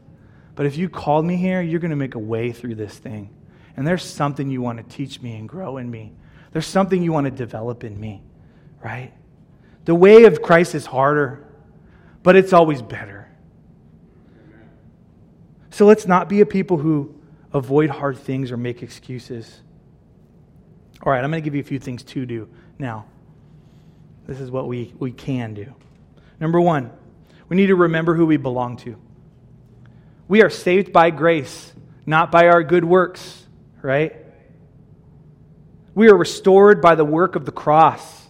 But 0.55 0.65
if 0.65 0.77
you 0.77 0.87
called 0.87 1.25
me 1.25 1.35
here, 1.35 1.61
you're 1.61 1.81
going 1.81 1.91
to 1.91 1.97
make 1.97 2.15
a 2.15 2.19
way 2.19 2.53
through 2.53 2.75
this 2.75 2.97
thing. 2.97 3.35
And 3.75 3.85
there's 3.85 4.03
something 4.03 4.49
you 4.49 4.61
want 4.61 4.77
to 4.77 4.95
teach 4.95 5.21
me 5.21 5.35
and 5.35 5.47
grow 5.47 5.77
in 5.77 5.91
me. 5.91 6.13
There's 6.51 6.65
something 6.65 7.03
you 7.03 7.11
want 7.11 7.25
to 7.25 7.31
develop 7.31 7.83
in 7.83 7.99
me, 7.99 8.23
right? 8.83 9.11
The 9.87 9.95
way 9.95 10.25
of 10.25 10.41
Christ 10.41 10.75
is 10.75 10.85
harder, 10.85 11.47
but 12.21 12.35
it's 12.35 12.51
always 12.51 12.81
better. 12.81 13.29
So 15.69 15.85
let's 15.85 16.05
not 16.05 16.27
be 16.27 16.41
a 16.41 16.45
people 16.45 16.75
who 16.75 17.15
avoid 17.53 17.89
hard 17.89 18.17
things 18.17 18.51
or 18.51 18.57
make 18.57 18.83
excuses. 18.83 19.61
All 21.01 21.13
right, 21.13 21.23
I'm 21.23 21.31
going 21.31 21.41
to 21.41 21.45
give 21.45 21.55
you 21.55 21.61
a 21.61 21.63
few 21.63 21.79
things 21.79 22.03
to 22.03 22.25
do 22.25 22.49
now. 22.77 23.05
This 24.25 24.41
is 24.41 24.51
what 24.51 24.67
we, 24.67 24.93
we 24.99 25.13
can 25.13 25.53
do. 25.53 25.73
Number 26.37 26.59
one, 26.59 26.91
we 27.47 27.55
need 27.55 27.67
to 27.67 27.75
remember 27.77 28.13
who 28.13 28.25
we 28.25 28.35
belong 28.35 28.75
to. 28.79 28.97
We 30.27 30.43
are 30.43 30.49
saved 30.49 30.91
by 30.91 31.11
grace, 31.11 31.71
not 32.05 32.29
by 32.29 32.49
our 32.49 32.61
good 32.61 32.83
works, 32.83 33.47
right? 33.81 34.17
We 35.95 36.09
are 36.09 36.17
restored 36.17 36.81
by 36.81 36.95
the 36.95 37.05
work 37.05 37.37
of 37.37 37.45
the 37.45 37.53
cross. 37.53 38.26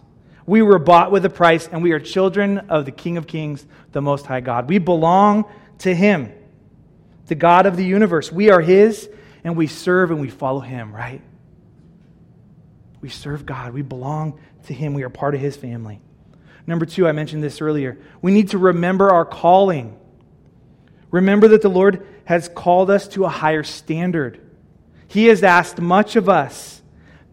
We 0.47 0.63
were 0.63 0.79
bought 0.79 1.11
with 1.11 1.25
a 1.25 1.29
price, 1.29 1.67
and 1.71 1.83
we 1.83 1.91
are 1.91 1.99
children 1.99 2.57
of 2.69 2.85
the 2.85 2.91
King 2.91 3.17
of 3.17 3.27
Kings, 3.27 3.65
the 3.91 4.01
Most 4.01 4.25
High 4.25 4.39
God. 4.39 4.67
We 4.67 4.79
belong 4.79 5.45
to 5.79 5.93
Him 5.93 6.33
the 7.27 7.35
God 7.35 7.65
of 7.65 7.75
the 7.75 7.85
universe. 7.85 8.31
We 8.31 8.49
are 8.49 8.61
His, 8.61 9.09
and 9.43 9.55
we 9.55 9.67
serve 9.67 10.11
and 10.11 10.19
we 10.19 10.29
follow 10.29 10.61
Him, 10.61 10.95
right? 10.95 11.21
We 13.01 13.09
serve 13.09 13.45
God. 13.45 13.73
We 13.73 13.81
belong 13.81 14.39
to 14.67 14.73
Him. 14.73 14.93
We 14.93 15.03
are 15.03 15.09
part 15.09 15.35
of 15.35 15.41
His 15.41 15.55
family. 15.55 15.99
Number 16.65 16.85
two, 16.85 17.07
I 17.07 17.11
mentioned 17.11 17.43
this 17.43 17.61
earlier. 17.61 17.97
We 18.21 18.31
need 18.31 18.49
to 18.49 18.57
remember 18.57 19.09
our 19.09 19.25
calling. 19.25 19.97
Remember 21.11 21.47
that 21.49 21.61
the 21.61 21.69
Lord 21.69 22.05
has 22.25 22.49
called 22.49 22.89
us 22.89 23.07
to 23.09 23.25
a 23.25 23.29
higher 23.29 23.63
standard. 23.63 24.41
He 25.07 25.25
has 25.25 25.43
asked 25.43 25.79
much 25.79 26.15
of 26.15 26.27
us. 26.27 26.76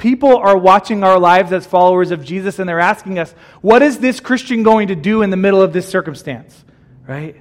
People 0.04 0.36
are 0.36 0.58
watching 0.58 1.02
our 1.02 1.18
lives 1.18 1.50
as 1.50 1.64
followers 1.64 2.10
of 2.10 2.22
Jesus 2.22 2.58
and 2.58 2.68
they're 2.68 2.78
asking 2.78 3.18
us, 3.18 3.32
what 3.62 3.80
is 3.80 4.00
this 4.00 4.20
Christian 4.20 4.62
going 4.62 4.88
to 4.88 4.94
do 4.94 5.22
in 5.22 5.30
the 5.30 5.36
middle 5.38 5.62
of 5.62 5.72
this 5.72 5.88
circumstance? 5.88 6.62
Right? 7.08 7.40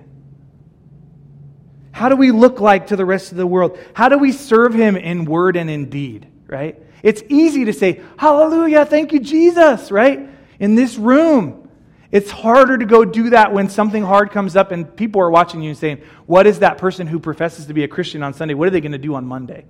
How 1.91 2.07
do 2.07 2.15
we 2.15 2.31
look 2.31 2.61
like 2.61 2.87
to 2.87 2.95
the 2.95 3.03
rest 3.03 3.33
of 3.33 3.37
the 3.37 3.45
world? 3.45 3.77
How 3.93 4.07
do 4.07 4.17
we 4.17 4.31
serve 4.31 4.73
him 4.73 4.95
in 4.95 5.25
word 5.25 5.57
and 5.57 5.69
in 5.69 5.89
deed, 5.89 6.25
right? 6.47 6.81
It's 7.03 7.21
easy 7.27 7.65
to 7.65 7.73
say, 7.73 8.01
Hallelujah, 8.15 8.85
thank 8.85 9.11
you, 9.11 9.19
Jesus, 9.19 9.91
right? 9.91 10.29
In 10.57 10.75
this 10.75 10.97
room. 10.97 11.69
It's 12.13 12.31
harder 12.31 12.77
to 12.77 12.85
go 12.85 13.03
do 13.03 13.31
that 13.31 13.51
when 13.51 13.67
something 13.67 14.03
hard 14.03 14.31
comes 14.31 14.55
up 14.55 14.71
and 14.71 14.95
people 14.95 15.19
are 15.19 15.29
watching 15.29 15.61
you 15.61 15.71
and 15.71 15.77
saying, 15.77 16.01
What 16.27 16.47
is 16.47 16.59
that 16.59 16.77
person 16.77 17.07
who 17.07 17.19
professes 17.19 17.65
to 17.65 17.73
be 17.73 17.83
a 17.83 17.89
Christian 17.89 18.23
on 18.23 18.33
Sunday? 18.33 18.53
What 18.53 18.69
are 18.69 18.71
they 18.71 18.79
going 18.79 18.93
to 18.93 18.97
do 18.97 19.15
on 19.15 19.25
Monday, 19.25 19.65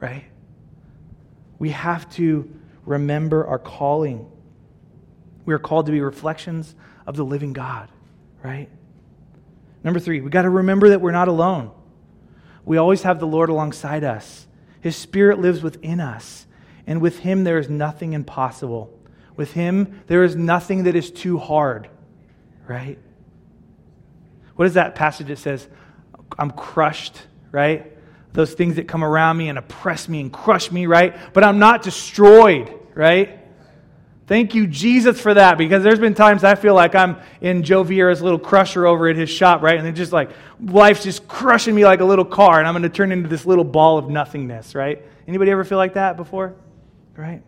right? 0.00 0.24
We 1.58 1.70
have 1.70 2.10
to 2.14 2.50
remember 2.84 3.46
our 3.46 3.58
calling. 3.58 4.30
We 5.44 5.54
are 5.54 5.58
called 5.58 5.86
to 5.86 5.92
be 5.92 6.00
reflections 6.00 6.74
of 7.06 7.16
the 7.16 7.24
living 7.24 7.52
God, 7.52 7.88
right? 8.42 8.68
Number 9.82 10.00
three, 10.00 10.20
we 10.20 10.30
got 10.30 10.42
to 10.42 10.50
remember 10.50 10.90
that 10.90 11.00
we're 11.00 11.12
not 11.12 11.28
alone. 11.28 11.70
We 12.64 12.76
always 12.76 13.02
have 13.02 13.18
the 13.18 13.26
Lord 13.26 13.48
alongside 13.48 14.04
us. 14.04 14.46
His 14.80 14.96
Spirit 14.96 15.40
lives 15.40 15.62
within 15.62 16.00
us, 16.00 16.46
and 16.86 17.00
with 17.00 17.20
Him 17.20 17.44
there 17.44 17.58
is 17.58 17.68
nothing 17.68 18.12
impossible. 18.12 18.92
With 19.36 19.52
Him 19.52 20.02
there 20.06 20.22
is 20.22 20.36
nothing 20.36 20.84
that 20.84 20.94
is 20.94 21.10
too 21.10 21.38
hard, 21.38 21.88
right? 22.66 22.98
What 24.56 24.66
is 24.66 24.74
that 24.74 24.94
passage 24.94 25.28
that 25.28 25.38
says, 25.38 25.68
I'm 26.38 26.50
crushed, 26.50 27.22
right? 27.52 27.92
Those 28.38 28.54
things 28.54 28.76
that 28.76 28.86
come 28.86 29.02
around 29.02 29.36
me 29.36 29.48
and 29.48 29.58
oppress 29.58 30.08
me 30.08 30.20
and 30.20 30.32
crush 30.32 30.70
me, 30.70 30.86
right? 30.86 31.16
But 31.32 31.42
I'm 31.42 31.58
not 31.58 31.82
destroyed, 31.82 32.72
right? 32.94 33.36
Thank 34.28 34.54
you, 34.54 34.68
Jesus, 34.68 35.20
for 35.20 35.34
that, 35.34 35.58
because 35.58 35.82
there's 35.82 35.98
been 35.98 36.14
times 36.14 36.44
I 36.44 36.54
feel 36.54 36.74
like 36.74 36.94
I'm 36.94 37.16
in 37.40 37.64
Joe 37.64 37.82
Vieira's 37.82 38.22
little 38.22 38.38
crusher 38.38 38.86
over 38.86 39.08
at 39.08 39.16
his 39.16 39.28
shop, 39.28 39.60
right? 39.60 39.76
And 39.76 39.88
it's 39.88 39.98
just 39.98 40.12
like 40.12 40.30
life's 40.64 41.02
just 41.02 41.26
crushing 41.26 41.74
me 41.74 41.84
like 41.84 41.98
a 41.98 42.04
little 42.04 42.24
car, 42.24 42.60
and 42.60 42.68
I'm 42.68 42.74
going 42.74 42.84
to 42.84 42.88
turn 42.88 43.10
into 43.10 43.28
this 43.28 43.44
little 43.44 43.64
ball 43.64 43.98
of 43.98 44.08
nothingness, 44.08 44.76
right? 44.76 45.02
Anybody 45.26 45.50
ever 45.50 45.64
feel 45.64 45.78
like 45.78 45.94
that 45.94 46.16
before? 46.16 46.54
Right? 47.16 47.42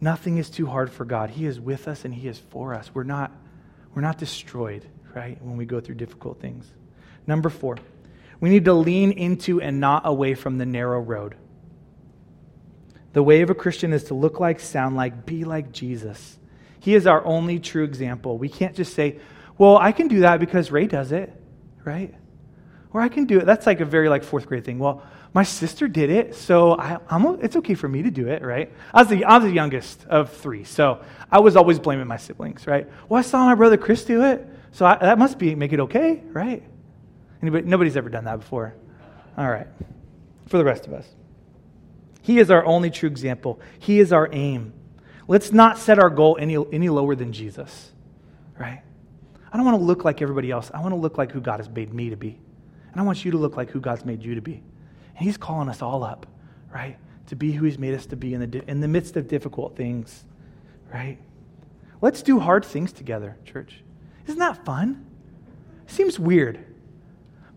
Nothing 0.00 0.38
is 0.38 0.50
too 0.50 0.66
hard 0.66 0.90
for 0.90 1.04
God. 1.04 1.30
He 1.30 1.46
is 1.46 1.60
with 1.60 1.86
us 1.86 2.04
and 2.04 2.12
He 2.12 2.26
is 2.26 2.40
for 2.50 2.74
us. 2.74 2.90
We're 2.92 3.04
not, 3.04 3.30
we're 3.94 4.02
not 4.02 4.18
destroyed, 4.18 4.84
right, 5.14 5.40
when 5.40 5.56
we 5.56 5.66
go 5.66 5.78
through 5.78 5.94
difficult 5.94 6.40
things. 6.40 6.66
Number 7.28 7.48
four, 7.48 7.76
we 8.40 8.48
need 8.48 8.64
to 8.64 8.72
lean 8.72 9.12
into 9.12 9.60
and 9.60 9.80
not 9.80 10.02
away 10.06 10.34
from 10.34 10.58
the 10.58 10.66
narrow 10.66 11.00
road. 11.00 11.36
The 13.12 13.22
way 13.22 13.42
of 13.42 13.50
a 13.50 13.54
Christian 13.54 13.92
is 13.92 14.04
to 14.04 14.14
look 14.14 14.40
like, 14.40 14.60
sound 14.60 14.96
like, 14.96 15.26
be 15.26 15.44
like 15.44 15.72
Jesus. 15.72 16.38
He 16.78 16.94
is 16.94 17.06
our 17.06 17.24
only 17.24 17.58
true 17.58 17.84
example. 17.84 18.38
We 18.38 18.48
can't 18.48 18.74
just 18.74 18.94
say, 18.94 19.18
well, 19.58 19.76
I 19.76 19.92
can 19.92 20.08
do 20.08 20.20
that 20.20 20.40
because 20.40 20.70
Ray 20.70 20.86
does 20.86 21.12
it, 21.12 21.32
right? 21.84 22.14
Or 22.92 23.00
I 23.00 23.08
can 23.08 23.26
do 23.26 23.38
it. 23.38 23.46
That's 23.46 23.66
like 23.66 23.80
a 23.80 23.84
very 23.84 24.08
like 24.08 24.24
fourth 24.24 24.46
grade 24.46 24.64
thing. 24.64 24.78
Well, 24.78 25.02
my 25.32 25.42
sister 25.42 25.86
did 25.86 26.10
it, 26.10 26.34
so 26.34 26.72
I, 26.72 26.98
it's 27.40 27.56
okay 27.56 27.74
for 27.74 27.88
me 27.88 28.02
to 28.02 28.10
do 28.10 28.28
it, 28.28 28.42
right? 28.42 28.72
I 28.92 29.02
was, 29.02 29.08
the, 29.08 29.24
I 29.24 29.36
was 29.36 29.44
the 29.44 29.52
youngest 29.52 30.04
of 30.06 30.32
three, 30.32 30.64
so 30.64 31.04
I 31.30 31.38
was 31.38 31.54
always 31.54 31.78
blaming 31.78 32.08
my 32.08 32.16
siblings, 32.16 32.66
right? 32.66 32.88
Well, 33.08 33.18
I 33.18 33.22
saw 33.22 33.44
my 33.44 33.54
brother 33.54 33.76
Chris 33.76 34.04
do 34.04 34.24
it, 34.24 34.48
so 34.72 34.86
I, 34.86 34.96
that 34.96 35.18
must 35.18 35.38
be 35.38 35.54
make 35.54 35.72
it 35.72 35.80
okay, 35.80 36.22
right? 36.32 36.64
Anybody, 37.42 37.66
nobody's 37.66 37.96
ever 37.96 38.08
done 38.08 38.24
that 38.24 38.40
before. 38.40 38.74
All 39.36 39.48
right. 39.48 39.66
For 40.46 40.58
the 40.58 40.64
rest 40.64 40.86
of 40.86 40.92
us. 40.92 41.06
He 42.22 42.38
is 42.38 42.50
our 42.50 42.64
only 42.64 42.90
true 42.90 43.08
example. 43.08 43.60
He 43.78 44.00
is 44.00 44.12
our 44.12 44.28
aim. 44.32 44.74
Let's 45.26 45.52
not 45.52 45.78
set 45.78 45.98
our 45.98 46.10
goal 46.10 46.36
any, 46.40 46.56
any 46.72 46.88
lower 46.88 47.14
than 47.14 47.32
Jesus, 47.32 47.92
right? 48.58 48.82
I 49.52 49.56
don't 49.56 49.64
want 49.64 49.78
to 49.78 49.84
look 49.84 50.04
like 50.04 50.20
everybody 50.20 50.50
else. 50.50 50.70
I 50.74 50.80
want 50.80 50.92
to 50.92 51.00
look 51.00 51.18
like 51.18 51.32
who 51.32 51.40
God 51.40 51.60
has 51.60 51.68
made 51.68 51.94
me 51.94 52.10
to 52.10 52.16
be. 52.16 52.38
And 52.92 53.00
I 53.00 53.04
want 53.04 53.24
you 53.24 53.30
to 53.30 53.38
look 53.38 53.56
like 53.56 53.70
who 53.70 53.80
God's 53.80 54.04
made 54.04 54.22
you 54.22 54.34
to 54.34 54.42
be. 54.42 54.62
And 55.16 55.24
He's 55.24 55.36
calling 55.36 55.68
us 55.68 55.82
all 55.82 56.02
up, 56.02 56.26
right? 56.72 56.98
To 57.28 57.36
be 57.36 57.52
who 57.52 57.64
He's 57.64 57.78
made 57.78 57.94
us 57.94 58.06
to 58.06 58.16
be 58.16 58.34
in 58.34 58.50
the, 58.50 58.70
in 58.70 58.80
the 58.80 58.88
midst 58.88 59.16
of 59.16 59.28
difficult 59.28 59.76
things, 59.76 60.24
right? 60.92 61.18
Let's 62.00 62.22
do 62.22 62.38
hard 62.40 62.64
things 62.64 62.92
together, 62.92 63.36
church. 63.44 63.82
Isn't 64.26 64.38
that 64.38 64.64
fun? 64.64 65.06
Seems 65.86 66.18
weird. 66.18 66.64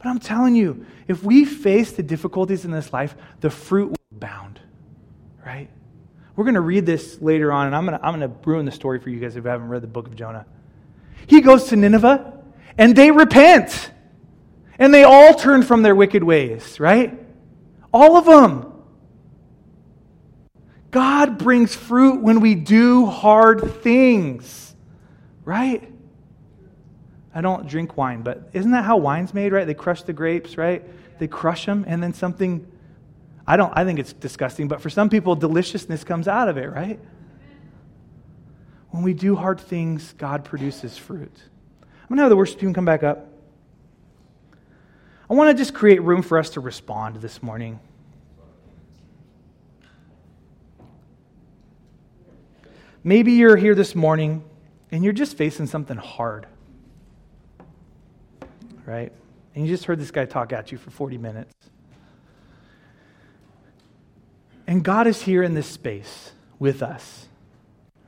But 0.04 0.10
I'm 0.10 0.20
telling 0.20 0.54
you, 0.54 0.86
if 1.08 1.24
we 1.24 1.46
face 1.46 1.94
the 1.94 2.04
difficulties 2.04 2.66
in 2.66 2.72
this 2.72 2.92
life, 2.92 3.16
the 3.40 3.50
fruit 3.50 3.88
will 3.88 4.18
abound, 4.18 4.60
right? 5.46 5.70
We're 6.36 6.44
going 6.44 6.56
to 6.56 6.62
read 6.62 6.86
this 6.86 7.22
later 7.22 7.54
on, 7.54 7.68
and 7.68 7.76
I'm 7.76 7.86
going 7.86 7.98
to, 7.98 8.06
I'm 8.06 8.20
going 8.20 8.30
to 8.30 8.36
ruin 8.50 8.66
the 8.66 8.72
story 8.72 9.00
for 9.00 9.10
you 9.10 9.22
guys 9.22 9.38
if 9.38 9.46
you 9.46 9.50
haven't 9.50 9.70
read 9.70 9.82
the 9.82 9.88
book 9.88 10.08
of 10.08 10.16
Jonah. 10.16 10.46
He 11.28 11.40
goes 11.40 11.70
to 11.70 11.78
Nineveh, 11.78 12.34
and 12.78 12.94
they 12.98 13.12
repent. 13.12 13.92
And 14.78 14.94
they 14.94 15.04
all 15.04 15.36
turn 15.36 15.64
from 15.64 15.84
their 15.84 15.96
wicked 15.96 16.24
ways, 16.24 16.82
right? 16.82 17.18
All 17.94 18.18
of 18.18 18.26
them. 18.26 18.74
God 20.92 21.38
brings 21.38 21.74
fruit 21.74 22.22
when 22.22 22.42
we 22.42 22.56
do 22.56 23.06
hard 23.06 23.82
things, 23.82 24.76
right? 25.46 25.93
I 27.36 27.42
don't 27.42 27.68
drink 27.68 27.98
wine, 27.98 28.22
but 28.22 28.50
isn't 28.54 28.72
that 28.72 28.84
how 28.84 28.98
wine's 28.98 29.34
made, 29.34 29.52
right? 29.52 29.66
They 29.66 29.74
crush 29.74 30.04
the 30.04 30.14
grapes, 30.14 30.58
right? 30.58 30.84
They 31.20 31.28
crush 31.28 31.66
them, 31.66 31.84
and 31.88 32.02
then 32.02 32.14
something, 32.14 32.68
I 33.48 33.58
don't, 33.58 33.74
I 33.76 33.86
think 33.86 34.00
it's 34.00 34.14
disgusting, 34.14 34.68
but 34.68 34.82
for 34.82 34.90
some 34.90 35.10
people, 35.10 35.36
deliciousness 35.36 36.04
comes 36.04 36.28
out 36.28 36.48
of 36.48 36.58
it, 36.58 36.68
right? 36.68 37.00
When 38.92 39.02
we 39.02 39.14
do 39.14 39.36
hard 39.36 39.60
things, 39.60 40.14
God 40.18 40.44
produces 40.44 40.98
fruit. 40.98 41.32
I'm 41.82 42.10
going 42.10 42.18
to 42.18 42.24
have 42.24 42.30
the 42.30 42.36
worship 42.36 42.60
team 42.60 42.74
come 42.74 42.86
back 42.86 43.02
up. 43.02 43.28
I 45.30 45.34
want 45.34 45.50
to 45.50 45.60
just 45.60 45.74
create 45.74 46.02
room 46.04 46.22
for 46.22 46.38
us 46.38 46.52
to 46.52 46.60
respond 46.60 47.16
this 47.16 47.42
morning. 47.42 47.80
Maybe 53.04 53.34
you're 53.34 53.58
here 53.58 53.74
this 53.74 53.96
morning 53.96 54.44
and 54.92 55.04
you're 55.04 55.12
just 55.12 55.36
facing 55.36 55.66
something 55.66 55.98
hard, 55.98 56.46
right? 58.86 59.12
And 59.56 59.66
you 59.66 59.72
just 59.72 59.86
heard 59.86 60.00
this 60.00 60.12
guy 60.12 60.26
talk 60.26 60.54
at 60.54 60.72
you 60.72 60.78
for 60.78 60.90
40 60.90 61.18
minutes. 61.18 61.54
And 64.66 64.84
God 64.84 65.08
is 65.08 65.22
here 65.22 65.44
in 65.44 65.54
this 65.54 65.68
space 65.68 66.32
with 66.58 66.82
us, 66.82 67.28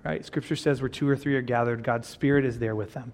right? 0.04 0.26
Scripture 0.26 0.56
says 0.56 0.82
where 0.82 0.90
two 0.90 1.08
or 1.08 1.16
three 1.16 1.36
are 1.36 1.42
gathered, 1.42 1.84
God's 1.84 2.08
Spirit 2.08 2.46
is 2.46 2.60
there 2.60 2.76
with 2.76 2.94
them. 2.94 3.14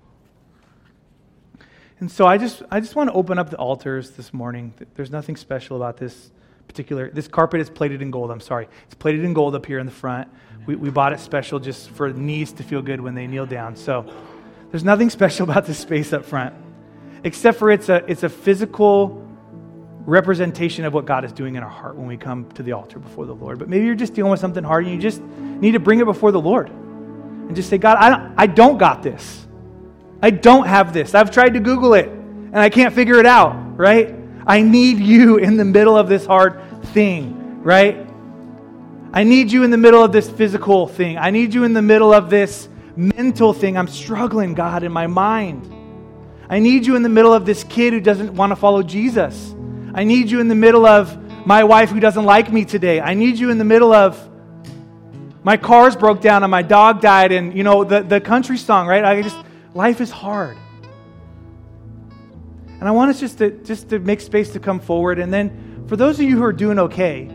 And 2.00 2.12
so 2.12 2.26
I 2.26 2.38
just, 2.38 2.64
I 2.72 2.80
just 2.80 2.96
want 2.96 3.10
to 3.10 3.14
open 3.14 3.38
up 3.38 3.50
the 3.50 3.58
altars 3.58 4.12
this 4.12 4.34
morning. 4.34 4.74
There's 4.96 5.12
nothing 5.12 5.36
special 5.36 5.78
about 5.78 5.98
this 5.98 6.32
particular. 6.68 7.12
This 7.12 7.28
carpet 7.28 7.62
is 7.62 7.70
plated 7.70 8.02
in 8.02 8.12
gold. 8.12 8.32
I'm 8.32 8.40
sorry. 8.40 8.68
It's 8.86 8.96
plated 8.96 9.24
in 9.24 9.34
gold 9.34 9.56
up 9.56 9.66
here 9.66 9.78
in 9.78 9.86
the 9.86 9.92
front. 9.92 10.30
We, 10.66 10.76
we 10.76 10.90
bought 10.90 11.14
it 11.14 11.20
special 11.20 11.60
just 11.60 11.90
for 11.92 12.12
knees 12.12 12.54
to 12.54 12.64
feel 12.64 12.82
good 12.82 13.02
when 13.02 13.14
they 13.14 13.28
kneel 13.28 13.46
down. 13.46 13.76
So 13.76 14.12
there's 14.72 14.84
nothing 14.84 15.10
special 15.20 15.44
about 15.44 15.66
this 15.66 15.78
space 15.78 16.14
up 16.14 16.26
front, 16.26 16.56
except 17.24 17.60
for 17.60 17.72
it's 17.72 17.90
a, 17.90 18.04
it's 18.08 18.24
a 18.24 18.30
physical 18.30 19.28
representation 20.06 20.86
of 20.86 20.94
what 20.94 21.06
God 21.06 21.26
is 21.26 21.32
doing 21.32 21.56
in 21.56 21.64
our 21.64 21.70
heart 21.70 21.96
when 21.96 22.08
we 22.08 22.18
come 22.18 22.50
to 22.54 22.64
the 22.64 22.72
altar 22.72 23.00
before 23.00 23.26
the 23.26 23.36
Lord. 23.36 23.60
But 23.60 23.70
maybe 23.70 23.86
you're 23.86 23.96
just 23.96 24.14
dealing 24.14 24.32
with 24.32 24.40
something 24.40 24.64
hard 24.64 24.86
and 24.86 24.94
you 24.94 25.00
just 25.00 25.22
need 25.22 25.74
to 25.74 25.80
bring 25.80 26.00
it 26.00 26.06
before 26.06 26.32
the 26.32 26.42
Lord 26.42 26.70
and 26.70 27.56
just 27.56 27.70
say, 27.70 27.78
God, 27.78 27.98
I 27.98 28.10
don't, 28.10 28.34
I 28.38 28.48
don't 28.48 28.78
got 28.78 29.04
this. 29.04 29.46
I 30.22 30.32
don't 30.32 30.68
have 30.68 30.94
this. 30.94 31.14
I've 31.14 31.32
tried 31.32 31.54
to 31.54 31.60
Google 31.60 31.94
it 31.94 32.08
and 32.08 32.58
I 32.58 32.70
can't 32.70 32.94
figure 32.94 33.20
it 33.20 33.26
out, 33.26 33.78
right? 33.78 34.16
I 34.46 34.62
need 34.62 35.00
you 35.00 35.38
in 35.38 35.58
the 35.58 35.66
middle 35.66 35.96
of 35.96 36.10
this 36.10 36.26
hard 36.26 36.62
thing, 36.88 37.62
right? 37.62 38.08
I 39.14 39.24
need 39.24 39.52
you 39.52 39.64
in 39.64 39.72
the 39.72 39.78
middle 39.78 40.04
of 40.04 40.12
this 40.12 40.30
physical 40.30 40.88
thing. 40.88 41.18
I 41.18 41.30
need 41.30 41.54
you 41.54 41.64
in 41.64 41.74
the 41.74 41.82
middle 41.82 42.14
of 42.14 42.30
this 42.30 42.70
mental 42.96 43.54
thing. 43.54 43.78
I'm 43.78 43.88
struggling, 43.88 44.54
God, 44.54 44.84
in 44.84 44.92
my 44.92 45.08
mind. 45.08 45.72
I 46.52 46.60
need 46.60 46.86
you 46.86 46.96
in 46.96 47.02
the 47.02 47.10
middle 47.10 47.34
of 47.34 47.48
this 47.48 47.64
kid 47.64 47.94
who 47.94 48.00
doesn't 48.00 48.36
want 48.36 48.52
to 48.52 48.56
follow 48.56 48.84
Jesus. 48.84 49.56
I 49.96 50.04
need 50.04 50.30
you 50.30 50.40
in 50.40 50.48
the 50.48 50.56
middle 50.56 50.86
of 50.86 51.18
my 51.48 51.64
wife 51.64 51.90
who 51.90 52.00
doesn't 52.00 52.26
like 52.26 52.52
me 52.52 52.66
today. 52.66 53.02
I 53.02 53.16
need 53.16 53.40
you 53.40 53.50
in 53.50 53.58
the 53.58 53.66
middle 53.66 53.92
of 53.92 54.30
my 55.44 55.58
car's 55.58 55.96
broke 55.96 56.22
down 56.22 56.44
and 56.44 56.52
my 56.52 56.62
dog 56.62 57.02
died 57.02 57.32
and 57.32 57.58
you 57.58 57.64
know 57.64 57.84
the, 57.84 58.02
the 58.04 58.22
country 58.22 58.60
song, 58.60 58.86
right? 58.86 59.04
I 59.04 59.24
just 59.24 59.38
Life 59.74 60.02
is 60.02 60.12
hard. 60.12 60.58
And 62.80 62.88
I 62.88 62.92
want 62.92 63.12
us 63.12 63.20
just 63.20 63.38
to, 63.38 63.52
just 63.52 63.90
to 63.90 64.00
make 64.00 64.20
space 64.20 64.52
to 64.54 64.60
come 64.60 64.80
forward. 64.80 65.20
And 65.20 65.32
then 65.34 65.86
for 65.88 65.96
those 65.96 66.20
of 66.20 66.26
you 66.26 66.36
who 66.36 66.44
are 66.44 66.54
doing 66.54 66.80
okay, 66.80 67.30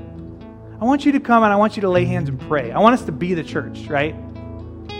I 0.80 0.84
want 0.84 1.06
you 1.06 1.12
to 1.12 1.20
come 1.20 1.42
and 1.42 1.52
I 1.52 1.56
want 1.56 1.76
you 1.76 1.82
to 1.82 1.88
lay 1.88 2.04
hands 2.04 2.28
and 2.28 2.38
pray. 2.38 2.72
I 2.72 2.80
want 2.80 2.94
us 2.94 3.06
to 3.06 3.12
be 3.12 3.32
the 3.32 3.44
church, 3.44 3.86
right? 3.86 4.14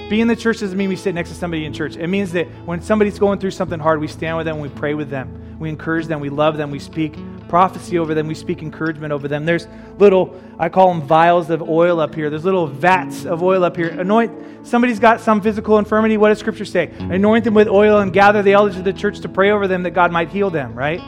Being 0.09 0.23
in 0.23 0.29
the 0.29 0.37
church 0.37 0.61
doesn't 0.61 0.79
mean 0.79 0.89
we 0.89 0.95
sit 0.95 1.17
next 1.17 1.31
to 1.31 1.35
somebody 1.35 1.65
in 1.65 1.73
church. 1.73 1.97
It 1.97 2.07
means 2.07 2.31
that 2.33 2.47
when 2.65 2.81
somebody's 2.81 3.19
going 3.19 3.41
through 3.41 3.51
something 3.51 3.81
hard, 3.81 4.01
we 4.01 4.07
stand 4.07 4.37
with 4.37 4.47
them, 4.47 4.61
we 4.61 4.69
pray 4.69 4.95
with 4.95 5.11
them, 5.11 5.57
we 5.59 5.69
encourage 5.69 6.07
them, 6.07 6.21
we 6.21 6.29
love 6.29 6.57
them, 6.57 6.71
we 6.71 6.79
speak 6.79 7.17
prophecy 7.49 7.99
over 7.99 8.15
them, 8.15 8.29
we 8.29 8.35
speak 8.35 8.63
encouragement 8.63 9.13
over 9.13 9.27
them. 9.27 9.45
There's 9.45 9.67
little, 9.99 10.41
I 10.61 10.69
call 10.69 10.95
them 10.95 11.03
vials 11.03 11.51
of 11.51 11.61
oil 11.63 11.99
up 11.99 12.15
here. 12.15 12.31
There's 12.31 12.45
little 12.45 12.69
vats 12.69 13.25
of 13.25 13.43
oil 13.43 13.65
up 13.65 13.77
here. 13.77 13.89
Anoint, 13.89 14.65
somebody's 14.65 15.01
got 15.01 15.21
some 15.21 15.41
physical 15.41 15.77
infirmity. 15.79 16.17
What 16.19 16.29
does 16.29 16.39
Scripture 16.39 16.65
say? 16.65 16.93
Anoint 16.99 17.43
them 17.43 17.55
with 17.55 17.67
oil 17.67 17.99
and 17.99 18.13
gather 18.13 18.43
the 18.43 18.53
elders 18.53 18.77
of 18.77 18.85
the 18.85 18.93
church 18.93 19.19
to 19.21 19.29
pray 19.29 19.51
over 19.51 19.67
them 19.67 19.83
that 19.83 19.91
God 19.91 20.13
might 20.13 20.29
heal 20.29 20.51
them, 20.51 20.73
right? 20.75 21.01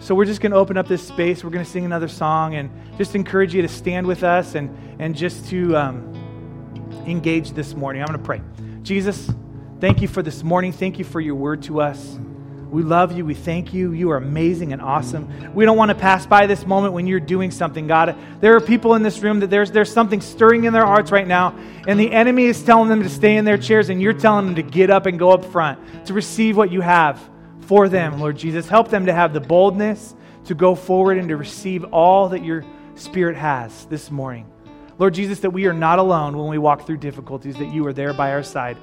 So 0.00 0.16
we're 0.16 0.24
just 0.24 0.40
going 0.40 0.50
to 0.50 0.58
open 0.58 0.76
up 0.76 0.88
this 0.88 1.06
space. 1.06 1.44
We're 1.44 1.50
going 1.50 1.64
to 1.64 1.70
sing 1.70 1.84
another 1.84 2.08
song 2.08 2.56
and 2.56 2.68
just 2.98 3.14
encourage 3.14 3.54
you 3.54 3.62
to 3.62 3.68
stand 3.68 4.08
with 4.08 4.24
us 4.24 4.56
and, 4.56 4.76
and 4.98 5.14
just 5.14 5.46
to 5.50 5.76
um, 5.76 6.09
engage 7.06 7.52
this 7.52 7.74
morning. 7.74 8.02
I'm 8.02 8.08
going 8.08 8.18
to 8.18 8.24
pray. 8.24 8.40
Jesus, 8.82 9.30
thank 9.80 10.02
you 10.02 10.08
for 10.08 10.22
this 10.22 10.42
morning. 10.42 10.72
Thank 10.72 10.98
you 10.98 11.04
for 11.04 11.20
your 11.20 11.34
word 11.34 11.62
to 11.64 11.80
us. 11.80 12.18
We 12.70 12.82
love 12.82 13.16
you. 13.16 13.24
We 13.24 13.34
thank 13.34 13.74
you. 13.74 13.92
You 13.92 14.12
are 14.12 14.16
amazing 14.16 14.72
and 14.72 14.80
awesome. 14.80 15.54
We 15.54 15.64
don't 15.64 15.76
want 15.76 15.88
to 15.88 15.94
pass 15.96 16.24
by 16.24 16.46
this 16.46 16.64
moment 16.64 16.94
when 16.94 17.06
you're 17.06 17.18
doing 17.18 17.50
something, 17.50 17.88
God. 17.88 18.16
There 18.40 18.54
are 18.54 18.60
people 18.60 18.94
in 18.94 19.02
this 19.02 19.18
room 19.20 19.40
that 19.40 19.50
there's, 19.50 19.72
there's 19.72 19.92
something 19.92 20.20
stirring 20.20 20.64
in 20.64 20.72
their 20.72 20.86
hearts 20.86 21.10
right 21.10 21.26
now, 21.26 21.56
and 21.88 21.98
the 21.98 22.12
enemy 22.12 22.44
is 22.44 22.62
telling 22.62 22.88
them 22.88 23.02
to 23.02 23.08
stay 23.08 23.36
in 23.36 23.44
their 23.44 23.58
chairs, 23.58 23.88
and 23.88 24.00
you're 24.00 24.12
telling 24.12 24.46
them 24.46 24.54
to 24.54 24.62
get 24.62 24.88
up 24.88 25.06
and 25.06 25.18
go 25.18 25.32
up 25.32 25.44
front 25.46 26.06
to 26.06 26.14
receive 26.14 26.56
what 26.56 26.70
you 26.70 26.80
have 26.80 27.20
for 27.62 27.88
them, 27.88 28.20
Lord 28.20 28.36
Jesus. 28.36 28.68
Help 28.68 28.88
them 28.88 29.06
to 29.06 29.12
have 29.12 29.32
the 29.32 29.40
boldness 29.40 30.14
to 30.44 30.54
go 30.54 30.76
forward 30.76 31.18
and 31.18 31.28
to 31.28 31.36
receive 31.36 31.84
all 31.92 32.28
that 32.28 32.44
your 32.44 32.64
Spirit 32.94 33.36
has 33.36 33.86
this 33.86 34.10
morning. 34.10 34.46
Lord 35.00 35.14
Jesus, 35.14 35.40
that 35.40 35.50
we 35.50 35.64
are 35.64 35.72
not 35.72 35.98
alone 35.98 36.36
when 36.36 36.48
we 36.48 36.58
walk 36.58 36.86
through 36.86 36.98
difficulties, 36.98 37.56
that 37.56 37.72
you 37.72 37.86
are 37.86 37.92
there 37.94 38.12
by 38.12 38.32
our 38.32 38.42
side. 38.42 38.76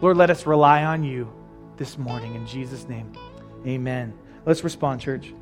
Lord, 0.00 0.16
let 0.16 0.30
us 0.30 0.46
rely 0.46 0.84
on 0.84 1.02
you 1.02 1.28
this 1.76 1.98
morning. 1.98 2.36
In 2.36 2.46
Jesus' 2.46 2.88
name, 2.88 3.12
amen. 3.66 4.14
Let's 4.46 4.62
respond, 4.62 5.00
church. 5.00 5.34